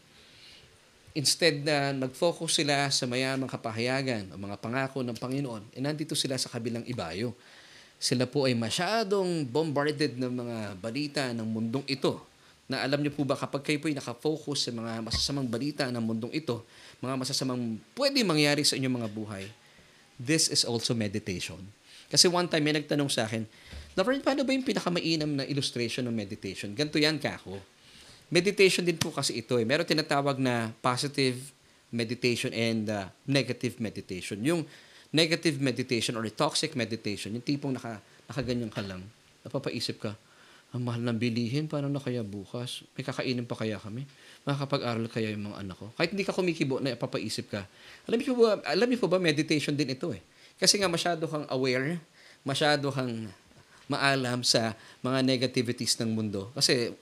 instead 1.19 1.67
na 1.67 1.91
nag-focus 1.91 2.63
sila 2.63 2.87
sa 2.95 3.11
mayamang 3.11 3.51
kapahayagan 3.51 4.31
o 4.31 4.39
mga 4.39 4.55
pangako 4.63 5.03
ng 5.03 5.19
Panginoon, 5.19 5.75
eh 5.75 5.83
nandito 5.83 6.15
sila 6.15 6.39
sa 6.39 6.47
kabilang 6.47 6.87
ibayo. 6.87 7.35
Sila 7.99 8.31
po 8.31 8.47
ay 8.47 8.55
masyadong 8.55 9.43
bombarded 9.43 10.15
ng 10.15 10.31
mga 10.31 10.59
balita 10.79 11.23
ng 11.35 11.43
mundong 11.43 11.87
ito. 11.91 12.23
Na 12.71 12.87
alam 12.87 13.03
niyo 13.03 13.11
po 13.11 13.27
ba 13.27 13.35
kapag 13.35 13.67
kayo 13.67 13.83
po 13.83 13.91
ay 13.91 13.99
nakafocus 13.99 14.69
sa 14.69 14.71
mga 14.71 15.03
masasamang 15.03 15.51
balita 15.51 15.91
ng 15.91 15.99
mundong 15.99 16.31
ito, 16.31 16.63
mga 17.03 17.19
masasamang 17.19 17.83
pwede 17.99 18.23
mangyari 18.23 18.63
sa 18.63 18.79
inyong 18.79 19.03
mga 19.03 19.11
buhay, 19.11 19.45
this 20.19 20.51
is 20.51 20.67
also 20.67 20.93
meditation. 20.93 21.59
Kasi 22.11 22.27
one 22.27 22.51
time 22.51 22.67
may 22.67 22.75
nagtanong 22.75 23.09
sa 23.09 23.25
akin, 23.25 23.47
Laverne, 23.99 24.23
paano 24.23 24.47
ba 24.47 24.55
yung 24.55 24.63
pinakamainam 24.63 25.43
na 25.43 25.45
illustration 25.47 26.07
ng 26.07 26.15
meditation? 26.15 26.71
Ganito 26.71 27.03
yan, 27.03 27.19
kako. 27.19 27.59
Meditation 28.31 28.87
din 28.87 28.95
po 28.95 29.11
kasi 29.11 29.43
ito 29.43 29.59
eh. 29.59 29.67
Meron 29.67 29.83
tinatawag 29.83 30.39
na 30.39 30.71
positive 30.79 31.51
meditation 31.91 32.55
and 32.55 32.87
uh, 32.87 33.11
negative 33.27 33.83
meditation. 33.83 34.39
Yung 34.45 34.63
negative 35.11 35.59
meditation 35.59 36.15
or 36.15 36.23
toxic 36.31 36.77
meditation, 36.77 37.33
yung 37.35 37.43
tipong 37.43 37.75
naka, 37.75 37.99
nakaganyan 38.29 38.71
ka 38.71 38.85
lang, 38.85 39.03
napapaisip 39.43 39.99
ka, 39.99 40.13
ang 40.69 40.85
mahal 40.85 41.01
ng 41.01 41.17
bilihin, 41.17 41.65
paano 41.65 41.89
na 41.89 41.97
kaya 41.97 42.21
bukas? 42.21 42.85
May 42.93 43.03
kakainin 43.03 43.49
pa 43.49 43.57
kaya 43.57 43.81
kami? 43.81 44.05
Makakapag-aral 44.49 45.13
kaya 45.13 45.37
yung 45.37 45.53
mga 45.53 45.61
anak 45.61 45.77
ko? 45.77 45.93
Kahit 45.93 46.17
hindi 46.17 46.25
ka 46.25 46.33
kumikibo 46.33 46.81
na 46.81 46.97
papaisip 46.97 47.53
ka. 47.53 47.69
Alam 48.09 48.17
niyo 48.17 48.33
ba, 48.33 48.57
alam 48.65 48.89
niyo 48.89 49.05
ba, 49.05 49.21
meditation 49.21 49.77
din 49.77 49.93
ito 49.93 50.09
eh. 50.09 50.25
Kasi 50.57 50.81
nga 50.81 50.89
masyado 50.89 51.29
kang 51.29 51.45
aware, 51.53 52.01
masyado 52.49 52.89
kang 52.89 53.29
maalam 53.93 54.41
sa 54.41 54.73
mga 55.05 55.21
negativities 55.21 56.01
ng 56.01 56.17
mundo. 56.17 56.49
Kasi 56.57 56.97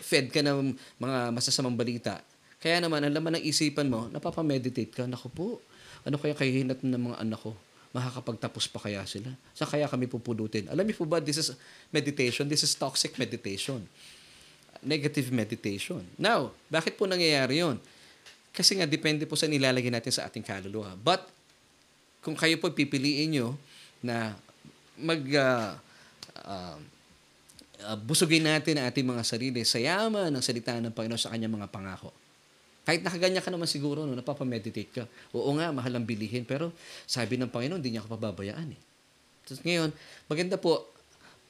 fed 0.00 0.32
ka 0.32 0.40
ng 0.40 0.72
mga 0.96 1.28
masasamang 1.28 1.76
balita. 1.76 2.24
Kaya 2.56 2.80
naman, 2.80 3.04
ang 3.04 3.12
laman 3.12 3.36
ng 3.36 3.44
isipan 3.44 3.92
mo, 3.92 4.08
napapameditate 4.08 4.90
ka. 4.90 5.04
Naku 5.04 5.28
po, 5.28 5.46
ano 6.08 6.16
kaya 6.16 6.32
kahihinat 6.32 6.80
ng 6.88 7.12
mga 7.12 7.16
anak 7.20 7.40
ko? 7.44 7.52
Makakapagtapos 7.92 8.64
pa 8.72 8.80
kaya 8.80 9.04
sila? 9.04 9.28
Saan 9.52 9.68
kaya 9.68 9.84
kami 9.84 10.08
pupulutin? 10.08 10.72
Alam 10.72 10.88
niyo 10.88 11.00
po 11.00 11.04
ba, 11.04 11.20
this 11.20 11.36
is 11.36 11.52
meditation. 11.92 12.48
This 12.48 12.64
is 12.64 12.72
toxic 12.72 13.20
meditation. 13.20 13.84
Negative 14.84 15.28
meditation. 15.34 16.02
Now, 16.14 16.54
bakit 16.70 16.94
po 16.94 17.06
nangyayari 17.08 17.62
yon? 17.62 17.82
Kasi 18.54 18.78
nga, 18.78 18.86
depende 18.86 19.26
po 19.26 19.34
sa 19.38 19.46
nilalagay 19.46 19.90
natin 19.90 20.10
sa 20.10 20.26
ating 20.26 20.42
kaluluwa. 20.42 20.94
But, 20.98 21.26
kung 22.22 22.34
kayo 22.34 22.58
po 22.58 22.70
pipiliin 22.74 23.30
nyo 23.34 23.54
na 24.02 24.34
mag 24.98 25.22
uh, 25.22 25.78
uh, 26.42 26.76
uh, 27.86 27.98
busugin 28.02 28.46
natin 28.46 28.78
ang 28.78 28.90
ating 28.90 29.06
mga 29.06 29.22
sarili 29.22 29.62
sa 29.62 29.78
yaman 29.78 30.34
ng 30.34 30.42
salita 30.42 30.74
ng 30.78 30.94
Panginoon 30.94 31.20
sa 31.20 31.30
kanyang 31.30 31.54
mga 31.54 31.70
pangako. 31.70 32.10
Kahit 32.82 33.04
nakaganyan 33.04 33.44
ka 33.44 33.52
naman 33.52 33.68
siguro, 33.68 34.08
no, 34.08 34.16
napapameditate 34.16 34.90
ka. 34.90 35.04
Oo 35.36 35.52
nga, 35.60 35.68
mahal 35.68 35.92
ang 35.92 36.08
bilihin. 36.08 36.48
Pero 36.48 36.72
sabi 37.04 37.36
ng 37.36 37.52
Panginoon, 37.52 37.78
hindi 37.78 37.94
niya 37.94 38.02
ka 38.08 38.16
pababayaan. 38.16 38.68
Eh. 38.72 38.80
Tapos 39.44 39.60
ngayon, 39.60 39.92
maganda 40.24 40.56
po, 40.56 40.88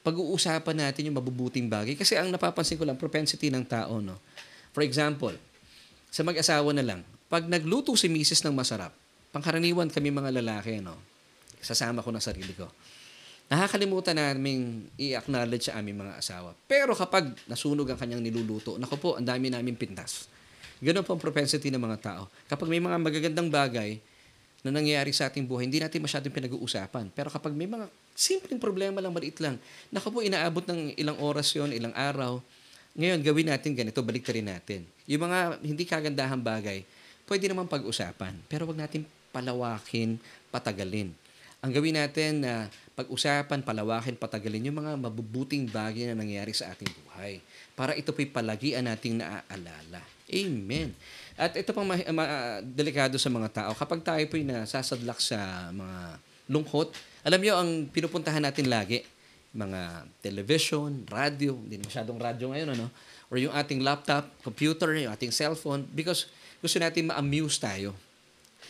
pag-uusapan 0.04 0.76
natin 0.88 1.10
yung 1.10 1.16
mabubuting 1.18 1.66
bagay. 1.66 1.98
Kasi 1.98 2.14
ang 2.14 2.30
napapansin 2.32 2.78
ko 2.78 2.84
lang, 2.86 2.96
propensity 2.96 3.52
ng 3.52 3.64
tao. 3.66 3.98
No? 3.98 4.16
For 4.72 4.82
example, 4.86 5.34
sa 6.08 6.24
mag-asawa 6.24 6.70
na 6.76 6.84
lang, 6.84 7.00
pag 7.28 7.44
nagluto 7.44 7.92
si 7.98 8.08
misis 8.08 8.40
ng 8.46 8.54
masarap, 8.56 8.94
pangkaraniwan 9.34 9.92
kami 9.92 10.08
mga 10.08 10.32
lalaki, 10.40 10.80
no? 10.80 10.96
sasama 11.58 12.00
ko 12.06 12.14
na 12.14 12.22
sarili 12.22 12.54
ko 12.54 12.70
nakakalimutan 13.48 14.16
namin 14.16 14.84
i-acknowledge 15.00 15.72
sa 15.72 15.80
aming 15.80 16.04
mga 16.04 16.20
asawa. 16.20 16.52
Pero 16.68 16.92
kapag 16.92 17.32
nasunog 17.48 17.88
ang 17.88 17.98
kanyang 17.98 18.20
niluluto, 18.20 18.76
naku 18.76 19.00
po, 19.00 19.10
ang 19.16 19.24
dami 19.24 19.48
namin 19.48 19.72
pintas. 19.72 20.28
Ganun 20.78 21.02
po 21.02 21.16
ang 21.16 21.22
propensity 21.22 21.72
ng 21.72 21.80
mga 21.80 21.98
tao. 21.98 22.22
Kapag 22.46 22.68
may 22.68 22.78
mga 22.78 23.00
magagandang 23.00 23.48
bagay 23.48 23.98
na 24.66 24.74
nangyayari 24.74 25.14
sa 25.14 25.30
ating 25.30 25.46
buhay, 25.46 25.70
hindi 25.70 25.78
natin 25.78 26.02
masyadong 26.02 26.34
pinag-uusapan. 26.34 27.14
Pero 27.14 27.30
kapag 27.30 27.54
may 27.54 27.70
mga 27.70 27.86
simpleng 28.12 28.58
problema 28.58 28.98
lang, 28.98 29.14
maliit 29.14 29.38
lang, 29.38 29.54
naku 29.94 30.10
po, 30.10 30.18
inaabot 30.20 30.66
ng 30.66 30.98
ilang 30.98 31.18
oras 31.22 31.54
yon 31.54 31.70
ilang 31.70 31.94
araw, 31.94 32.42
ngayon, 32.98 33.22
gawin 33.22 33.46
natin 33.46 33.78
ganito, 33.78 34.02
balik 34.02 34.26
rin 34.26 34.50
natin. 34.50 34.82
Yung 35.06 35.22
mga 35.22 35.62
hindi 35.62 35.86
kagandahan 35.86 36.42
bagay, 36.42 36.82
pwede 37.30 37.46
naman 37.46 37.70
pag-usapan. 37.70 38.34
Pero 38.50 38.66
wag 38.66 38.74
natin 38.74 39.06
palawakin, 39.30 40.18
patagalin. 40.50 41.14
Ang 41.58 41.70
gawin 41.74 41.98
natin 41.98 42.42
na 42.42 42.66
uh, 42.66 42.86
pag-usapan, 42.98 43.62
palawakin, 43.62 44.18
patagalin 44.18 44.70
yung 44.70 44.78
mga 44.82 44.98
mabubuting 44.98 45.70
bagay 45.70 46.10
na 46.10 46.18
nangyayari 46.18 46.50
sa 46.50 46.70
ating 46.74 46.90
buhay. 46.90 47.38
Para 47.78 47.94
ito 47.94 48.10
po'y 48.10 48.26
palagian 48.26 48.86
nating 48.86 49.22
naaalala. 49.22 50.02
Amen. 50.30 50.94
At 51.38 51.54
ito 51.54 51.70
pang 51.70 51.86
ma- 51.86 52.10
ma- 52.10 52.58
delikado 52.66 53.14
sa 53.14 53.30
mga 53.30 53.48
tao. 53.54 53.70
Kapag 53.78 54.02
tayo 54.02 54.24
po'y 54.26 54.42
nasasadlak 54.42 55.22
sa 55.22 55.70
mga 55.70 56.18
lungkot, 56.50 56.90
alam 57.22 57.38
niyo 57.38 57.54
ang 57.54 57.86
pinupuntahan 57.86 58.42
natin 58.42 58.66
lagi, 58.66 59.06
mga 59.54 60.10
television, 60.18 61.06
radio, 61.06 61.54
hindi 61.54 61.78
masyadong 61.78 62.18
radio 62.18 62.50
ngayon, 62.50 62.68
ano? 62.74 62.90
Or 63.30 63.38
yung 63.38 63.54
ating 63.54 63.86
laptop, 63.86 64.26
computer, 64.42 64.90
yung 64.98 65.14
ating 65.14 65.30
cellphone, 65.30 65.86
because 65.94 66.26
gusto 66.58 66.82
natin 66.82 67.14
ma-amuse 67.14 67.62
tayo. 67.62 67.94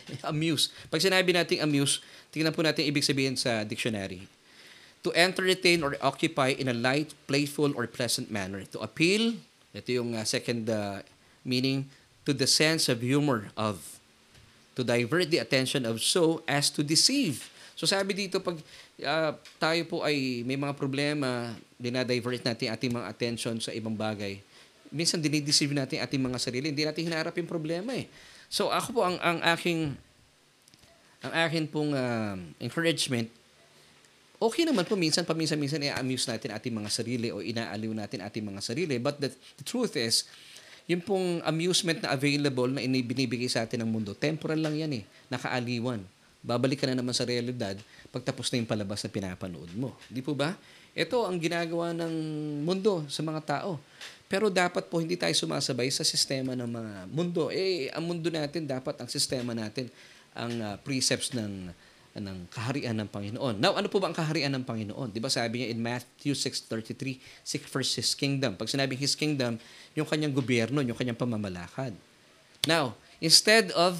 amuse. 0.30 0.72
Pag 0.92 1.00
sinabi 1.00 1.32
nating 1.32 1.60
amuse, 1.64 2.00
tingnan 2.32 2.52
po 2.52 2.60
natin 2.60 2.84
ibig 2.84 3.04
sabihin 3.04 3.36
sa 3.36 3.64
dictionary. 3.64 4.28
To 5.06 5.14
entertain 5.14 5.80
or 5.80 5.94
occupy 6.02 6.52
in 6.58 6.68
a 6.68 6.76
light, 6.76 7.14
playful, 7.30 7.72
or 7.78 7.86
pleasant 7.86 8.28
manner. 8.28 8.66
To 8.74 8.82
appeal, 8.82 9.38
ito 9.72 9.88
yung 9.94 10.12
uh, 10.12 10.26
second 10.26 10.66
uh, 10.68 11.00
meaning, 11.46 11.86
to 12.29 12.37
the 12.37 12.45
sense 12.45 12.93
of 12.93 13.01
humor 13.01 13.49
of. 13.57 13.81
To 14.76 14.87
divert 14.87 15.33
the 15.33 15.43
attention 15.43 15.83
of 15.89 15.99
so 15.99 16.45
as 16.47 16.70
to 16.70 16.87
deceive. 16.87 17.43
So 17.74 17.83
sabi 17.83 18.14
dito, 18.14 18.39
pag 18.39 18.55
uh, 19.03 19.35
tayo 19.59 19.83
po 19.91 20.07
ay 20.07 20.47
may 20.47 20.55
mga 20.55 20.76
problema, 20.79 21.57
dinadivert 21.74 22.45
natin 22.47 22.70
ating 22.70 22.95
mga 22.95 23.11
attention 23.11 23.59
sa 23.59 23.74
ibang 23.74 23.99
bagay, 23.99 24.39
minsan 24.95 25.18
dinideceive 25.18 25.74
natin 25.74 25.99
ating 25.99 26.22
mga 26.22 26.39
sarili. 26.39 26.70
Hindi 26.70 26.87
natin 26.87 27.11
hinaharap 27.11 27.35
yung 27.35 27.51
problema 27.51 27.91
eh. 27.91 28.07
So 28.47 28.70
ako 28.70 28.89
po 28.95 29.01
ang 29.03 29.18
ang 29.18 29.43
aking 29.51 29.99
ang 31.26 31.33
akin 31.35 31.64
pong 31.66 31.91
uh, 31.99 32.39
encouragement 32.62 33.26
okay 34.39 34.62
naman 34.62 34.87
po 34.87 34.95
minsan 34.95 35.26
paminsan-minsan 35.26 35.83
i-amuse 35.83 36.31
natin 36.31 36.55
ating 36.55 36.70
mga 36.70 36.91
sarili 36.95 37.29
o 37.35 37.43
inaaliw 37.43 37.91
natin 37.91 38.22
ating 38.22 38.47
mga 38.47 38.62
sarili 38.62 38.97
but 39.03 39.18
the, 39.18 39.35
the 39.59 39.66
truth 39.66 39.99
is 39.99 40.31
yung 40.89 41.05
pong 41.05 41.45
amusement 41.45 42.01
na 42.01 42.16
available 42.16 42.72
na 42.72 42.80
binibigay 42.80 43.47
sa 43.47 43.68
atin 43.68 43.84
ng 43.84 43.91
mundo 43.93 44.16
temporal 44.16 44.57
lang 44.57 44.72
yan 44.72 44.93
eh. 44.99 45.05
Nakaaliwan. 45.28 46.01
Babalik 46.41 46.80
ka 46.80 46.89
na 46.89 46.97
naman 46.97 47.12
sa 47.12 47.28
realidad 47.28 47.76
pagtapos 48.09 48.49
na 48.49 48.64
yung 48.64 48.70
palabas 48.70 49.05
na 49.05 49.12
pinapanood 49.12 49.68
mo. 49.76 49.93
Di 50.09 50.24
po 50.24 50.32
ba? 50.32 50.57
Ito 50.97 51.28
ang 51.28 51.36
ginagawa 51.36 51.93
ng 51.93 52.14
mundo 52.64 53.05
sa 53.12 53.20
mga 53.20 53.41
tao. 53.45 53.76
Pero 54.28 54.49
dapat 54.49 54.89
po 54.89 54.97
hindi 55.01 55.16
tayo 55.16 55.32
sumasabay 55.36 55.93
sa 55.93 56.09
sistema 56.09 56.57
ng 56.57 56.68
mga 56.68 56.93
mundo. 57.12 57.53
Eh, 57.53 57.93
ang 57.93 58.09
mundo 58.09 58.32
natin, 58.32 58.64
dapat 58.64 58.97
ang 59.01 59.09
sistema 59.09 59.53
natin, 59.53 59.93
ang 60.32 60.53
uh, 60.57 60.74
precepts 60.80 61.36
ng 61.36 61.72
ng 62.22 62.50
kaharian 62.50 62.94
ng 62.98 63.08
Panginoon. 63.08 63.58
Now, 63.58 63.78
ano 63.78 63.86
po 63.86 64.02
ba 64.02 64.10
ang 64.10 64.16
kaharian 64.16 64.50
ng 64.54 64.64
Panginoon? 64.66 65.14
Di 65.14 65.22
ba 65.22 65.30
sabi 65.30 65.62
niya 65.62 65.68
in 65.72 65.78
Matthew 65.78 66.34
6.33, 66.34 67.18
seek 67.42 67.64
first 67.66 67.94
His 67.96 68.12
kingdom. 68.14 68.54
Pag 68.54 68.70
sinabing 68.70 68.98
His 68.98 69.14
kingdom, 69.14 69.56
yung 69.94 70.06
kanyang 70.06 70.34
gobyerno, 70.34 70.84
yung 70.84 70.98
kanyang 70.98 71.18
pamamalakad. 71.18 71.96
Now, 72.66 72.98
instead 73.22 73.70
of 73.72 73.98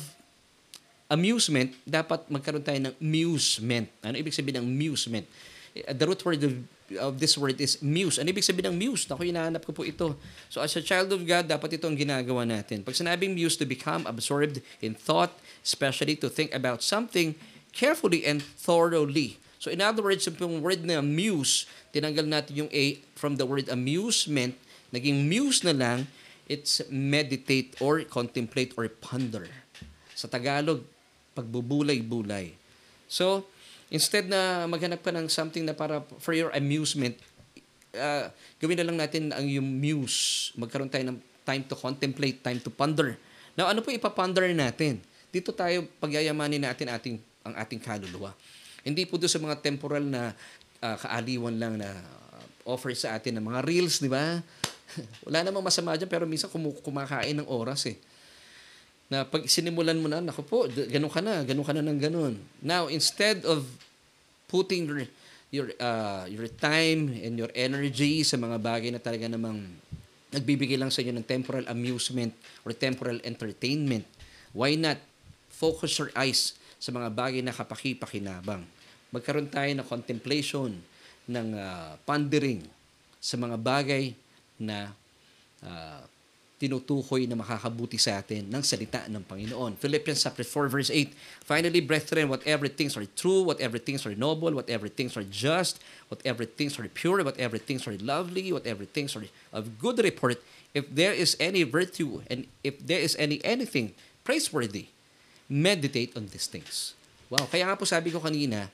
amusement, 1.09 1.73
dapat 1.89 2.29
magkaroon 2.29 2.63
tayo 2.63 2.79
ng 2.79 2.95
amusement. 3.01 3.89
Ano 4.05 4.15
ibig 4.21 4.37
sabihin 4.37 4.63
ng 4.63 4.69
amusement? 4.69 5.25
The 5.73 6.05
root 6.05 6.21
word 6.27 6.43
of 6.45 6.55
of 6.97 7.21
this 7.21 7.37
word 7.37 7.61
is 7.61 7.77
muse. 7.85 8.17
Ano 8.17 8.33
ibig 8.33 8.47
sabihin 8.47 8.73
ng 8.73 8.79
muse? 8.81 9.05
Ako, 9.13 9.21
hinahanap 9.21 9.61
ko 9.61 9.77
po 9.77 9.85
ito. 9.85 10.17
So 10.49 10.65
as 10.65 10.73
a 10.73 10.81
child 10.81 11.13
of 11.13 11.21
God, 11.21 11.45
dapat 11.45 11.77
ito 11.77 11.85
ang 11.85 11.99
ginagawa 11.99 12.49
natin. 12.49 12.81
Pag 12.81 12.97
sinabing 12.97 13.37
muse, 13.37 13.61
to 13.61 13.69
become 13.69 14.09
absorbed 14.09 14.65
in 14.81 14.97
thought, 14.97 15.35
especially 15.61 16.17
to 16.17 16.33
think 16.33 16.55
about 16.57 16.81
something 16.81 17.37
carefully 17.79 18.27
and 18.27 18.43
thoroughly. 18.43 19.39
So 19.63 19.71
in 19.71 19.79
other 19.79 20.03
words, 20.03 20.27
yung 20.27 20.59
word 20.59 20.83
na 20.83 20.99
muse, 20.99 21.71
tinanggal 21.95 22.27
natin 22.27 22.67
yung 22.67 22.71
A 22.75 22.99
from 23.15 23.39
the 23.39 23.47
word 23.47 23.71
amusement, 23.71 24.59
naging 24.91 25.31
muse 25.31 25.63
na 25.63 25.71
lang, 25.71 26.11
it's 26.51 26.83
meditate 26.91 27.79
or 27.79 28.03
contemplate 28.03 28.75
or 28.75 28.91
ponder. 28.91 29.47
Sa 30.19 30.27
Tagalog, 30.27 30.83
pagbubulay-bulay. 31.39 32.59
So, 33.07 33.47
Instead 33.89 34.29
na 34.29 34.69
maghanap 34.69 35.01
ka 35.01 35.09
ng 35.09 35.33
something 35.33 35.65
na 35.65 35.73
para 35.73 36.05
for 36.21 36.37
your 36.37 36.53
amusement, 36.53 37.17
uh, 37.97 38.29
gawin 38.61 38.77
na 38.77 38.85
lang 38.85 39.01
natin 39.01 39.33
ang 39.33 39.49
yung 39.49 39.65
muse. 39.65 40.53
Magkaroon 40.61 40.93
tayo 40.93 41.09
ng 41.09 41.19
time 41.49 41.65
to 41.65 41.73
contemplate, 41.73 42.45
time 42.45 42.61
to 42.61 42.69
ponder. 42.69 43.17
Now, 43.57 43.73
ano 43.73 43.81
po 43.81 43.89
ipaponder 43.89 44.45
natin? 44.53 45.01
Dito 45.33 45.57
tayo 45.57 45.89
pagyayamanin 46.05 46.69
natin 46.69 46.93
ating, 46.93 47.17
ang 47.49 47.57
ating 47.57 47.81
kaluluwa. 47.81 48.37
Hindi 48.85 49.05
po 49.05 49.17
doon 49.17 49.33
sa 49.33 49.41
mga 49.43 49.59
temporal 49.61 50.05
na 50.05 50.33
uh, 50.83 50.97
kaaliwan 50.97 51.57
lang 51.59 51.75
na 51.81 51.91
offer 52.69 52.93
sa 52.93 53.17
atin 53.17 53.41
ng 53.41 53.45
mga 53.49 53.61
reels, 53.65 53.99
di 53.99 54.13
ba? 54.13 54.41
Wala 55.27 55.45
namang 55.45 55.65
masama 55.65 55.97
dyan, 55.97 56.09
pero 56.09 56.29
minsan 56.29 56.53
kum- 56.53 56.77
kumakain 56.85 57.37
ng 57.41 57.49
oras 57.49 57.89
eh. 57.89 57.97
Na 59.09 59.25
pag 59.25 59.49
sinimulan 59.49 59.97
mo 59.97 60.07
na, 60.07 60.21
naku 60.21 60.45
po, 60.45 60.69
ganun 60.69 61.09
ka 61.09 61.25
na, 61.25 61.41
ganun 61.45 61.65
ka 61.65 61.73
na 61.73 61.81
ng 61.81 62.01
ganun. 62.01 62.35
Now, 62.61 62.93
instead 62.93 63.41
of 63.49 63.65
putting 64.53 64.85
your, 64.85 65.09
your, 65.49 65.69
uh, 65.81 66.29
your 66.29 66.49
time 66.61 67.09
and 67.25 67.41
your 67.41 67.49
energy 67.57 68.21
sa 68.21 68.37
mga 68.37 68.61
bagay 68.61 68.93
na 68.93 69.01
talaga 69.01 69.33
namang 69.33 69.65
nagbibigay 70.29 70.77
lang 70.77 70.93
sa 70.93 71.01
inyo 71.01 71.17
ng 71.17 71.25
temporal 71.25 71.65
amusement 71.73 72.37
or 72.69 72.77
temporal 72.77 73.17
entertainment, 73.25 74.05
why 74.53 74.77
not 74.77 75.01
focus 75.49 75.97
your 75.97 76.13
eyes 76.13 76.53
sa 76.79 76.91
mga 76.95 77.11
bagay 77.11 77.43
na 77.43 77.55
kapaki-pakinabang? 77.55 78.63
Magkaroon 79.11 79.51
tayo 79.51 79.71
ng 79.75 79.87
contemplation, 79.87 80.73
ng 81.29 81.49
uh, 81.53 81.95
pondering 82.09 82.65
sa 83.21 83.37
mga 83.37 83.61
bagay 83.61 84.17
na 84.57 84.91
uh, 85.61 86.03
tinutukoy 86.59 87.31
na 87.31 87.39
makakabuti 87.39 87.95
sa 88.03 88.19
atin 88.19 88.43
ng 88.51 88.63
salita 88.67 89.07
ng 89.07 89.23
Panginoon. 89.23 89.79
Philippians 89.79 90.27
chapter 90.27 90.43
4 90.43 90.67
verse 90.67 90.91
8. 90.91 91.15
Finally, 91.47 91.81
brethren, 91.87 92.27
whatever 92.27 92.67
things 92.67 92.99
are 92.99 93.07
true, 93.15 93.47
whatever 93.47 93.79
things 93.79 94.03
are 94.03 94.15
noble, 94.19 94.51
whatever 94.51 94.91
things 94.91 95.15
are 95.15 95.23
just, 95.31 95.79
whatever 96.11 96.43
things 96.43 96.75
are 96.75 96.91
pure, 96.91 97.23
whatever 97.23 97.63
things 97.63 97.87
are 97.87 97.95
lovely, 98.03 98.51
whatever 98.51 98.83
things 98.83 99.15
are 99.15 99.23
of 99.55 99.79
good 99.79 100.03
report, 100.03 100.43
if 100.75 100.83
there 100.91 101.15
is 101.15 101.39
any 101.39 101.63
virtue 101.63 102.27
and 102.27 102.51
if 102.67 102.75
there 102.83 102.99
is 102.99 103.15
any 103.23 103.39
anything 103.47 103.95
praiseworthy, 104.27 104.91
meditate 105.49 106.15
on 106.15 106.29
these 106.29 106.47
things. 106.47 106.93
Wow, 107.33 107.49
kaya 107.49 107.67
nga 107.67 107.77
po 107.77 107.89
sabi 107.89 108.13
ko 108.13 108.21
kanina, 108.21 108.69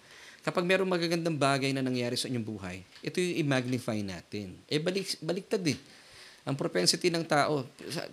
kapag 0.44 0.66
merong 0.66 0.90
magagandang 0.90 1.38
bagay 1.38 1.70
na 1.72 1.80
nangyari 1.80 2.18
sa 2.18 2.28
inyong 2.28 2.46
buhay, 2.46 2.82
ito 3.00 3.16
yung 3.22 3.46
i-magnify 3.46 4.02
natin. 4.02 4.58
Eh, 4.68 4.82
balik, 4.82 5.16
baliktad. 5.22 5.62
Eh 5.64 5.78
ang 6.44 6.54
propensity 6.54 7.08
ng 7.08 7.24
tao, 7.24 7.64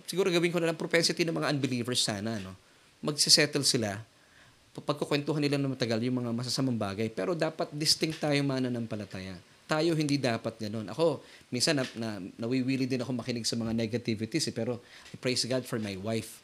siguro 0.08 0.32
gawin 0.32 0.48
ko 0.48 0.56
na 0.56 0.72
lang 0.72 0.78
propensity 0.80 1.20
ng 1.20 1.36
mga 1.36 1.52
unbelievers 1.52 2.00
sana, 2.00 2.40
no? 2.40 2.56
Magsisettle 3.04 3.60
sila, 3.60 4.00
pagkukwentuhan 4.72 5.44
nila 5.44 5.60
ng 5.60 5.76
matagal 5.76 6.00
yung 6.00 6.24
mga 6.24 6.32
masasamang 6.32 6.80
bagay, 6.80 7.12
pero 7.12 7.36
dapat 7.36 7.68
distinct 7.76 8.24
tayo 8.24 8.40
mananampalataya. 8.40 9.36
Tayo 9.68 9.92
hindi 9.92 10.16
dapat 10.16 10.56
ganun. 10.56 10.88
Ako, 10.88 11.20
minsan 11.52 11.76
na, 11.76 11.84
na, 11.92 12.08
nawiwili 12.40 12.88
din 12.88 13.04
ako 13.04 13.12
makinig 13.20 13.44
sa 13.44 13.52
mga 13.52 13.76
negativities, 13.76 14.48
eh, 14.48 14.54
pero 14.56 14.80
I 15.12 15.20
praise 15.20 15.44
God 15.44 15.68
for 15.68 15.76
my 15.76 16.00
wife 16.00 16.40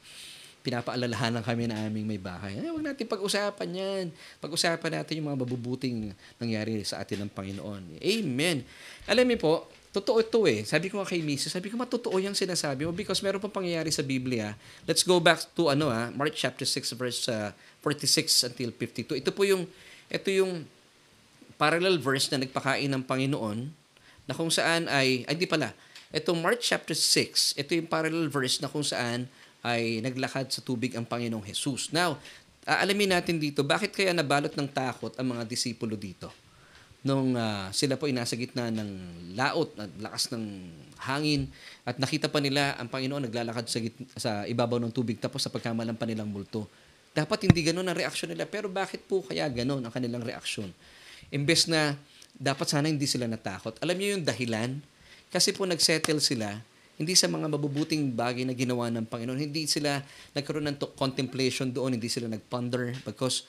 pinapaalalahanan 0.63 1.43
kami 1.43 1.71
na 1.71 1.87
aming 1.87 2.05
may 2.05 2.21
bahay. 2.21 2.59
Eh, 2.59 2.69
huwag 2.69 2.85
natin 2.85 3.07
pag-usapan 3.09 3.69
yan. 3.71 4.05
Pag-usapan 4.43 5.01
natin 5.01 5.23
yung 5.23 5.29
mga 5.33 5.41
mabubuting 5.47 6.13
nangyari 6.37 6.83
sa 6.83 7.01
atin 7.01 7.25
ng 7.27 7.31
Panginoon. 7.33 7.99
Amen. 8.03 8.67
Alam 9.07 9.25
niyo 9.25 9.39
po, 9.41 9.55
Totoo 9.89 10.21
ito 10.21 10.45
eh. 10.45 10.69
Sabi 10.69 10.93
ko 10.93 11.01
nga 11.01 11.09
kay 11.09 11.25
Mrs. 11.25 11.49
sabi 11.49 11.73
ko 11.73 11.81
matotoo 11.81 12.21
yung 12.21 12.37
sinasabi 12.37 12.85
mo 12.85 12.93
because 12.93 13.25
meron 13.25 13.41
pang 13.41 13.65
pangyayari 13.65 13.89
sa 13.89 14.05
Biblia. 14.05 14.53
Let's 14.85 15.01
go 15.01 15.17
back 15.17 15.41
to 15.57 15.73
ano 15.73 15.89
ah, 15.89 16.13
Mark 16.13 16.37
chapter 16.37 16.69
6 16.69 16.93
verse 16.93 17.25
uh, 17.33 17.57
46 17.81 18.53
until 18.53 18.71
52. 18.77 19.25
Ito 19.25 19.33
po 19.33 19.49
yung 19.49 19.65
ito 20.13 20.29
yung 20.29 20.69
parallel 21.57 21.97
verse 21.97 22.29
na 22.29 22.45
nagpakain 22.45 22.87
ng 22.87 23.01
Panginoon 23.01 23.73
na 24.29 24.33
kung 24.37 24.53
saan 24.53 24.93
ay, 24.93 25.25
ay 25.25 25.33
hindi 25.33 25.49
pala. 25.49 25.73
Ito 26.13 26.37
Mark 26.37 26.61
chapter 26.61 26.97
6, 26.97 27.57
ito 27.57 27.71
yung 27.73 27.89
parallel 27.89 28.29
verse 28.29 28.61
na 28.61 28.69
kung 28.69 28.85
saan 28.85 29.29
ay 29.63 30.03
naglakad 30.05 30.51
sa 30.51 30.63
tubig 30.63 30.95
ang 30.95 31.07
Panginoong 31.07 31.45
Jesus. 31.45 31.91
Now, 31.91 32.19
aalamin 32.67 33.17
natin 33.17 33.41
dito, 33.41 33.67
bakit 33.67 33.95
kaya 33.95 34.15
nabalot 34.15 34.55
ng 34.55 34.69
takot 34.71 35.15
ang 35.19 35.35
mga 35.35 35.43
disipulo 35.49 35.99
dito? 35.99 36.31
nung 37.07 37.39
uh, 37.39 37.71
sila 37.71 37.95
po 37.95 38.11
ay 38.11 38.15
nasa 38.15 38.35
gitna 38.35 38.75
ng 38.75 38.91
laot 39.39 39.71
at 39.79 39.91
lakas 40.03 40.35
ng 40.35 40.45
hangin 40.99 41.47
at 41.87 41.95
nakita 42.03 42.27
pa 42.27 42.43
nila 42.43 42.75
ang 42.75 42.91
Panginoon 42.91 43.31
naglalakad 43.31 43.71
sa, 43.71 43.79
gitna, 43.79 44.07
sa 44.19 44.31
ibabaw 44.51 44.83
ng 44.83 44.91
tubig 44.91 45.23
tapos 45.23 45.47
sa 45.47 45.51
pagkamalan 45.51 45.95
pa 45.95 46.11
nilang 46.11 46.27
multo. 46.27 46.67
Dapat 47.15 47.47
hindi 47.47 47.63
ganoon 47.71 47.87
ang 47.87 47.99
reaksyon 47.99 48.35
nila 48.35 48.51
pero 48.51 48.67
bakit 48.67 49.07
po 49.07 49.23
kaya 49.23 49.47
ganoon 49.47 49.83
ang 49.83 49.95
kanilang 49.95 50.27
reaksyon? 50.27 50.75
Imbes 51.31 51.71
na 51.71 51.95
dapat 52.35 52.67
sana 52.67 52.91
hindi 52.91 53.07
sila 53.07 53.31
natakot. 53.31 53.79
Alam 53.79 53.95
niyo 53.99 54.19
yung 54.19 54.27
dahilan? 54.27 54.83
Kasi 55.31 55.55
po 55.55 55.71
nagsettle 55.71 56.19
sila 56.19 56.59
hindi 56.99 57.15
sa 57.15 57.31
mga 57.31 57.47
mabubuting 57.47 58.11
bagay 58.11 58.43
na 58.43 58.53
ginawa 58.53 58.91
ng 58.91 59.07
Panginoon. 59.07 59.39
Hindi 59.39 59.71
sila 59.71 60.03
nagkaroon 60.35 60.67
ng 60.75 60.77
contemplation 60.99 61.71
doon, 61.71 61.95
hindi 61.95 62.11
sila 62.11 62.27
nagponder 62.27 62.99
because 63.07 63.47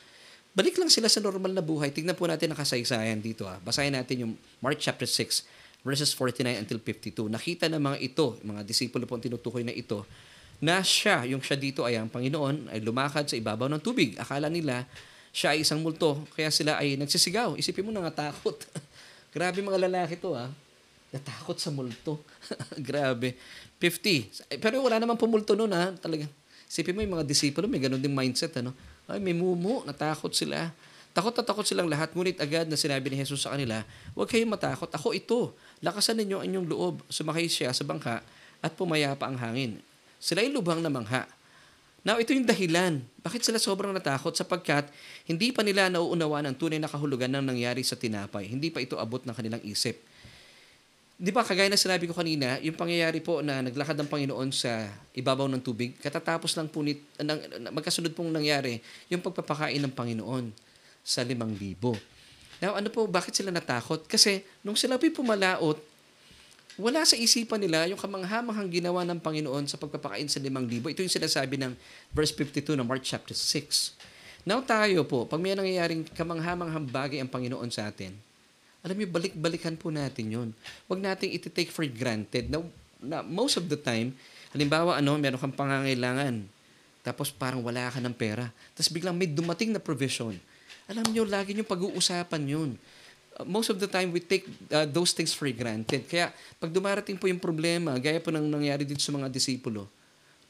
balik 0.53 0.77
lang 0.77 0.93
sila 0.93 1.09
sa 1.09 1.17
normal 1.17 1.57
na 1.57 1.65
buhay. 1.65 1.89
Tignan 1.89 2.13
po 2.13 2.29
natin 2.29 2.53
ang 2.53 2.59
kasaysayan 2.61 3.17
dito. 3.17 3.49
Ha. 3.49 3.57
Ah. 3.57 3.59
Basahin 3.59 3.97
natin 3.97 4.15
yung 4.29 4.33
Mark 4.61 4.77
chapter 4.77 5.09
6, 5.09 5.49
verses 5.81 6.13
49 6.13 6.61
until 6.61 6.77
52. 6.77 7.25
Nakita 7.25 7.65
ng 7.73 7.81
mga 7.81 7.97
ito, 8.05 8.37
mga 8.45 8.61
disipulo 8.61 9.09
po 9.09 9.17
ang 9.17 9.23
tinutukoy 9.25 9.65
na 9.65 9.73
ito, 9.73 10.05
na 10.61 10.83
siya, 10.85 11.23
yung 11.25 11.41
siya 11.41 11.55
dito 11.55 11.87
ay 11.87 11.97
ang 11.97 12.11
Panginoon, 12.11 12.69
ay 12.69 12.83
lumakad 12.83 13.25
sa 13.25 13.39
ibabaw 13.39 13.65
ng 13.71 13.81
tubig. 13.81 14.13
Akala 14.19 14.51
nila, 14.51 14.85
siya 15.33 15.55
ay 15.55 15.63
isang 15.63 15.79
multo, 15.79 16.21
kaya 16.35 16.51
sila 16.51 16.77
ay 16.77 16.99
nagsisigaw. 16.99 17.55
Isipin 17.55 17.87
mo 17.87 17.91
na 17.95 18.05
nga 18.05 18.29
takot. 18.29 18.59
Grabe 19.33 19.63
mga 19.63 19.89
lalaki 19.89 20.19
to 20.19 20.35
ha. 20.35 20.51
Ah. 21.09 21.17
Natakot 21.17 21.57
sa 21.57 21.73
multo. 21.73 22.21
Grabe. 22.89 23.33
50. 23.81 24.59
Pero 24.61 24.85
wala 24.85 25.01
naman 25.01 25.17
pumulto 25.17 25.57
noon 25.57 25.73
ha. 25.73 25.93
Talaga. 25.97 26.29
Isipin 26.69 26.93
mo 26.93 27.01
yung 27.01 27.17
mga 27.17 27.25
disipulo, 27.25 27.65
may 27.65 27.81
ganun 27.81 27.97
ding 27.97 28.13
mindset. 28.13 28.53
Ano? 28.61 28.77
Ay, 29.09 29.17
may 29.17 29.33
mumu, 29.33 29.81
natakot 29.89 30.29
sila. 30.29 30.69
Takot 31.09 31.33
na 31.33 31.41
takot 31.41 31.65
silang 31.65 31.89
lahat, 31.89 32.13
ngunit 32.13 32.37
agad 32.37 32.69
na 32.69 32.77
sinabi 32.77 33.09
ni 33.09 33.17
Jesus 33.17 33.41
sa 33.41 33.57
kanila, 33.57 33.81
huwag 34.13 34.29
kayong 34.29 34.53
matakot, 34.53 34.85
ako 34.93 35.17
ito. 35.17 35.57
Lakasan 35.81 36.21
ninyo 36.21 36.37
ang 36.37 36.45
inyong 36.45 36.67
loob. 36.69 37.01
Sumakay 37.09 37.49
siya 37.49 37.73
sa 37.73 37.81
bangka 37.81 38.21
at 38.61 38.71
pumaya 38.77 39.17
pa 39.17 39.25
ang 39.25 39.41
hangin. 39.41 39.81
Sila 40.21 40.45
ay 40.45 40.53
lubhang 40.53 40.85
na 40.85 40.93
mangha. 40.93 41.25
Now, 42.05 42.21
ito 42.21 42.31
yung 42.31 42.47
dahilan. 42.47 43.01
Bakit 43.25 43.41
sila 43.43 43.57
sobrang 43.59 43.91
natakot? 43.91 44.37
Sapagkat 44.37 44.87
hindi 45.27 45.51
pa 45.51 45.65
nila 45.65 45.89
nauunawa 45.89 46.45
ng 46.45 46.55
tunay 46.55 46.79
na 46.79 46.87
kahulugan 46.87 47.33
ng 47.33 47.43
nangyari 47.43 47.83
sa 47.83 47.97
tinapay. 47.97 48.47
Hindi 48.47 48.71
pa 48.71 48.79
ito 48.79 48.95
abot 48.95 49.19
ng 49.25 49.35
kanilang 49.35 49.63
isip. 49.65 49.99
Di 51.19 51.35
ba, 51.35 51.43
kagaya 51.43 51.67
na 51.67 51.75
sinabi 51.75 52.07
ko 52.07 52.15
kanina, 52.15 52.63
yung 52.63 52.79
pangyayari 52.79 53.19
po 53.19 53.43
na 53.43 53.59
naglakad 53.59 53.91
ng 53.99 54.07
Panginoon 54.07 54.55
sa 54.55 54.87
ibabaw 55.11 55.51
ng 55.51 55.59
tubig, 55.59 55.99
katatapos 55.99 56.55
lang 56.55 56.71
po, 56.71 56.79
nit, 56.79 57.03
nang, 57.19 57.43
magkasunod 57.75 58.15
pong 58.15 58.31
nangyari, 58.31 58.79
yung 59.11 59.19
pagpapakain 59.19 59.83
ng 59.83 59.91
Panginoon 59.91 60.55
sa 61.03 61.19
limang 61.27 61.51
libo. 61.59 61.99
Now, 62.63 62.79
ano 62.79 62.87
po, 62.87 63.03
bakit 63.03 63.35
sila 63.35 63.51
natakot? 63.51 64.07
Kasi 64.07 64.47
nung 64.63 64.79
sila 64.79 64.95
po 64.95 65.03
pumalaot, 65.11 65.75
wala 66.79 67.03
sa 67.03 67.19
isipan 67.19 67.59
nila 67.59 67.83
yung 67.91 67.99
kamanghamanghang 67.99 68.79
ginawa 68.79 69.03
ng 69.03 69.19
Panginoon 69.19 69.67
sa 69.67 69.75
pagpapakain 69.75 70.31
sa 70.31 70.39
limang 70.39 70.63
libo. 70.63 70.87
Ito 70.87 71.03
yung 71.03 71.11
sinasabi 71.11 71.59
ng 71.59 71.75
verse 72.15 72.31
52 72.31 72.79
ng 72.79 72.87
Mark 72.87 73.03
chapter 73.03 73.35
6. 73.35 74.47
Now 74.47 74.63
tayo 74.63 75.03
po, 75.03 75.27
pag 75.27 75.43
may 75.43 75.51
nangyayaring 75.51 76.07
kamanghamanghang 76.15 76.87
bagay 76.87 77.19
ang 77.19 77.27
Panginoon 77.27 77.67
sa 77.67 77.91
atin, 77.91 78.15
alam 78.79 78.95
niyo, 78.95 79.11
balik-balikan 79.11 79.75
po 79.75 79.91
natin 79.91 80.25
yun. 80.31 80.49
Huwag 80.87 81.03
nating 81.03 81.35
iti-take 81.35 81.67
for 81.67 81.83
granted. 81.83 82.47
Na, 82.47 82.63
na 83.03 83.17
most 83.19 83.59
of 83.59 83.67
the 83.67 83.75
time, 83.75 84.15
halimbawa, 84.55 84.95
ano, 84.99 85.19
meron 85.19 85.39
kang 85.39 85.55
pangangailangan, 85.55 86.47
tapos 87.03 87.27
parang 87.31 87.59
wala 87.59 87.91
ka 87.91 87.99
ng 87.99 88.15
pera, 88.15 88.51
tapos 88.75 88.91
biglang 88.91 89.15
may 89.15 89.27
dumating 89.27 89.75
na 89.75 89.83
provision. 89.83 90.35
Alam 90.87 91.05
niyo, 91.11 91.27
lagi 91.27 91.51
niyo 91.51 91.67
pag-uusapan 91.67 92.43
yun. 92.47 92.69
Uh, 93.35 93.45
most 93.45 93.67
of 93.67 93.77
the 93.77 93.87
time, 93.87 94.15
we 94.15 94.23
take 94.23 94.47
uh, 94.71 94.87
those 94.87 95.11
things 95.11 95.35
for 95.35 95.45
granted. 95.51 96.07
Kaya, 96.07 96.31
pag 96.57 96.71
dumarating 96.71 97.19
po 97.19 97.27
yung 97.27 97.39
problema, 97.39 97.93
gaya 97.99 98.23
po 98.23 98.31
nang 98.31 98.47
nangyari 98.47 98.87
dito 98.87 99.03
sa 99.03 99.11
mga 99.11 99.27
disipulo, 99.27 99.91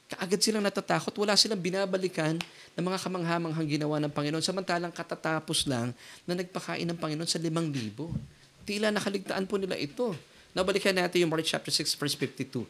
kaagad 0.09 0.41
silang 0.41 0.65
natatakot, 0.65 1.13
wala 1.21 1.37
silang 1.37 1.61
binabalikan 1.61 2.33
ng 2.73 2.83
mga 2.83 2.97
kamanghamanghang 2.97 3.69
ginawa 3.69 4.01
ng 4.01 4.09
Panginoon, 4.09 4.41
samantalang 4.41 4.89
katatapos 4.89 5.69
lang 5.69 5.93
na 6.25 6.33
nagpakain 6.33 6.89
ng 6.89 6.97
Panginoon 6.97 7.29
sa 7.29 7.37
limang 7.37 7.69
libo. 7.69 8.09
Tila 8.65 8.89
nakaligtaan 8.89 9.45
po 9.45 9.61
nila 9.61 9.77
ito. 9.77 10.17
Nabalikan 10.57 10.97
natin 10.97 11.25
yung 11.25 11.31
Mark 11.31 11.45
chapter 11.45 11.69
6 11.69 11.93
verse 11.93 12.17
52. 12.17 12.65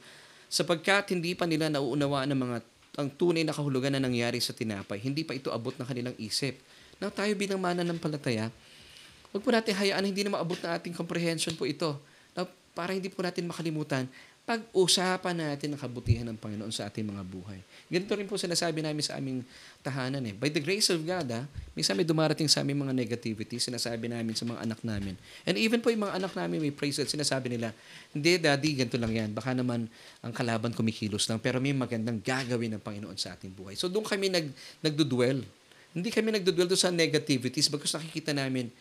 Sapagkat 0.51 1.15
hindi 1.15 1.31
pa 1.31 1.47
nila 1.47 1.71
nauunawaan 1.71 2.27
ng 2.35 2.39
mga 2.39 2.57
ang 2.99 3.07
tunay 3.15 3.47
na 3.47 3.55
kahulugan 3.55 3.95
na 3.95 4.03
nangyari 4.03 4.43
sa 4.43 4.51
tinapay, 4.51 4.99
hindi 4.99 5.23
pa 5.23 5.31
ito 5.31 5.47
abot 5.55 5.71
ng 5.71 5.87
kanilang 5.87 6.15
isip. 6.19 6.59
Now 6.99 7.07
tayo 7.07 7.31
bilang 7.39 7.63
mananampalataya, 7.63 8.51
wag 9.31 9.39
po 9.39 9.49
natin 9.55 9.71
hayaan 9.71 10.03
hindi 10.03 10.27
na 10.27 10.35
maabot 10.35 10.59
na 10.59 10.75
ating 10.75 10.91
comprehension 10.91 11.55
po 11.55 11.63
ito. 11.63 11.95
Now, 12.35 12.49
para 12.75 12.91
hindi 12.91 13.07
po 13.07 13.23
natin 13.23 13.47
makalimutan, 13.47 14.09
pag-usapan 14.49 15.37
natin 15.37 15.77
ang 15.77 15.81
kabutihan 15.85 16.25
ng 16.25 16.33
Panginoon 16.33 16.73
sa 16.73 16.89
ating 16.89 17.05
mga 17.05 17.21
buhay. 17.21 17.61
Ganito 17.85 18.09
rin 18.17 18.25
po 18.25 18.33
sinasabi 18.33 18.81
namin 18.81 19.05
sa 19.05 19.21
aming 19.21 19.45
tahanan 19.85 20.25
eh. 20.25 20.33
By 20.33 20.49
the 20.49 20.57
grace 20.57 20.89
of 20.89 21.05
God, 21.05 21.29
ah, 21.29 21.45
minsan 21.77 21.93
may 21.93 22.01
dumarating 22.01 22.49
sa 22.49 22.65
aming 22.65 22.81
mga 22.81 22.97
negativity, 22.97 23.61
sinasabi 23.61 24.09
namin 24.09 24.33
sa 24.33 24.49
mga 24.49 24.65
anak 24.65 24.81
namin. 24.81 25.13
And 25.45 25.53
even 25.53 25.85
po 25.85 25.93
yung 25.93 26.01
mga 26.01 26.17
anak 26.17 26.33
namin 26.33 26.65
may 26.65 26.73
praise 26.73 26.97
it, 26.97 27.05
sinasabi 27.05 27.53
nila, 27.53 27.77
hindi 28.09 28.41
daddy, 28.41 28.81
ganito 28.81 28.97
lang 28.97 29.13
yan. 29.13 29.29
Baka 29.37 29.53
naman 29.53 29.85
ang 30.25 30.33
kalaban 30.33 30.73
kumikilos 30.73 31.29
lang, 31.29 31.37
pero 31.37 31.61
may 31.61 31.77
magandang 31.77 32.17
gagawin 32.17 32.73
ng 32.73 32.81
Panginoon 32.81 33.21
sa 33.21 33.37
ating 33.37 33.53
buhay. 33.53 33.77
So 33.77 33.85
doon 33.85 34.09
kami 34.09 34.33
nag, 34.33 34.49
nagdudwell. 34.81 35.45
Hindi 35.93 36.09
kami 36.09 36.33
nagdudwell 36.41 36.73
sa 36.73 36.89
negativities, 36.89 37.69
bagkus 37.69 37.93
nakikita 37.93 38.33
namin, 38.33 38.73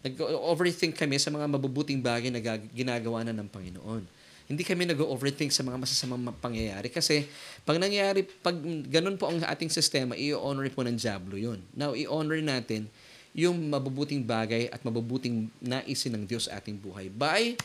nag-overthink 0.00 0.96
kami 0.96 1.20
sa 1.20 1.28
mga 1.28 1.52
mabubuting 1.52 2.00
bagay 2.00 2.32
na 2.32 2.40
ginagawa 2.72 3.28
na 3.28 3.36
ng 3.36 3.52
Panginoon 3.52 4.21
hindi 4.52 4.68
kami 4.68 4.84
nag-overthink 4.84 5.48
sa 5.48 5.64
mga 5.64 5.80
masasamang 5.80 6.28
pangyayari 6.36 6.92
kasi 6.92 7.24
pag 7.64 7.80
nangyari, 7.80 8.20
pag 8.20 8.52
ganun 8.92 9.16
po 9.16 9.32
ang 9.32 9.40
ating 9.40 9.72
sistema, 9.72 10.12
i-honor 10.12 10.68
po 10.68 10.84
ng 10.84 11.00
Diablo 11.00 11.40
yun. 11.40 11.64
Now, 11.72 11.96
i-honor 11.96 12.36
natin 12.44 12.84
yung 13.32 13.56
mabubuting 13.72 14.20
bagay 14.20 14.68
at 14.68 14.84
mabubuting 14.84 15.48
naisin 15.56 16.12
ng 16.20 16.28
Diyos 16.28 16.52
sa 16.52 16.60
ating 16.60 16.76
buhay 16.76 17.08
by 17.08 17.56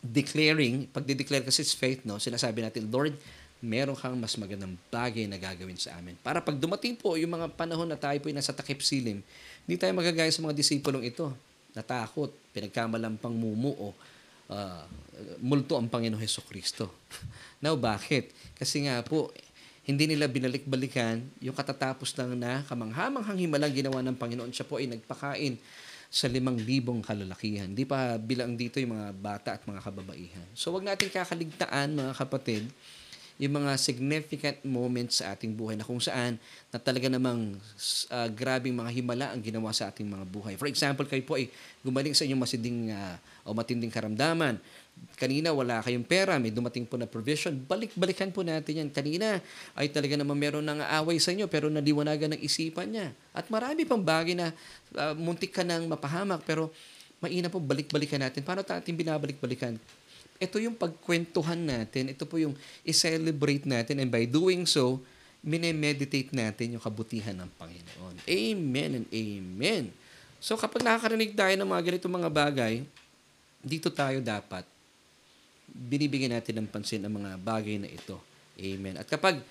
declaring, 0.00 0.88
pag 0.88 1.04
de-declare 1.04 1.44
kasi 1.44 1.60
it's 1.60 1.76
faith, 1.76 2.00
no? 2.08 2.16
sinasabi 2.16 2.64
natin, 2.64 2.88
Lord, 2.88 3.12
meron 3.60 3.92
kang 3.92 4.16
mas 4.16 4.32
magandang 4.40 4.72
bagay 4.88 5.28
na 5.28 5.36
gagawin 5.36 5.76
sa 5.76 6.00
amin. 6.00 6.16
Para 6.24 6.40
pag 6.40 6.56
dumating 6.56 6.96
po 6.96 7.20
yung 7.20 7.36
mga 7.36 7.52
panahon 7.52 7.88
na 7.88 8.00
tayo 8.00 8.16
po 8.24 8.32
ay 8.32 8.36
nasa 8.40 8.56
takip 8.56 8.80
silim, 8.80 9.20
hindi 9.68 9.76
tayo 9.76 9.92
magagaya 9.92 10.32
sa 10.32 10.40
mga 10.40 10.56
disipulong 10.56 11.04
ito. 11.04 11.28
Natakot, 11.76 12.32
pinagkamalampang 12.56 13.36
mumuo, 13.36 13.92
uh, 14.50 14.84
multo 15.40 15.78
ang 15.78 15.88
Panginoon 15.88 16.20
Heso 16.20 16.44
Kristo. 16.44 16.92
Now, 17.64 17.74
bakit? 17.78 18.32
Kasi 18.56 18.84
nga 18.84 19.00
po, 19.00 19.32
hindi 19.86 20.10
nila 20.10 20.26
binalik-balikan 20.26 21.22
yung 21.38 21.54
katatapos 21.54 22.10
lang 22.18 22.34
na 22.34 22.66
kamanghamanghang 22.66 23.38
himalang 23.46 23.70
ginawa 23.70 24.02
ng 24.02 24.18
Panginoon. 24.18 24.50
Siya 24.50 24.66
po 24.66 24.82
ay 24.82 24.90
nagpakain 24.90 25.54
sa 26.10 26.26
limang 26.26 26.58
libong 26.58 27.02
kalalakihan. 27.02 27.70
Hindi 27.70 27.86
pa 27.86 28.18
bilang 28.18 28.58
dito 28.58 28.82
yung 28.82 28.98
mga 28.98 29.08
bata 29.14 29.48
at 29.54 29.62
mga 29.62 29.82
kababaihan. 29.82 30.46
So, 30.58 30.74
wag 30.74 30.86
natin 30.86 31.10
kakaligtaan, 31.10 31.94
mga 31.94 32.12
kapatid, 32.18 32.66
yung 33.36 33.60
mga 33.60 33.76
significant 33.76 34.58
moments 34.64 35.20
sa 35.20 35.36
ating 35.36 35.52
buhay 35.52 35.76
na 35.76 35.84
kung 35.84 36.00
saan 36.00 36.40
na 36.72 36.80
talaga 36.80 37.12
namang 37.12 37.60
uh, 38.08 38.28
grabing 38.32 38.72
mga 38.72 38.90
himala 38.96 39.26
ang 39.32 39.44
ginawa 39.44 39.76
sa 39.76 39.92
ating 39.92 40.08
mga 40.08 40.24
buhay. 40.24 40.54
For 40.56 40.64
example, 40.64 41.04
kayo 41.04 41.20
po 41.20 41.36
ay 41.36 41.52
gumaling 41.84 42.16
sa 42.16 42.24
inyong 42.24 42.40
masiding 42.40 42.78
uh, 42.96 43.20
o 43.44 43.52
matinding 43.52 43.92
karamdaman. 43.92 44.56
Kanina 45.20 45.52
wala 45.52 45.84
kayong 45.84 46.08
pera, 46.08 46.40
may 46.40 46.48
dumating 46.48 46.88
po 46.88 46.96
na 46.96 47.04
provision. 47.04 47.52
Balik-balikan 47.52 48.32
po 48.32 48.40
natin 48.40 48.80
yan. 48.80 48.88
Kanina 48.88 49.44
ay 49.76 49.92
talaga 49.92 50.16
naman 50.16 50.40
meron 50.40 50.64
nang 50.64 50.80
aaway 50.80 51.20
sa 51.20 51.36
inyo 51.36 51.44
pero 51.44 51.68
naliwanagan 51.68 52.32
ng 52.32 52.40
isipan 52.40 52.88
niya. 52.88 53.12
At 53.36 53.52
marami 53.52 53.84
pang 53.84 54.00
bagay 54.00 54.32
na 54.32 54.56
uh, 54.96 55.12
muntik 55.12 55.52
ka 55.52 55.60
nang 55.60 55.84
mapahamak 55.84 56.40
pero 56.48 56.72
maina 57.20 57.52
po 57.52 57.60
balik-balikan 57.60 58.24
natin. 58.24 58.40
Paano 58.40 58.64
natin 58.64 58.96
binabalik-balikan? 58.96 59.76
Ito 60.36 60.56
yung 60.60 60.76
pagkwentuhan 60.76 61.58
natin, 61.58 62.12
ito 62.12 62.24
po 62.28 62.36
yung 62.36 62.54
i-celebrate 62.84 63.64
natin 63.64 64.04
and 64.04 64.10
by 64.12 64.28
doing 64.28 64.68
so, 64.68 65.00
minemeditate 65.46 66.34
natin 66.34 66.76
yung 66.76 66.82
kabutihan 66.82 67.36
ng 67.38 67.50
Panginoon. 67.54 68.14
Amen 68.26 68.90
and 69.02 69.06
amen. 69.14 69.84
So 70.42 70.58
kapag 70.58 70.82
nakakarinig 70.82 71.32
tayo 71.32 71.54
ng 71.54 71.68
mga 71.68 71.82
ganito 71.86 72.06
mga 72.10 72.30
bagay, 72.30 72.74
dito 73.62 73.88
tayo 73.90 74.18
dapat 74.20 74.66
binibigyan 75.66 76.34
natin 76.34 76.62
ng 76.62 76.68
pansin 76.70 77.02
ang 77.02 77.14
mga 77.14 77.38
bagay 77.42 77.76
na 77.82 77.90
ito. 77.90 78.16
Amen. 78.56 78.96
At 78.96 79.06
kapag 79.10 79.42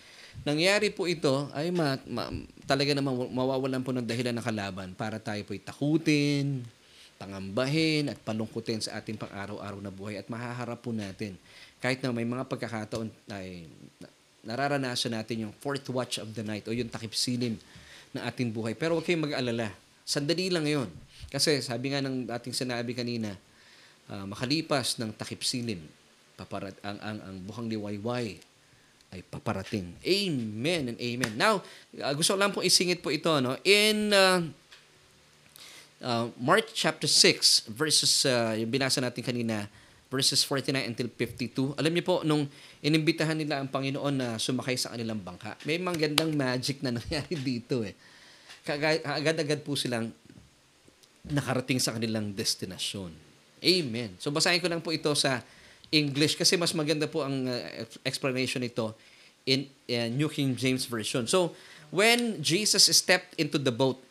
nangyari 0.44 0.90
po 0.90 1.06
ito, 1.06 1.48
ay 1.54 1.70
ma, 1.70 2.00
ma, 2.10 2.28
talaga 2.66 2.92
namang 2.98 3.30
mawawalan 3.30 3.84
po 3.86 3.94
ng 3.94 4.04
dahilan 4.04 4.36
ng 4.36 4.46
kalaban 4.46 4.90
para 4.98 5.22
tayo 5.22 5.44
po'y 5.46 5.62
takutin, 5.62 6.66
pangambahin 7.16 8.12
at 8.12 8.20
palungkutin 8.22 8.84
sa 8.84 9.00
ating 9.00 9.16
pang-araw-araw 9.16 9.80
na 9.80 9.92
buhay 9.92 10.20
at 10.20 10.28
mahaharap 10.28 10.84
po 10.84 10.92
natin. 10.92 11.40
Kahit 11.80 12.04
na 12.04 12.12
may 12.12 12.28
mga 12.28 12.48
pagkakataon 12.48 13.08
ay 13.32 13.68
nararanasan 14.46 15.16
natin 15.16 15.50
yung 15.50 15.54
fourth 15.58 15.88
watch 15.90 16.22
of 16.22 16.30
the 16.36 16.44
night 16.46 16.68
o 16.68 16.76
yung 16.76 16.92
takip 16.92 17.16
silim 17.18 17.58
ng 18.14 18.22
ating 18.22 18.54
buhay. 18.54 18.78
Pero 18.78 18.96
huwag 18.96 19.08
kayong 19.08 19.32
mag-alala. 19.32 19.74
Sandali 20.06 20.54
lang 20.54 20.70
yon. 20.70 20.90
Kasi 21.34 21.60
sabi 21.66 21.92
nga 21.92 22.04
ng 22.04 22.30
ating 22.30 22.54
sinabi 22.54 22.94
kanina, 22.94 23.34
uh, 24.12 24.26
makalipas 24.30 25.02
ng 25.02 25.12
takip 25.18 25.42
silim, 25.42 25.82
paparat 26.38 26.78
ang, 26.86 27.00
ang, 27.02 27.18
ang 27.26 27.36
buhang 27.48 27.68
liwayway 27.72 28.38
ay 29.16 29.20
paparating. 29.26 29.96
Amen 30.04 30.94
and 30.94 30.98
amen. 31.00 31.34
Now, 31.40 31.64
uh, 31.98 32.14
gusto 32.14 32.36
lang 32.36 32.52
pong 32.52 32.68
isingit 32.68 33.00
po 33.00 33.10
ito. 33.10 33.32
No? 33.40 33.58
In 33.64 34.12
uh, 34.12 34.44
uh, 36.06 36.30
Mark 36.38 36.70
chapter 36.72 37.10
6 37.10 37.66
verses 37.74 38.30
uh, 38.30 38.54
yung 38.54 38.70
binasa 38.70 39.02
natin 39.02 39.26
kanina 39.26 39.66
verses 40.14 40.46
49 40.46 40.86
until 40.86 41.10
52. 41.10 41.82
Alam 41.82 41.92
niyo 41.92 42.06
po 42.06 42.22
nung 42.22 42.46
inimbitahan 42.86 43.36
nila 43.36 43.60
ang 43.60 43.68
Panginoon 43.68 44.14
na 44.14 44.28
sumakay 44.38 44.78
sa 44.78 44.94
kanilang 44.94 45.18
bangka, 45.20 45.58
may 45.66 45.82
magandang 45.82 46.32
magic 46.32 46.80
na 46.86 46.94
nangyari 47.02 47.34
dito 47.36 47.82
eh. 47.82 47.98
Agad-agad 49.04 49.66
po 49.66 49.74
silang 49.74 50.14
nakarating 51.26 51.82
sa 51.82 51.98
kanilang 51.98 52.32
destinasyon. 52.32 53.12
Amen. 53.66 54.14
So 54.22 54.30
basahin 54.30 54.62
ko 54.62 54.70
lang 54.70 54.80
po 54.86 54.94
ito 54.94 55.10
sa 55.18 55.42
English 55.90 56.38
kasi 56.38 56.54
mas 56.54 56.72
maganda 56.78 57.10
po 57.10 57.26
ang 57.26 57.50
uh, 57.50 57.60
explanation 58.06 58.62
nito 58.62 58.94
in 59.46 59.70
uh, 59.90 60.10
New 60.10 60.30
King 60.30 60.58
James 60.58 60.86
Version. 60.90 61.30
So, 61.30 61.54
when 61.94 62.42
Jesus 62.42 62.90
stepped 62.90 63.38
into 63.38 63.62
the 63.62 63.70
boat, 63.70 64.02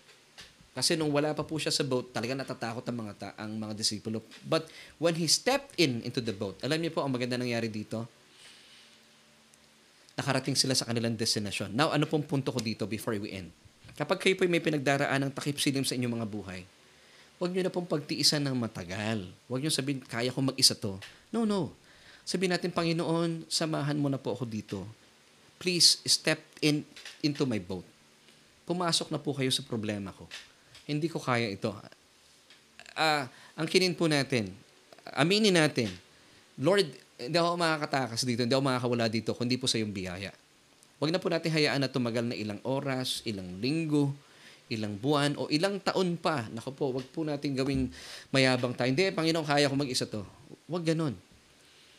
kasi 0.74 0.98
nung 0.98 1.14
wala 1.14 1.30
pa 1.30 1.46
po 1.46 1.54
siya 1.54 1.70
sa 1.70 1.86
boat, 1.86 2.10
talaga 2.10 2.34
natatakot 2.34 2.82
ang 2.82 2.96
mga 2.98 3.12
ta- 3.14 3.36
ang 3.38 3.54
mga 3.54 3.78
disipulo. 3.78 4.26
But 4.42 4.66
when 4.98 5.14
he 5.14 5.30
stepped 5.30 5.78
in 5.78 6.02
into 6.02 6.18
the 6.18 6.34
boat, 6.34 6.58
alam 6.66 6.82
niyo 6.82 6.90
po 6.90 7.06
ang 7.06 7.14
maganda 7.14 7.38
nangyari 7.38 7.70
dito? 7.70 8.02
Nakarating 10.18 10.58
sila 10.58 10.74
sa 10.74 10.90
kanilang 10.90 11.14
destination. 11.14 11.70
Now, 11.70 11.94
ano 11.94 12.10
pong 12.10 12.26
punto 12.26 12.50
ko 12.50 12.58
dito 12.58 12.90
before 12.90 13.14
we 13.22 13.30
end? 13.30 13.54
Kapag 13.94 14.18
kayo 14.18 14.34
po 14.34 14.50
may 14.50 14.58
pinagdaraan 14.58 15.22
ng 15.22 15.30
takip 15.30 15.62
silim 15.62 15.86
sa 15.86 15.94
inyong 15.94 16.18
mga 16.18 16.26
buhay, 16.26 16.66
huwag 17.38 17.54
niyo 17.54 17.62
na 17.62 17.70
pong 17.70 17.86
pagtiisan 17.86 18.42
ng 18.42 18.58
matagal. 18.58 19.30
Huwag 19.46 19.62
niyo 19.62 19.70
sabihin, 19.70 20.02
kaya 20.02 20.34
ko 20.34 20.42
mag-isa 20.42 20.74
to. 20.74 20.98
No, 21.30 21.46
no. 21.46 21.70
Sabihin 22.26 22.50
natin, 22.50 22.74
Panginoon, 22.74 23.46
samahan 23.46 23.94
mo 23.94 24.10
na 24.10 24.18
po 24.18 24.34
ako 24.34 24.42
dito. 24.42 24.82
Please 25.62 26.02
step 26.02 26.42
in 26.58 26.82
into 27.22 27.46
my 27.46 27.62
boat. 27.62 27.86
Pumasok 28.66 29.14
na 29.14 29.22
po 29.22 29.30
kayo 29.38 29.54
sa 29.54 29.62
problema 29.62 30.10
ko 30.10 30.26
hindi 30.84 31.08
ko 31.08 31.16
kaya 31.20 31.48
ito. 31.48 31.72
Uh, 32.94 33.24
ang 33.56 33.66
kinin 33.66 33.96
po 33.96 34.06
natin, 34.06 34.52
aminin 35.16 35.54
natin, 35.54 35.88
Lord, 36.60 36.86
hindi 37.18 37.36
ako 37.38 37.56
makakatakas 37.58 38.22
dito, 38.26 38.42
hindi 38.44 38.54
ako 38.54 38.64
makakawala 38.66 39.06
dito, 39.10 39.30
kundi 39.34 39.56
po 39.58 39.66
sa 39.66 39.80
iyong 39.80 39.94
biyaya. 39.94 40.30
Huwag 40.98 41.10
na 41.10 41.18
po 41.18 41.26
natin 41.30 41.50
hayaan 41.50 41.82
na 41.82 41.90
tumagal 41.90 42.24
na 42.26 42.36
ilang 42.38 42.60
oras, 42.62 43.22
ilang 43.26 43.58
linggo, 43.58 44.14
ilang 44.70 44.94
buwan, 44.98 45.34
o 45.36 45.50
ilang 45.50 45.82
taon 45.82 46.14
pa. 46.18 46.46
Naku 46.50 46.70
po, 46.74 46.94
wag 46.94 47.06
po 47.10 47.26
natin 47.26 47.54
gawing 47.54 47.90
mayabang 48.30 48.72
tayo. 48.72 48.88
Hindi, 48.88 49.10
Panginoon, 49.10 49.44
kaya 49.44 49.66
ko 49.70 49.74
mag-isa 49.74 50.06
to. 50.06 50.22
Huwag 50.70 50.86
ganon. 50.86 51.14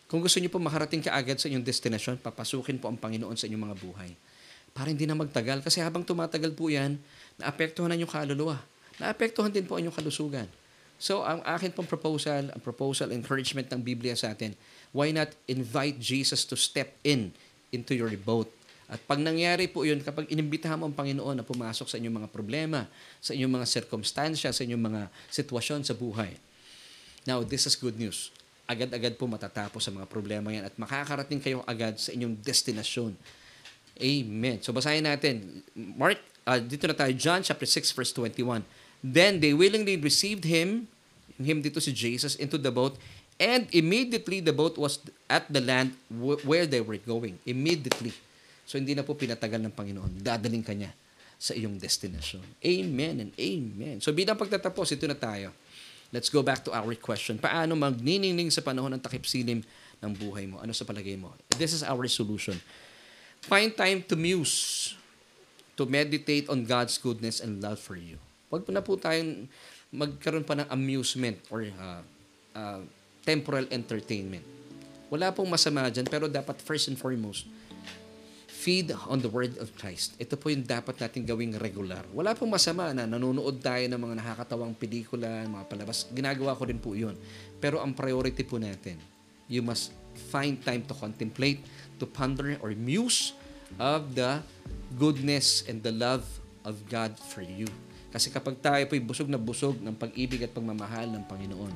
Kung 0.06 0.22
gusto 0.22 0.38
niyo 0.38 0.54
po 0.54 0.62
makarating 0.62 1.02
kaagad 1.04 1.42
sa 1.42 1.50
inyong 1.50 1.66
destination, 1.66 2.16
papasukin 2.16 2.78
po 2.78 2.88
ang 2.88 2.98
Panginoon 2.98 3.36
sa 3.36 3.50
inyong 3.50 3.64
mga 3.72 3.78
buhay. 3.82 4.12
Para 4.72 4.92
hindi 4.92 5.08
na 5.08 5.18
magtagal. 5.18 5.64
Kasi 5.64 5.82
habang 5.82 6.04
tumatagal 6.04 6.54
po 6.54 6.70
yan, 6.70 7.00
naapektuhan 7.42 7.90
na 7.92 7.98
yung 7.98 8.10
kaluluwa 8.10 8.60
naapektuhan 9.02 9.52
din 9.52 9.68
po 9.68 9.76
ang 9.76 9.88
inyong 9.88 9.98
kalusugan. 9.98 10.48
So, 10.96 11.28
ang 11.28 11.44
akin 11.44 11.76
pong 11.76 11.92
proposal, 11.92 12.50
ang 12.56 12.62
proposal, 12.64 13.12
encouragement 13.12 13.68
ng 13.68 13.84
Biblia 13.84 14.16
sa 14.16 14.32
atin, 14.32 14.56
why 14.96 15.12
not 15.12 15.28
invite 15.52 16.00
Jesus 16.00 16.48
to 16.48 16.56
step 16.56 16.96
in 17.04 17.36
into 17.76 17.92
your 17.92 18.12
boat? 18.16 18.48
At 18.86 19.02
pag 19.04 19.18
nangyari 19.18 19.66
po 19.66 19.82
yun, 19.82 20.00
kapag 20.00 20.30
inimbitahan 20.30 20.78
mo 20.78 20.86
ang 20.86 20.96
Panginoon 20.96 21.42
na 21.42 21.46
pumasok 21.46 21.90
sa 21.90 21.98
inyong 21.98 22.24
mga 22.24 22.30
problema, 22.30 22.86
sa 23.18 23.34
inyong 23.34 23.60
mga 23.60 23.68
circumstansya, 23.68 24.54
sa 24.54 24.62
inyong 24.62 24.84
mga 24.94 25.02
sitwasyon 25.34 25.82
sa 25.84 25.98
buhay. 25.98 26.38
Now, 27.26 27.42
this 27.42 27.66
is 27.66 27.74
good 27.74 27.98
news. 27.98 28.30
Agad-agad 28.70 29.18
po 29.18 29.26
matatapos 29.26 29.82
sa 29.82 29.92
mga 29.92 30.06
problema 30.06 30.54
yan 30.54 30.70
at 30.70 30.74
makakarating 30.78 31.42
kayo 31.42 31.66
agad 31.66 31.98
sa 31.98 32.14
inyong 32.14 32.38
destinasyon. 32.46 33.18
Amen. 33.98 34.62
So, 34.62 34.70
basahin 34.70 35.10
natin. 35.10 35.66
Mark, 35.74 36.22
uh, 36.46 36.62
dito 36.62 36.86
na 36.86 36.94
tayo, 36.94 37.10
John 37.18 37.42
chapter 37.42 37.66
6, 37.66 37.90
verse 37.90 38.14
21. 38.14 38.62
Then 39.06 39.38
they 39.38 39.54
willingly 39.54 40.02
received 40.02 40.50
him, 40.50 40.90
him 41.38 41.62
dito 41.62 41.78
si 41.78 41.94
Jesus, 41.94 42.34
into 42.42 42.58
the 42.58 42.74
boat, 42.74 42.98
and 43.38 43.70
immediately 43.70 44.42
the 44.42 44.50
boat 44.50 44.82
was 44.82 44.98
at 45.30 45.46
the 45.46 45.62
land 45.62 45.94
where 46.10 46.66
they 46.66 46.82
were 46.82 46.98
going. 46.98 47.38
Immediately. 47.46 48.18
So 48.66 48.82
hindi 48.82 48.98
na 48.98 49.06
po 49.06 49.14
pinatagal 49.14 49.62
ng 49.62 49.74
Panginoon. 49.78 50.26
Dadaling 50.26 50.66
kanya 50.66 50.90
sa 51.38 51.54
iyong 51.54 51.78
destination. 51.78 52.42
Amen 52.66 53.30
and 53.30 53.32
amen. 53.38 54.02
So 54.02 54.10
bilang 54.10 54.42
pagtatapos, 54.42 54.98
ito 54.98 55.06
na 55.06 55.14
tayo. 55.14 55.54
Let's 56.10 56.34
go 56.34 56.42
back 56.42 56.66
to 56.66 56.74
our 56.74 56.98
question. 56.98 57.38
Paano 57.38 57.78
magniningning 57.78 58.50
sa 58.50 58.66
panahon 58.66 58.90
ng 58.98 59.04
takip 59.04 59.30
silim 59.30 59.62
ng 60.02 60.12
buhay 60.18 60.50
mo. 60.50 60.58
Ano 60.66 60.74
sa 60.74 60.82
palagay 60.82 61.14
mo? 61.14 61.30
This 61.62 61.78
is 61.78 61.86
our 61.86 62.10
solution. 62.10 62.58
Find 63.46 63.70
time 63.70 64.02
to 64.10 64.18
muse, 64.18 64.98
to 65.78 65.86
meditate 65.86 66.50
on 66.50 66.66
God's 66.66 66.98
goodness 66.98 67.38
and 67.38 67.62
love 67.62 67.78
for 67.78 67.94
you. 67.94 68.18
Huwag 68.50 68.68
na 68.70 68.82
po 68.82 68.96
tayong 68.96 69.50
magkaroon 69.90 70.46
pa 70.46 70.56
ng 70.60 70.68
amusement 70.70 71.38
or 71.50 71.66
uh, 71.66 72.02
uh, 72.54 72.82
temporal 73.26 73.66
entertainment. 73.74 74.46
Wala 75.10 75.34
pong 75.34 75.50
masama 75.50 75.90
dyan, 75.90 76.06
pero 76.06 76.26
dapat 76.30 76.62
first 76.62 76.90
and 76.90 76.98
foremost, 76.98 77.46
feed 78.50 78.90
on 79.06 79.22
the 79.22 79.30
Word 79.30 79.54
of 79.62 79.70
Christ. 79.78 80.18
Ito 80.18 80.34
po 80.42 80.50
yung 80.50 80.66
dapat 80.66 80.98
natin 80.98 81.22
gawing 81.22 81.54
regular. 81.62 82.02
Wala 82.10 82.34
pong 82.34 82.50
masama 82.50 82.90
na 82.98 83.06
nanonood 83.06 83.62
tayo 83.62 83.86
ng 83.86 84.02
mga 84.02 84.16
nakakatawang 84.18 84.74
pelikula, 84.74 85.46
mga 85.46 85.66
palabas. 85.70 86.10
Ginagawa 86.10 86.58
ko 86.58 86.66
din 86.66 86.82
po 86.82 86.98
yun. 86.98 87.14
Pero 87.62 87.78
ang 87.78 87.94
priority 87.94 88.42
po 88.42 88.58
natin, 88.58 88.98
you 89.46 89.62
must 89.62 89.94
find 90.34 90.58
time 90.66 90.82
to 90.90 90.98
contemplate, 90.98 91.62
to 92.02 92.10
ponder 92.10 92.58
or 92.66 92.74
muse 92.74 93.38
of 93.78 94.18
the 94.18 94.42
goodness 94.98 95.62
and 95.70 95.86
the 95.86 95.94
love 95.94 96.26
of 96.66 96.82
God 96.90 97.14
for 97.22 97.46
you. 97.46 97.70
Kasi 98.16 98.32
kapag 98.32 98.56
tayo 98.64 98.80
po'y 98.88 99.04
busog 99.04 99.28
na 99.28 99.36
busog 99.36 99.76
ng 99.84 99.92
pag-ibig 99.92 100.40
at 100.48 100.56
pagmamahal 100.56 101.12
ng 101.12 101.28
Panginoon, 101.28 101.76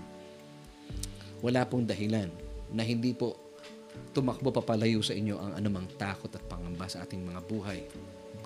wala 1.43 1.67
pong 1.67 1.83
dahilan 1.83 2.31
na 2.71 2.79
hindi 2.79 3.11
po 3.11 3.35
tumakbo 4.15 4.47
papalayo 4.47 5.03
sa 5.03 5.11
inyo 5.11 5.35
ang 5.35 5.51
anumang 5.59 5.83
takot 5.99 6.31
at 6.31 6.39
pangamba 6.47 6.87
sa 6.87 7.03
ating 7.03 7.27
mga 7.27 7.43
buhay. 7.43 7.83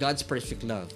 God's 0.02 0.26
perfect 0.26 0.66
love 0.66 0.90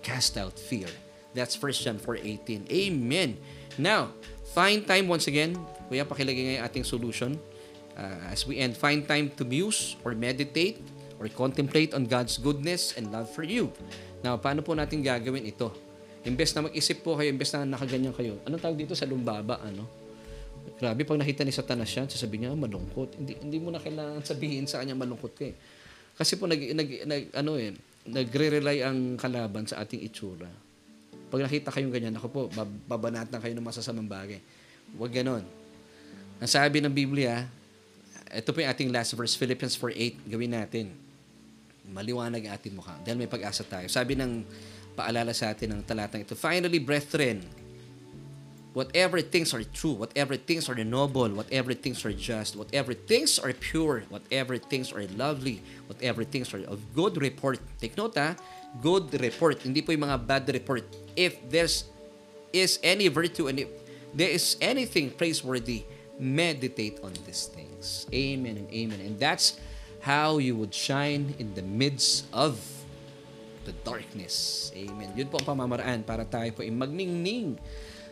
cast 0.00 0.40
out 0.40 0.56
fear. 0.56 0.88
That's 1.36 1.60
1 1.60 1.84
John 1.84 1.98
4.18. 2.00 2.72
Amen. 2.72 3.36
Now, 3.76 4.16
find 4.56 4.80
time 4.80 5.12
once 5.12 5.28
again. 5.28 5.60
Kuya, 5.92 6.08
pakilagay 6.08 6.56
ngayon 6.56 6.64
ating 6.64 6.88
solution. 6.88 7.36
Uh, 8.00 8.32
as 8.32 8.48
we 8.48 8.64
end, 8.64 8.80
find 8.80 9.04
time 9.04 9.28
to 9.36 9.44
muse 9.44 10.00
or 10.00 10.16
meditate 10.16 10.80
or 11.20 11.28
contemplate 11.28 11.92
on 11.92 12.08
God's 12.08 12.40
goodness 12.40 12.96
and 12.96 13.12
love 13.12 13.28
for 13.28 13.44
you. 13.44 13.68
Now, 14.24 14.40
paano 14.40 14.64
po 14.64 14.72
natin 14.72 15.04
gagawin 15.04 15.44
ito? 15.44 15.83
Imbes 16.24 16.56
na 16.56 16.64
mag-isip 16.64 17.04
po 17.04 17.20
kayo, 17.20 17.28
imbes 17.28 17.52
na 17.52 17.68
nakaganyan 17.68 18.16
kayo. 18.16 18.40
Anong 18.48 18.62
tawag 18.64 18.80
dito 18.80 18.96
sa 18.96 19.04
lumbaba? 19.04 19.60
Ano? 19.60 19.84
Grabe, 20.80 21.04
pag 21.04 21.20
nakita 21.20 21.44
ni 21.44 21.52
Satanas 21.52 21.92
yan, 21.92 22.08
sasabihin 22.08 22.48
niya, 22.48 22.50
ah, 22.56 22.58
malungkot. 22.58 23.20
Hindi, 23.20 23.36
hindi 23.44 23.58
mo 23.60 23.68
na 23.68 23.78
kailangan 23.78 24.24
sabihin 24.24 24.64
sa 24.64 24.80
kanya 24.80 24.96
malungkot 24.96 25.36
ka 25.36 25.44
eh. 25.52 25.54
Kasi 26.16 26.40
po, 26.40 26.48
nag, 26.48 26.56
nag, 26.56 26.88
nag, 27.04 27.22
ano 27.36 27.60
eh, 27.60 27.76
nagre-rely 28.08 28.80
ang 28.80 29.20
kalaban 29.20 29.68
sa 29.68 29.84
ating 29.84 30.00
itsura. 30.00 30.48
Pag 31.28 31.44
nakita 31.44 31.68
kayong 31.68 31.92
ganyan, 31.92 32.16
ako 32.16 32.26
po, 32.32 32.40
babanatan 32.88 33.36
kayo 33.36 33.52
ng 33.52 33.64
masasamang 33.64 34.08
bagay. 34.08 34.40
Huwag 34.96 35.12
ganon. 35.12 35.44
Ang 36.40 36.50
sabi 36.50 36.80
ng 36.80 36.92
Biblia, 36.92 37.44
ito 38.32 38.48
po 38.50 38.64
yung 38.64 38.70
ating 38.72 38.88
last 38.88 39.12
verse, 39.12 39.36
Philippians 39.36 39.76
4.8, 39.76 40.24
gawin 40.26 40.52
natin. 40.56 40.86
Maliwanag 41.92 42.48
ang 42.48 42.52
ating 42.56 42.72
mukha. 42.72 42.96
Dahil 43.04 43.20
may 43.20 43.28
pag-asa 43.28 43.60
tayo. 43.62 43.86
Sabi 43.92 44.16
ng 44.16 44.42
paalala 44.94 45.34
sa 45.34 45.50
atin 45.50 45.74
ng 45.74 45.82
talatang 45.82 46.22
ito, 46.22 46.38
Finally, 46.38 46.78
brethren, 46.78 47.42
whatever 48.74 49.22
things 49.22 49.54
are 49.54 49.62
true, 49.62 49.94
whatever 49.94 50.34
things 50.36 50.68
are 50.68 50.78
noble, 50.82 51.30
whatever 51.30 51.74
things 51.74 52.02
are 52.04 52.12
just, 52.12 52.56
whatever 52.56 52.94
things 52.94 53.38
are 53.38 53.54
pure, 53.54 54.02
whatever 54.10 54.58
things 54.58 54.90
are 54.90 55.06
lovely, 55.14 55.62
whatever 55.86 56.24
things 56.24 56.54
are 56.54 56.62
of 56.66 56.82
good 56.94 57.20
report. 57.22 57.58
Take 57.78 57.96
note 57.96 58.18
ha, 58.18 58.34
good 58.82 59.14
report, 59.22 59.62
hindi 59.62 59.82
po 59.82 59.94
yung 59.94 60.10
mga 60.10 60.18
bad 60.26 60.44
report. 60.50 60.82
If 61.14 61.38
there's 61.50 61.86
is 62.54 62.78
any 62.82 63.08
virtue 63.08 63.50
and 63.50 63.58
if 63.58 63.68
there 64.14 64.30
is 64.30 64.56
anything 64.62 65.10
praiseworthy, 65.10 65.82
meditate 66.18 67.02
on 67.02 67.12
these 67.26 67.50
things. 67.50 68.06
Amen 68.14 68.56
and 68.58 68.70
amen. 68.70 69.00
And 69.00 69.18
that's 69.18 69.58
how 70.00 70.38
you 70.38 70.54
would 70.54 70.72
shine 70.72 71.34
in 71.38 71.54
the 71.54 71.62
midst 71.62 72.26
of 72.32 72.62
the 73.64 73.74
darkness. 73.82 74.68
Amen. 74.76 75.10
Yun 75.16 75.28
po 75.32 75.40
ang 75.40 75.56
pamamaraan 75.56 76.04
para 76.04 76.28
tayo 76.28 76.52
po 76.52 76.60
ay 76.60 76.70
magningning 76.70 77.56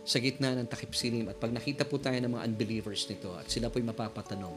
sa 0.03 0.19
gitna 0.19 0.51
ng 0.59 0.67
takip 0.67 0.91
silim 0.99 1.31
at 1.31 1.39
pag 1.39 1.55
nakita 1.55 1.87
po 1.87 1.95
tayo 1.95 2.19
ng 2.19 2.35
mga 2.35 2.43
unbelievers 2.51 3.07
nito 3.07 3.31
at 3.39 3.47
sila 3.47 3.71
po'y 3.71 3.87
mapapatanong 3.87 4.51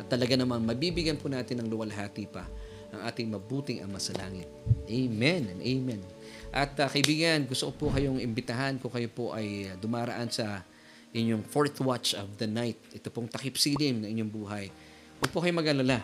at 0.00 0.08
talaga 0.08 0.40
naman 0.40 0.64
mabibigyan 0.64 1.20
po 1.20 1.28
natin 1.28 1.60
ng 1.60 1.68
luwalhati 1.68 2.24
pa 2.24 2.48
ang 2.96 3.04
ating 3.04 3.28
mabuting 3.28 3.84
Ama 3.84 4.00
sa 4.00 4.16
langit. 4.16 4.48
Amen 4.88 5.52
and 5.52 5.60
amen. 5.60 6.00
At 6.54 6.72
uh, 6.80 6.88
kaibigan, 6.88 7.44
gusto 7.44 7.68
ko 7.68 7.72
po 7.76 7.86
kayong 7.92 8.22
imbitahan 8.22 8.78
kung 8.80 8.88
kayo 8.88 9.10
po 9.10 9.36
ay 9.36 9.74
dumaraan 9.76 10.30
sa 10.32 10.64
inyong 11.12 11.44
fourth 11.44 11.76
watch 11.82 12.16
of 12.16 12.30
the 12.40 12.48
night. 12.48 12.78
Ito 12.94 13.12
pong 13.12 13.28
takip 13.28 13.58
silim 13.58 14.00
ng 14.00 14.08
inyong 14.16 14.32
buhay. 14.32 14.66
Huwag 15.20 15.30
po 15.32 15.42
kayong 15.42 15.60
mag-alala. 15.60 16.00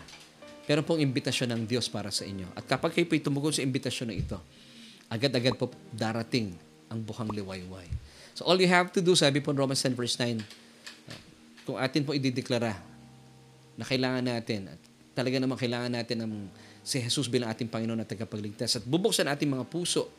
Pero 0.63 0.79
pong 0.81 1.03
imbitasyon 1.03 1.55
ng 1.55 1.61
Diyos 1.67 1.91
para 1.91 2.07
sa 2.07 2.23
inyo. 2.23 2.47
At 2.55 2.63
kapag 2.63 2.95
kayo 2.95 3.03
po'y 3.03 3.19
tumugon 3.19 3.51
sa 3.51 3.63
imbitasyon 3.63 4.07
na 4.11 4.15
ito, 4.15 4.37
agad-agad 5.11 5.59
po 5.59 5.71
darating 5.91 6.55
ang 6.87 7.03
buhang 7.03 7.29
liwayway. 7.29 7.87
So 8.33 8.47
all 8.47 8.57
you 8.57 8.69
have 8.71 8.89
to 8.95 9.01
do, 9.03 9.13
sabi 9.13 9.43
po 9.43 9.51
Romans 9.51 9.83
10 9.83 9.93
verse 9.93 10.15
9, 10.17 10.39
kung 11.67 11.77
atin 11.79 12.01
po 12.03 12.15
idideklara 12.15 12.75
na 13.75 13.83
kailangan 13.83 14.23
natin, 14.23 14.71
at 14.71 14.79
talaga 15.15 15.37
naman 15.39 15.55
kailangan 15.55 15.91
natin 15.91 16.17
ng 16.23 16.31
si 16.83 16.99
Jesus 16.99 17.31
bilang 17.31 17.47
ating 17.51 17.71
Panginoon 17.71 18.03
at 18.03 18.09
tagapagligtas 18.09 18.79
at 18.79 18.83
bubuksan 18.83 19.29
ating 19.31 19.47
mga 19.47 19.63
puso 19.71 20.11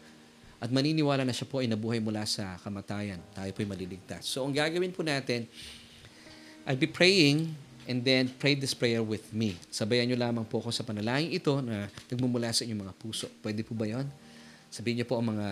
at 0.62 0.72
maniniwala 0.72 1.28
na 1.28 1.34
siya 1.36 1.44
po 1.44 1.60
ay 1.60 1.68
nabuhay 1.68 2.00
mula 2.00 2.24
sa 2.24 2.56
kamatayan. 2.64 3.20
Tayo 3.36 3.52
po 3.52 3.60
ay 3.60 3.68
maliligtas. 3.68 4.24
So 4.24 4.48
ang 4.48 4.56
gagawin 4.56 4.96
po 4.96 5.04
natin, 5.04 5.44
I'll 6.64 6.80
be 6.80 6.88
praying 6.88 7.52
and 7.84 8.00
then 8.04 8.28
pray 8.40 8.56
this 8.56 8.72
prayer 8.72 9.04
with 9.04 9.28
me. 9.32 9.56
Sabayan 9.68 10.08
nyo 10.08 10.16
lamang 10.18 10.46
po 10.48 10.60
ako 10.60 10.72
sa 10.72 10.84
panalangin 10.84 11.32
ito 11.32 11.60
na 11.60 11.88
nagmumula 12.08 12.50
sa 12.50 12.64
inyong 12.64 12.88
mga 12.88 12.94
puso. 12.96 13.28
Pwede 13.44 13.60
po 13.64 13.76
ba 13.76 13.84
yon? 13.88 14.08
Sabihin 14.72 15.02
niyo 15.02 15.06
po 15.06 15.20
ang 15.20 15.32
mga 15.32 15.48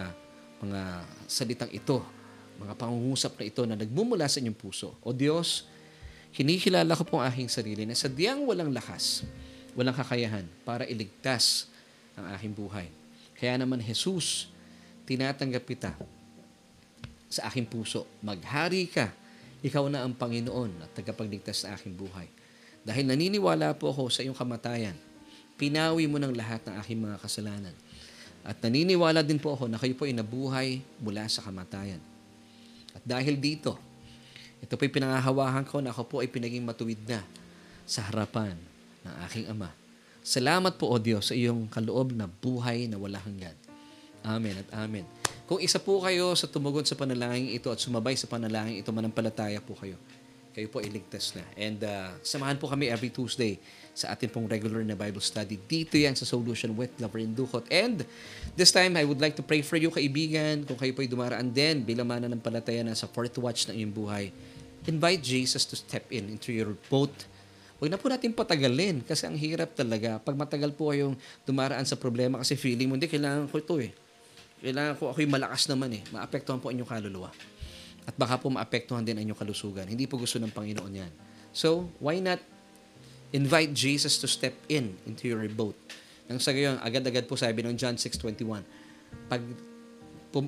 mga 0.63 0.81
salitang 1.27 1.71
ito 1.75 2.23
mga 2.63 2.75
pangungusap 2.79 3.35
na 3.39 3.45
ito 3.45 3.63
na 3.67 3.75
nagmumula 3.75 4.31
sa 4.31 4.39
inyong 4.39 4.59
puso. 4.59 4.95
O 5.03 5.11
Diyos, 5.11 5.67
kinikilala 6.31 6.95
ko 6.95 7.03
po 7.03 7.19
ang 7.19 7.27
aking 7.27 7.51
sarili 7.51 7.83
na 7.83 7.99
sadyang 7.99 8.47
walang 8.47 8.71
lakas, 8.71 9.27
walang 9.75 9.97
kakayahan 9.97 10.47
para 10.63 10.87
iligtas 10.87 11.67
ang 12.15 12.31
aking 12.39 12.55
buhay. 12.55 12.87
Kaya 13.35 13.59
naman, 13.59 13.83
Jesus, 13.83 14.47
tinatanggap 15.09 15.65
kita 15.67 15.91
sa 17.27 17.51
aking 17.51 17.67
puso. 17.67 18.07
Maghari 18.23 18.87
ka. 18.87 19.11
Ikaw 19.63 19.87
na 19.87 20.03
ang 20.03 20.15
Panginoon 20.19 20.83
at 20.83 20.91
tagapagligtas 20.99 21.63
sa 21.63 21.79
aking 21.79 21.95
buhay. 21.95 22.27
Dahil 22.83 23.07
naniniwala 23.07 23.79
po 23.79 23.95
ako 23.95 24.11
sa 24.11 24.27
iyong 24.27 24.35
kamatayan, 24.35 24.99
pinawi 25.55 26.11
mo 26.11 26.19
ng 26.19 26.35
lahat 26.35 26.67
ng 26.67 26.75
aking 26.83 26.99
mga 26.99 27.17
kasalanan. 27.23 27.75
At 28.43 28.59
naniniwala 28.59 29.23
din 29.23 29.39
po 29.39 29.55
ako 29.55 29.71
na 29.71 29.79
kayo 29.79 29.95
po 29.95 30.03
ay 30.03 30.19
nabuhay 30.19 30.69
mula 30.99 31.31
sa 31.31 31.47
kamatayan. 31.47 32.03
At 32.91 33.03
dahil 33.07 33.39
dito, 33.39 33.79
ito 34.59 34.75
po'y 34.75 34.91
pinangahawahan 34.91 35.63
ko 35.63 35.79
na 35.79 35.95
ako 35.95 36.03
po 36.11 36.17
ay 36.19 36.29
pinaging 36.31 36.67
matuwid 36.67 36.99
na 37.07 37.23
sa 37.87 38.03
harapan 38.11 38.59
ng 39.07 39.15
aking 39.31 39.47
Ama. 39.47 39.71
Salamat 40.23 40.79
po, 40.79 40.91
O 40.91 40.99
Diyos, 40.99 41.31
sa 41.31 41.35
iyong 41.35 41.67
kaloob 41.71 42.15
na 42.15 42.27
buhay 42.31 42.87
na 42.87 42.99
wala 42.99 43.19
hanggan. 43.19 43.55
Amen 44.23 44.55
at 44.59 44.71
amen. 44.75 45.22
Kung 45.47 45.59
isa 45.59 45.83
po 45.83 45.99
kayo 46.01 46.33
sa 46.39 46.47
tumugon 46.47 46.87
sa 46.87 46.95
panalangin 46.95 47.51
ito 47.51 47.67
at 47.69 47.83
sumabay 47.83 48.15
sa 48.15 48.31
panalangin 48.31 48.79
ito, 48.79 48.91
manampalataya 48.95 49.59
po 49.59 49.75
kayo. 49.75 49.99
Kayo 50.53 50.69
po 50.69 50.85
iligtas 50.85 51.33
na. 51.33 51.43
And 51.57 51.81
uh, 51.81 52.13
samahan 52.21 52.61
po 52.61 52.69
kami 52.69 52.93
every 52.93 53.09
Tuesday 53.09 53.57
sa 53.97 54.13
ating 54.13 54.29
pong 54.29 54.45
regular 54.47 54.85
na 54.85 54.93
Bible 54.93 55.25
study. 55.25 55.57
Dito 55.57 55.97
yan 55.97 56.13
sa 56.13 56.29
Solution 56.29 56.77
with 56.77 56.93
Laverne 57.01 57.33
Ducot. 57.33 57.65
And 57.73 58.05
this 58.53 58.69
time, 58.69 59.01
I 59.01 59.05
would 59.09 59.17
like 59.17 59.33
to 59.41 59.45
pray 59.45 59.65
for 59.65 59.81
you, 59.81 59.89
kaibigan. 59.89 60.69
Kung 60.69 60.77
kayo 60.77 60.93
po'y 60.93 61.09
dumaraan 61.09 61.49
din 61.49 61.81
bilang 61.81 62.07
mana 62.13 62.29
ng 62.29 62.39
palataya 62.39 62.85
na 62.85 62.93
sa 62.93 63.09
fourth 63.09 63.33
watch 63.41 63.67
ng 63.73 63.81
iyong 63.81 63.95
buhay, 63.97 64.29
invite 64.85 65.25
Jesus 65.25 65.65
to 65.65 65.75
step 65.75 66.05
in 66.13 66.29
into 66.29 66.53
your 66.53 66.77
boat. 66.93 67.13
Huwag 67.81 67.89
na 67.89 67.99
po 67.99 68.13
natin 68.13 68.31
patagalin 68.37 69.03
kasi 69.03 69.27
ang 69.27 69.35
hirap 69.35 69.73
talaga. 69.73 70.21
Pag 70.21 70.37
matagal 70.37 70.71
po 70.77 70.93
kayong 70.93 71.17
dumaraan 71.49 71.83
sa 71.89 71.97
problema 71.97 72.39
kasi 72.39 72.55
feeling 72.61 72.87
mo, 72.87 72.95
hindi, 72.95 73.09
kailangan 73.09 73.49
ko 73.49 73.57
ito 73.59 73.75
eh. 73.81 73.91
Kailangan 74.63 74.95
ko 74.97 75.11
ako'y 75.11 75.27
malakas 75.27 75.67
naman 75.67 75.91
eh. 75.99 76.03
Maapektuhan 76.15 76.63
po 76.63 76.71
inyong 76.71 76.87
kaluluwa. 76.87 77.35
At 78.07 78.15
baka 78.15 78.39
po 78.39 78.51
maapektuhan 78.51 79.03
din 79.03 79.19
ang 79.19 79.27
inyong 79.27 79.41
kalusugan. 79.43 79.87
Hindi 79.91 80.07
po 80.07 80.19
gusto 80.19 80.39
ng 80.39 80.55
Panginoon 80.55 80.93
yan. 80.95 81.13
So, 81.51 81.91
why 81.99 82.23
not 82.23 82.39
invite 83.33 83.73
Jesus 83.73 84.21
to 84.21 84.29
step 84.29 84.53
in 84.69 84.95
into 85.09 85.27
your 85.27 85.43
boat. 85.49 85.75
Nang 86.29 86.39
sa 86.39 86.53
gayon, 86.53 86.79
agad-agad 86.79 87.25
po 87.25 87.35
sabi 87.35 87.65
ng 87.65 87.75
John 87.75 87.97
6.21, 87.97 88.63
pag 89.27 89.43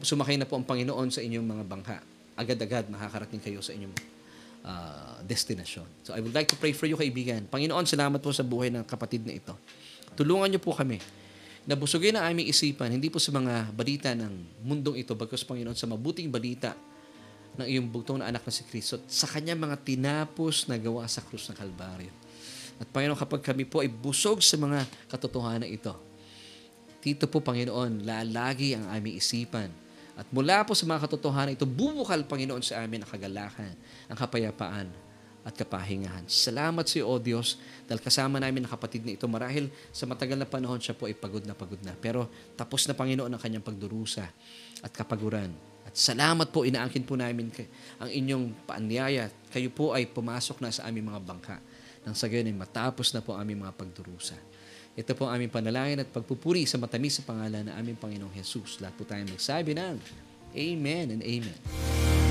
sumakay 0.05 0.37
na 0.37 0.47
po 0.49 0.61
ang 0.61 0.65
Panginoon 0.65 1.09
sa 1.09 1.25
inyong 1.25 1.45
mga 1.45 1.65
bangka, 1.65 1.97
agad-agad 2.37 2.89
makakarating 2.93 3.41
kayo 3.41 3.61
sa 3.65 3.73
inyong 3.73 3.95
uh, 4.65 5.19
destinasyon. 5.25 5.89
So 6.05 6.13
I 6.13 6.21
would 6.21 6.37
like 6.37 6.49
to 6.53 6.59
pray 6.61 6.77
for 6.77 6.85
you, 6.85 6.97
kaibigan. 6.97 7.49
Panginoon, 7.49 7.89
salamat 7.89 8.21
po 8.21 8.31
sa 8.33 8.45
buhay 8.45 8.69
ng 8.69 8.85
kapatid 8.85 9.25
na 9.25 9.33
ito. 9.33 9.57
Tulungan 10.15 10.53
niyo 10.53 10.61
po 10.61 10.77
kami 10.77 11.01
na 11.65 12.21
ang 12.21 12.27
aming 12.37 12.53
isipan, 12.53 12.93
hindi 12.93 13.09
po 13.09 13.17
sa 13.17 13.33
mga 13.33 13.73
balita 13.73 14.13
ng 14.13 14.61
mundong 14.61 15.01
ito, 15.01 15.17
bagkus 15.17 15.49
Panginoon, 15.49 15.73
sa 15.73 15.89
mabuting 15.89 16.29
balita 16.29 16.77
ng 17.57 17.65
iyong 17.65 17.89
bugtong 17.89 18.21
na 18.21 18.29
anak 18.29 18.45
na 18.45 18.53
si 18.53 18.69
Kristo, 18.69 19.01
sa 19.09 19.25
kanyang 19.25 19.57
mga 19.57 19.81
tinapos 19.81 20.69
na 20.69 20.77
gawa 20.77 21.09
sa 21.09 21.25
krus 21.25 21.49
ng 21.49 21.57
Kalbaryo. 21.57 22.13
At 22.77 22.89
Panginoon, 22.93 23.17
kapag 23.17 23.41
kami 23.41 23.65
po 23.65 23.81
ay 23.81 23.89
busog 23.89 24.45
sa 24.45 24.61
mga 24.61 24.85
katotohanan 25.09 25.71
ito, 25.71 25.95
dito 27.05 27.29
po, 27.29 27.45
Panginoon, 27.45 28.05
lalagi 28.05 28.77
ang 28.77 28.89
aming 28.89 29.21
isipan. 29.21 29.69
At 30.17 30.25
mula 30.33 30.65
po 30.65 30.73
sa 30.73 30.89
mga 30.89 31.05
katotohanan 31.05 31.53
ito, 31.53 31.69
bubukal, 31.69 32.25
Panginoon, 32.25 32.65
sa 32.65 32.81
amin 32.81 33.05
ang 33.05 33.11
kagalakan, 33.13 33.73
ang 34.09 34.17
kapayapaan, 34.17 34.89
at 35.45 35.53
kapahingahan. 35.53 36.25
Salamat 36.25 36.89
sa 36.89 36.99
iyo, 36.99 37.05
O 37.05 37.21
Diyos, 37.21 37.61
dahil 37.85 38.01
kasama 38.01 38.41
namin 38.41 38.65
ang 38.65 38.73
kapatid 38.73 39.05
na 39.05 39.13
ito. 39.13 39.29
Marahil 39.29 39.69
sa 39.93 40.09
matagal 40.09 40.41
na 40.41 40.49
panahon 40.49 40.81
siya 40.81 40.97
po 40.97 41.05
ay 41.05 41.13
pagod 41.13 41.45
na 41.45 41.53
pagod 41.53 41.79
na. 41.85 41.93
Pero 42.01 42.33
tapos 42.57 42.89
na, 42.89 42.97
Panginoon, 42.97 43.29
ang 43.29 43.39
kanyang 43.39 43.61
pagdurusa 43.61 44.25
at 44.81 44.91
kapaguran. 44.97 45.53
At 45.85 45.93
salamat 45.93 46.49
po, 46.49 46.65
inaangkin 46.65 47.05
po 47.05 47.13
namin 47.21 47.53
ang 48.01 48.09
inyong 48.09 48.65
paanyaya. 48.65 49.29
Kayo 49.53 49.69
po 49.69 49.93
ay 49.93 50.09
pumasok 50.09 50.65
na 50.65 50.73
sa 50.73 50.89
aming 50.89 51.13
mga 51.13 51.21
bangka. 51.21 51.57
Nang 52.09 52.17
sa 52.17 52.25
gayon 52.25 52.49
ay 52.49 52.57
matapos 52.57 53.13
na 53.13 53.21
po 53.21 53.37
aming 53.37 53.61
mga 53.61 53.77
pagdurusa. 53.77 54.37
Ito 54.97 55.13
po 55.13 55.29
ang 55.29 55.37
aming 55.37 55.53
panalangin 55.53 56.01
at 56.01 56.09
pagpupuri 56.09 56.65
sa 56.65 56.81
matamis 56.81 57.21
sa 57.21 57.27
pangalan 57.27 57.69
ng 57.69 57.75
aming 57.75 57.99
Panginoong 57.99 58.33
Jesus. 58.33 58.79
Lahat 58.79 58.95
po 58.97 59.03
tayo 59.03 59.27
magsabi 59.27 59.77
ng 59.77 59.99
Amen 60.55 61.07
and 61.19 61.23
Amen. 61.27 62.24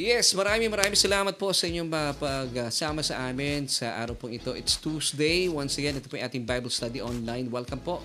Yes, 0.00 0.32
maraming 0.32 0.72
maraming 0.72 0.96
salamat 0.96 1.36
po 1.36 1.52
sa 1.52 1.68
inyong 1.68 1.92
pagsama 2.16 3.04
sa 3.04 3.28
amin 3.28 3.68
sa 3.68 4.00
araw 4.00 4.16
pong 4.16 4.32
ito. 4.32 4.56
It's 4.56 4.80
Tuesday. 4.80 5.44
Once 5.44 5.76
again, 5.76 5.92
ito 5.92 6.08
po 6.08 6.16
yung 6.16 6.24
ating 6.24 6.40
Bible 6.48 6.72
Study 6.72 7.04
Online. 7.04 7.44
Welcome 7.52 7.84
po 7.84 8.00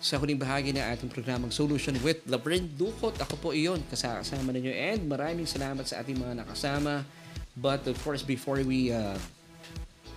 sa 0.00 0.16
huling 0.16 0.40
bahagi 0.40 0.72
ng 0.72 0.80
ating 0.80 1.12
programang 1.12 1.52
Solution 1.52 1.92
with 2.00 2.24
Laverne 2.24 2.72
Dukot. 2.72 3.20
Ako 3.20 3.36
po 3.44 3.52
iyon, 3.52 3.84
kasama 3.92 4.24
ninyo. 4.56 4.72
And 4.72 5.04
maraming 5.04 5.44
salamat 5.44 5.84
sa 5.84 6.00
ating 6.00 6.16
mga 6.16 6.48
nakasama. 6.48 7.04
But 7.52 7.84
of 7.84 8.00
course, 8.00 8.24
before 8.24 8.64
we 8.64 8.88
uh, 8.96 9.20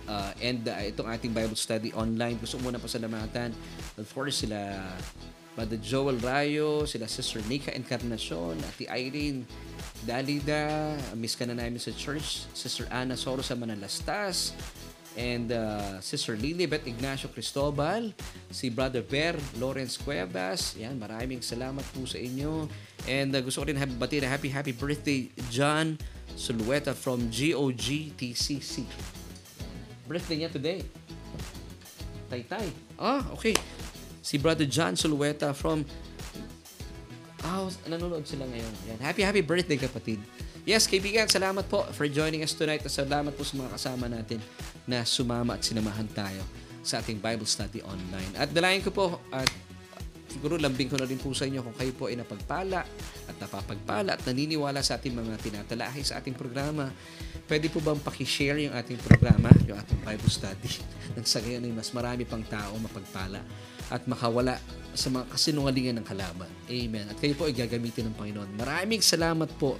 uh, 0.08 0.32
end 0.40 0.64
uh, 0.64 0.80
itong 0.80 1.12
ating 1.12 1.36
Bible 1.36 1.60
Study 1.60 1.92
Online, 1.92 2.40
gusto 2.40 2.56
ko 2.56 2.72
muna 2.72 2.80
pasalamatan. 2.80 3.52
Of 4.00 4.08
course, 4.16 4.48
sila 4.48 4.80
Brother 5.52 5.76
Joel 5.84 6.16
Rayo, 6.24 6.88
sila 6.88 7.04
Sister 7.04 7.44
Nika 7.44 7.76
Encarnacion, 7.76 8.56
Ate 8.64 8.88
Irene 8.88 9.44
Dalida, 10.08 10.96
miss 11.12 11.36
ka 11.36 11.44
na 11.44 11.52
namin 11.52 11.76
sa 11.76 11.92
church, 11.92 12.48
Sister 12.56 12.88
Ana 12.88 13.20
Soro 13.20 13.44
sa 13.44 13.52
Manalastas, 13.52 14.56
and 15.12 15.52
uh, 15.52 16.00
Sister 16.00 16.40
Lilibet 16.40 16.88
Ignacio 16.88 17.28
Cristobal, 17.28 18.16
si 18.48 18.72
Brother 18.72 19.04
Ver 19.04 19.36
Lawrence 19.60 20.00
Cuevas. 20.00 20.72
Yan, 20.80 20.96
maraming 20.96 21.44
salamat 21.44 21.84
po 21.92 22.08
sa 22.08 22.16
inyo. 22.16 22.64
And 23.04 23.36
uh, 23.36 23.44
gusto 23.44 23.60
ko 23.60 23.68
rin 23.68 23.76
bati 24.00 24.24
na 24.24 24.32
happy 24.32 24.48
happy 24.48 24.72
birthday 24.72 25.28
John 25.52 26.00
Sulueta 26.32 26.96
from 26.96 27.28
GOGTCC. 27.28 28.88
Birthday 30.08 30.36
niya 30.40 30.50
today. 30.50 30.80
Taytay. 32.32 32.66
Ah, 32.96 33.28
okay. 33.36 33.52
Si 34.22 34.38
Brother 34.38 34.64
John 34.70 34.94
Sulueta 34.94 35.50
from 35.50 35.82
Oh, 37.42 37.66
nanonood 37.90 38.22
sila 38.22 38.46
ngayon. 38.46 38.70
Yan. 38.86 38.98
Happy, 39.02 39.26
happy 39.26 39.42
birthday 39.42 39.74
kapatid. 39.74 40.22
Yes, 40.62 40.86
kaibigan, 40.86 41.26
salamat 41.26 41.66
po 41.66 41.82
for 41.90 42.06
joining 42.06 42.46
us 42.46 42.54
tonight. 42.54 42.86
At 42.86 42.94
salamat 42.94 43.34
po 43.34 43.42
sa 43.42 43.58
mga 43.58 43.70
kasama 43.74 44.06
natin 44.06 44.38
na 44.86 45.02
sumama 45.02 45.58
at 45.58 45.66
sinamahan 45.66 46.06
tayo 46.14 46.38
sa 46.86 47.02
ating 47.02 47.18
Bible 47.18 47.50
study 47.50 47.82
online. 47.82 48.30
At 48.38 48.54
dalayan 48.54 48.78
ko 48.86 48.94
po, 48.94 49.06
at 49.34 49.50
siguro 50.30 50.54
lambing 50.54 50.86
ko 50.86 51.02
na 51.02 51.06
rin 51.10 51.18
po 51.18 51.34
sa 51.34 51.50
inyo 51.50 51.66
kung 51.66 51.74
kayo 51.74 51.90
po 51.98 52.06
ay 52.06 52.14
napagpala 52.14 52.86
at 53.26 53.36
napapagpala 53.42 54.14
at 54.14 54.22
naniniwala 54.22 54.78
sa 54.86 55.02
ating 55.02 55.18
mga 55.18 55.34
tinatalahi 55.42 56.06
sa 56.06 56.22
ating 56.22 56.38
programa. 56.38 56.94
Pwede 57.50 57.66
po 57.74 57.82
bang 57.82 57.98
pakishare 57.98 58.70
yung 58.70 58.74
ating 58.78 59.02
programa, 59.02 59.50
yung 59.66 59.82
ating 59.82 59.98
Bible 59.98 60.30
study, 60.30 60.78
nang 61.18 61.26
sa 61.26 61.42
gayon 61.42 61.66
ay 61.66 61.74
mas 61.74 61.90
marami 61.90 62.22
pang 62.22 62.46
tao 62.46 62.78
mapagpala 62.78 63.42
at 63.92 64.08
makawala 64.08 64.56
sa 64.96 65.12
mga 65.12 65.28
kasinungalingan 65.28 66.00
ng 66.00 66.06
kalaban. 66.08 66.48
Amen. 66.68 67.04
At 67.08 67.16
kayo 67.20 67.36
po 67.36 67.48
ay 67.48 67.56
gagamitin 67.56 68.12
ng 68.12 68.16
Panginoon. 68.16 68.50
Maraming 68.56 69.04
salamat 69.04 69.48
po 69.60 69.76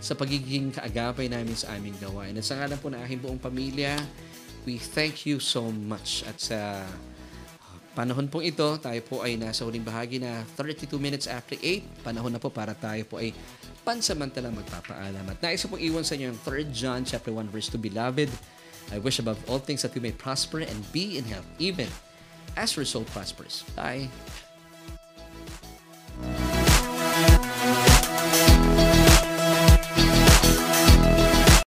sa 0.00 0.16
pagiging 0.16 0.72
kaagapay 0.72 1.28
namin 1.28 1.52
sa 1.52 1.76
aming 1.76 1.96
gawain. 2.00 2.32
At 2.36 2.48
sa 2.48 2.56
ngalan 2.56 2.80
po 2.80 2.88
ng 2.88 3.00
aking 3.04 3.20
buong 3.20 3.40
pamilya, 3.40 4.00
we 4.64 4.80
thank 4.80 5.28
you 5.28 5.36
so 5.36 5.68
much. 5.68 6.24
At 6.24 6.40
sa 6.40 6.84
panahon 7.92 8.28
pong 8.28 8.48
ito, 8.48 8.64
tayo 8.80 9.00
po 9.04 9.20
ay 9.20 9.36
nasa 9.36 9.64
huling 9.64 9.84
bahagi 9.84 10.16
na 10.20 10.44
32 10.56 10.96
minutes 10.96 11.28
after 11.28 11.56
8. 11.56 12.04
Panahon 12.04 12.32
na 12.32 12.40
po 12.40 12.48
para 12.48 12.72
tayo 12.72 13.04
po 13.04 13.20
ay 13.20 13.36
pansamantalang 13.84 14.56
magpapaalam. 14.56 15.24
At 15.28 15.40
nais 15.44 15.64
pong 15.64 15.80
iwan 15.80 16.04
sa 16.04 16.16
inyo 16.16 16.32
yung 16.32 16.40
3 16.44 16.68
John 16.72 17.00
chapter 17.04 17.32
1 17.32 17.52
verse 17.52 17.68
2, 17.72 17.80
Beloved, 17.80 18.28
I 18.92 18.98
wish 19.00 19.20
above 19.20 19.40
all 19.48 19.60
things 19.60 19.84
that 19.84 19.92
you 19.92 20.02
may 20.04 20.12
prosper 20.12 20.64
and 20.64 20.80
be 20.92 21.16
in 21.20 21.24
health, 21.28 21.46
even 21.60 21.88
as 22.56 22.76
your 22.76 22.84
soul 22.84 23.04
prosperous. 23.04 23.62
Bye. 23.74 24.08